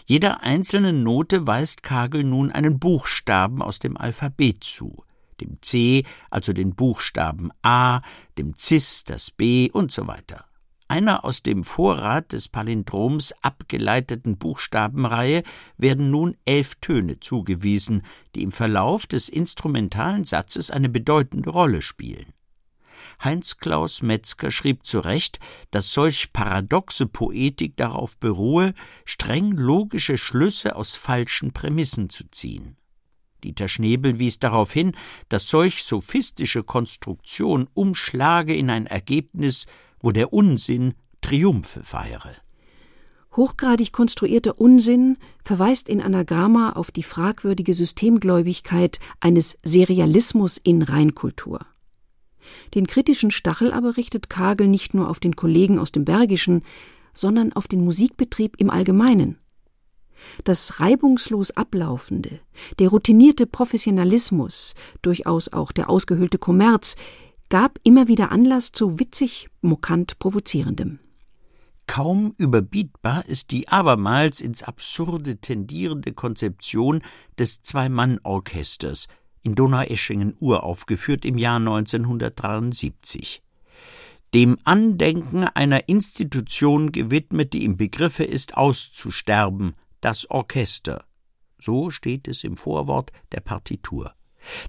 Jeder 0.05 0.41
einzelnen 0.41 1.03
Note 1.03 1.47
weist 1.47 1.83
Kagel 1.83 2.23
nun 2.23 2.51
einen 2.51 2.79
Buchstaben 2.79 3.61
aus 3.61 3.79
dem 3.79 3.97
Alphabet 3.97 4.63
zu, 4.63 5.03
dem 5.41 5.57
C 5.61 6.03
also 6.29 6.53
den 6.53 6.75
Buchstaben 6.75 7.51
A, 7.61 8.01
dem 8.37 8.55
Cis 8.55 9.03
das 9.03 9.31
B 9.31 9.69
und 9.71 9.91
so 9.91 10.07
weiter. 10.07 10.45
Einer 10.87 11.25
aus 11.25 11.41
dem 11.41 11.63
Vorrat 11.63 12.31
des 12.31 12.47
Palindroms 12.47 13.33
abgeleiteten 13.41 14.37
Buchstabenreihe 14.37 15.41
werden 15.77 16.11
nun 16.11 16.37
elf 16.45 16.75
Töne 16.75 17.19
zugewiesen, 17.19 18.03
die 18.35 18.43
im 18.43 18.51
Verlauf 18.51 19.07
des 19.07 19.27
instrumentalen 19.27 20.25
Satzes 20.25 20.69
eine 20.69 20.89
bedeutende 20.89 21.49
Rolle 21.49 21.81
spielen. 21.81 22.34
Heinz 23.23 23.57
Klaus 23.57 24.01
Metzger 24.01 24.51
schrieb 24.51 24.85
zu 24.85 24.99
Recht, 24.99 25.39
dass 25.71 25.91
solch 25.91 26.33
paradoxe 26.33 27.05
Poetik 27.05 27.77
darauf 27.77 28.17
beruhe, 28.17 28.73
streng 29.05 29.51
logische 29.51 30.17
Schlüsse 30.17 30.75
aus 30.75 30.95
falschen 30.95 31.51
Prämissen 31.51 32.09
zu 32.09 32.23
ziehen. 32.31 32.77
Dieter 33.43 33.67
Schnebel 33.67 34.17
wies 34.17 34.39
darauf 34.39 34.71
hin, 34.71 34.95
dass 35.29 35.47
solch 35.47 35.83
sophistische 35.83 36.63
Konstruktion 36.63 37.67
umschlage 37.73 38.55
in 38.55 38.69
ein 38.69 38.87
Ergebnis, 38.87 39.67
wo 39.99 40.11
der 40.11 40.33
Unsinn 40.33 40.95
Triumphe 41.21 41.83
feiere. 41.83 42.35
Hochgradig 43.35 43.91
konstruierter 43.91 44.59
Unsinn 44.59 45.17
verweist 45.43 45.89
in 45.89 46.01
Anagramma 46.01 46.71
auf 46.71 46.91
die 46.91 47.03
fragwürdige 47.03 47.73
Systemgläubigkeit 47.73 48.99
eines 49.19 49.57
Serialismus 49.61 50.57
in 50.57 50.81
Reinkultur. 50.81 51.59
Den 52.73 52.87
kritischen 52.87 53.31
Stachel 53.31 53.71
aber 53.71 53.97
richtet 53.97 54.29
Kagel 54.29 54.67
nicht 54.67 54.93
nur 54.93 55.09
auf 55.09 55.19
den 55.19 55.35
Kollegen 55.35 55.79
aus 55.79 55.91
dem 55.91 56.05
Bergischen, 56.05 56.63
sondern 57.13 57.53
auf 57.53 57.67
den 57.67 57.83
Musikbetrieb 57.83 58.55
im 58.59 58.69
Allgemeinen. 58.69 59.37
Das 60.43 60.79
reibungslos 60.79 61.51
ablaufende, 61.51 62.39
der 62.79 62.89
routinierte 62.89 63.45
Professionalismus, 63.45 64.75
durchaus 65.01 65.51
auch 65.51 65.71
der 65.71 65.89
ausgehöhlte 65.89 66.37
Kommerz, 66.37 66.95
gab 67.49 67.79
immer 67.83 68.07
wieder 68.07 68.31
Anlass 68.31 68.71
zu 68.71 68.99
witzig, 68.99 69.49
mokant 69.61 70.17
provozierendem. 70.19 70.99
Kaum 71.87 72.33
überbietbar 72.37 73.25
ist 73.27 73.51
die 73.51 73.67
abermals 73.67 74.41
ins 74.41 74.63
Absurde 74.63 75.37
tendierende 75.37 76.13
Konzeption 76.13 77.03
des 77.37 77.61
Zwei-Mann-Orchesters, 77.61 79.07
in 79.45 79.55
Donaueschingen 79.55 80.35
uraufgeführt 80.39 81.23
im 81.23 81.37
Jahr 81.37 81.57
1973. 81.57 83.43
Dem 84.33 84.57
Andenken 84.63 85.43
einer 85.43 85.87
Institution 85.87 86.91
gewidmet, 86.91 87.53
die 87.53 87.63
im 87.63 87.77
Begriffe 87.77 88.23
ist 88.23 88.57
auszusterben, 88.57 89.75
das 90.01 90.29
Orchester. 90.29 91.05
So 91.57 91.89
steht 91.91 92.27
es 92.27 92.43
im 92.43 92.57
Vorwort 92.57 93.11
der 93.31 93.39
Partitur. 93.39 94.13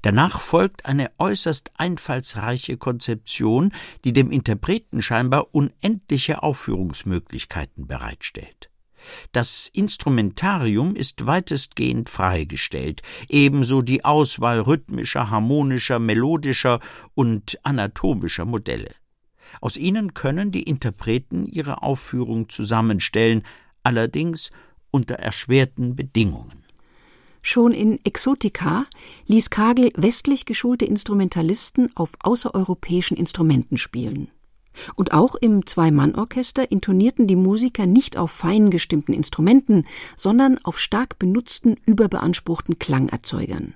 Danach 0.03 0.41
folgt 0.41 0.87
eine 0.87 1.11
äußerst 1.19 1.73
einfallsreiche 1.77 2.77
Konzeption, 2.77 3.73
die 4.05 4.13
dem 4.13 4.31
Interpreten 4.31 5.03
scheinbar 5.03 5.55
unendliche 5.55 6.43
Aufführungsmöglichkeiten 6.43 7.87
bereitstellt. 7.87 8.71
Das 9.33 9.71
Instrumentarium 9.73 10.97
ist 10.97 11.27
weitestgehend 11.27 12.09
freigestellt, 12.09 13.03
ebenso 13.29 13.83
die 13.83 14.05
Auswahl 14.05 14.61
rhythmischer, 14.61 15.31
harmonischer, 15.31 15.99
melodischer 15.99 16.81
und 17.15 17.59
anatomischer 17.63 18.45
Modelle. 18.45 18.95
Aus 19.61 19.77
ihnen 19.77 20.15
können 20.15 20.53
die 20.53 20.65
Interpreten 20.65 21.47
ihre 21.47 21.83
Aufführung 21.83 22.49
zusammenstellen, 22.49 23.43
allerdings 23.83 24.51
unter 24.91 25.17
erschwerten 25.17 25.95
Bedingungen. 25.95 26.65
Schon 27.43 27.71
in 27.73 28.05
Exotica 28.05 28.87
ließ 29.27 29.51
Kagel 29.51 29.93
westlich 29.97 30.47
geschulte 30.47 30.85
Instrumentalisten 30.85 31.95
auf 31.95 32.15
außereuropäischen 32.19 33.17
Instrumenten 33.17 33.79
spielen. 33.79 34.33
Und 34.95 35.13
auch 35.13 35.35
im 35.35 35.67
Zwei-Mann-Orchester 35.67 36.71
intonierten 36.71 37.27
die 37.27 37.37
Musiker 37.37 37.87
nicht 37.87 38.17
auf 38.17 38.31
fein 38.31 38.71
gestimmten 38.71 39.13
Instrumenten, 39.13 39.87
sondern 40.17 40.59
auf 40.65 40.79
stark 40.79 41.19
benutzten, 41.19 41.77
überbeanspruchten 41.87 42.79
Klangerzeugern. 42.79 43.75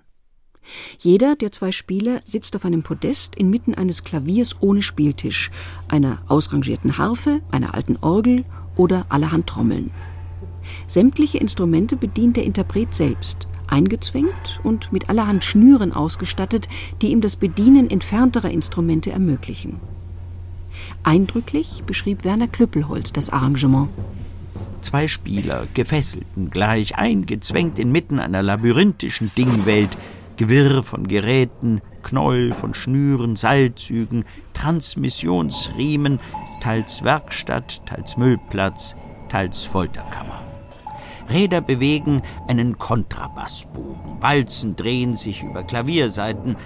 Jeder 0.98 1.36
der 1.36 1.52
zwei 1.52 1.72
Spieler 1.72 2.20
sitzt 2.24 2.54
auf 2.54 2.64
einem 2.64 2.82
Podest 2.82 3.34
inmitten 3.36 3.74
eines 3.74 4.04
Klaviers 4.04 4.56
ohne 4.60 4.82
Spieltisch, 4.82 5.50
einer 5.88 6.22
ausrangierten 6.28 6.98
Harfe, 6.98 7.40
einer 7.50 7.74
alten 7.74 7.96
Orgel 8.00 8.44
oder 8.76 9.06
allerhand 9.08 9.46
Trommeln. 9.46 9.90
Sämtliche 10.86 11.38
Instrumente 11.38 11.96
bedient 11.96 12.36
der 12.36 12.44
Interpret 12.44 12.94
selbst, 12.94 13.48
eingezwängt 13.66 14.60
und 14.62 14.92
mit 14.92 15.08
allerhand 15.08 15.44
Schnüren 15.44 15.92
ausgestattet, 15.92 16.68
die 17.00 17.10
ihm 17.10 17.20
das 17.20 17.36
Bedienen 17.36 17.90
entfernterer 17.90 18.50
Instrumente 18.50 19.10
ermöglichen. 19.10 19.80
Eindrücklich 21.02 21.82
beschrieb 21.86 22.24
Werner 22.24 22.48
Klüppelholz 22.48 23.12
das 23.12 23.30
Arrangement. 23.30 23.88
Zwei 24.82 25.08
Spieler, 25.08 25.66
gefesselten 25.74 26.50
gleich, 26.50 26.96
eingezwängt 26.96 27.78
inmitten 27.78 28.18
einer 28.18 28.42
labyrinthischen 28.42 29.30
Dingwelt, 29.36 29.96
Gewirr 30.36 30.82
von 30.82 31.06
Geräten, 31.06 31.82
Knäuel 32.02 32.52
von 32.52 32.74
Schnüren, 32.74 33.36
Seilzügen, 33.36 34.24
Transmissionsriemen, 34.54 36.18
teils 36.62 37.02
Werkstatt, 37.02 37.82
teils 37.86 38.16
Müllplatz, 38.16 38.94
teils 39.28 39.64
Folterkammer. 39.64 40.40
Räder 41.30 41.60
bewegen 41.60 42.22
einen 42.48 42.78
Kontrabassbogen, 42.78 44.20
Walzen 44.20 44.76
drehen 44.76 45.16
sich 45.16 45.42
über 45.42 45.62
Klavierseiten, 45.62 46.56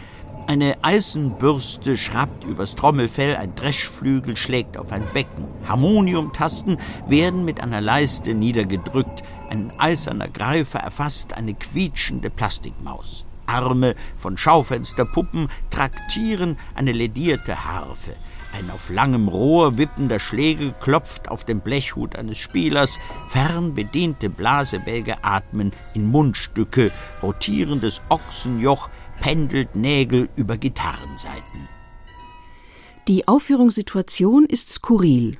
eine 0.46 0.76
Eisenbürste 0.82 1.96
schrappt 1.96 2.44
übers 2.44 2.74
Trommelfell, 2.74 3.36
ein 3.36 3.54
Dreschflügel 3.54 4.36
schlägt 4.36 4.76
auf 4.76 4.92
ein 4.92 5.06
Becken. 5.12 5.46
Harmoniumtasten 5.66 6.78
werden 7.08 7.44
mit 7.44 7.60
einer 7.60 7.80
Leiste 7.80 8.34
niedergedrückt, 8.34 9.22
ein 9.48 9.72
eiserner 9.78 10.28
Greifer 10.28 10.80
erfasst 10.80 11.34
eine 11.34 11.54
quietschende 11.54 12.30
Plastikmaus. 12.30 13.24
Arme 13.46 13.94
von 14.16 14.36
Schaufensterpuppen 14.36 15.48
traktieren 15.70 16.58
eine 16.74 16.92
ledierte 16.92 17.64
Harfe. 17.64 18.14
Ein 18.56 18.70
auf 18.70 18.88
langem 18.88 19.26
Rohr 19.26 19.78
wippender 19.78 20.20
Schlegel 20.20 20.74
klopft 20.78 21.28
auf 21.28 21.44
den 21.44 21.60
Blechhut 21.60 22.14
eines 22.14 22.38
Spielers, 22.38 23.00
fern 23.26 23.74
bediente 23.74 24.30
Blasebälge 24.30 25.24
atmen 25.24 25.72
in 25.92 26.06
Mundstücke, 26.06 26.92
rotierendes 27.20 28.00
Ochsenjoch 28.10 28.88
pendelt 29.20 29.76
Nägel 29.76 30.28
über 30.36 30.56
Gitarrenseiten. 30.56 31.68
Die 33.08 33.28
Aufführungssituation 33.28 34.46
ist 34.46 34.70
skurril 34.70 35.38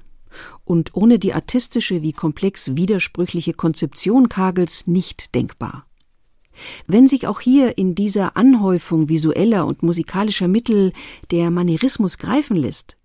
und 0.65 0.95
ohne 0.95 1.19
die 1.19 1.33
artistische 1.33 2.03
wie 2.03 2.13
komplex 2.13 2.77
widersprüchliche 2.77 3.55
Konzeption 3.55 4.29
Kagels 4.29 4.87
nicht 4.87 5.35
denkbar. 5.35 5.87
Wenn 6.87 7.09
sich 7.09 7.27
auch 7.27 7.41
hier 7.41 7.79
in 7.79 7.95
dieser 7.95 8.37
Anhäufung 8.37 9.09
visueller 9.09 9.67
und 9.67 9.83
musikalischer 9.83 10.49
Mittel 10.49 10.93
der 11.31 11.51
Manierismus 11.51 12.19
greifen 12.19 12.57
lässt, 12.57 12.97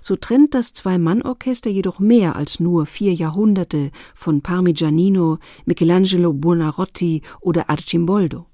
so 0.00 0.14
trennt 0.14 0.54
das 0.54 0.72
Zwei-Mann-Orchester 0.74 1.70
jedoch 1.70 1.98
mehr 1.98 2.36
als 2.36 2.60
nur 2.60 2.86
vier 2.86 3.12
Jahrhunderte 3.12 3.90
von 4.14 4.40
Parmigianino, 4.40 5.38
Michelangelo 5.64 6.32
Buonarroti 6.32 7.22
oder 7.40 7.68
Arcimboldo. 7.68 8.46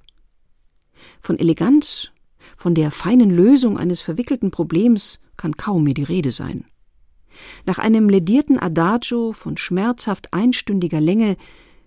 Von 1.20 1.38
Eleganz, 1.38 2.10
von 2.56 2.74
der 2.74 2.90
feinen 2.90 3.30
Lösung 3.30 3.78
eines 3.78 4.00
verwickelten 4.00 4.50
Problems 4.50 5.20
kann 5.36 5.56
kaum 5.56 5.84
mehr 5.84 5.94
die 5.94 6.04
Rede 6.04 6.32
sein. 6.32 6.64
Nach 7.66 7.78
einem 7.78 8.08
ledierten 8.08 8.58
Adagio 8.58 9.32
von 9.32 9.56
schmerzhaft 9.56 10.32
einstündiger 10.32 11.00
Länge 11.00 11.36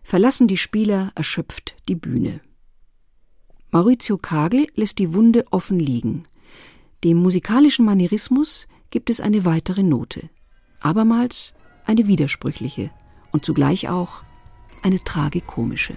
verlassen 0.04 0.48
die 0.48 0.58
Spieler 0.58 1.12
erschöpft 1.16 1.76
die 1.88 1.96
Bühne. 1.96 2.42
Maurizio 3.72 4.18
Kagel 4.18 4.68
lässt 4.76 5.00
die 5.00 5.14
Wunde 5.14 5.46
offen 5.52 5.80
liegen. 5.80 6.24
Dem 7.04 7.18
musikalischen 7.18 7.86
Manierismus 7.86 8.68
gibt 8.90 9.10
es 9.10 9.22
eine 9.22 9.46
weitere 9.46 9.84
Note. 9.84 10.30
Abermals 10.82 11.54
eine 11.86 12.08
widersprüchliche 12.08 12.92
und 13.32 13.46
zugleich 13.46 13.90
auch 13.90 14.24
eine 14.84 15.00
tragikomische. 15.00 15.96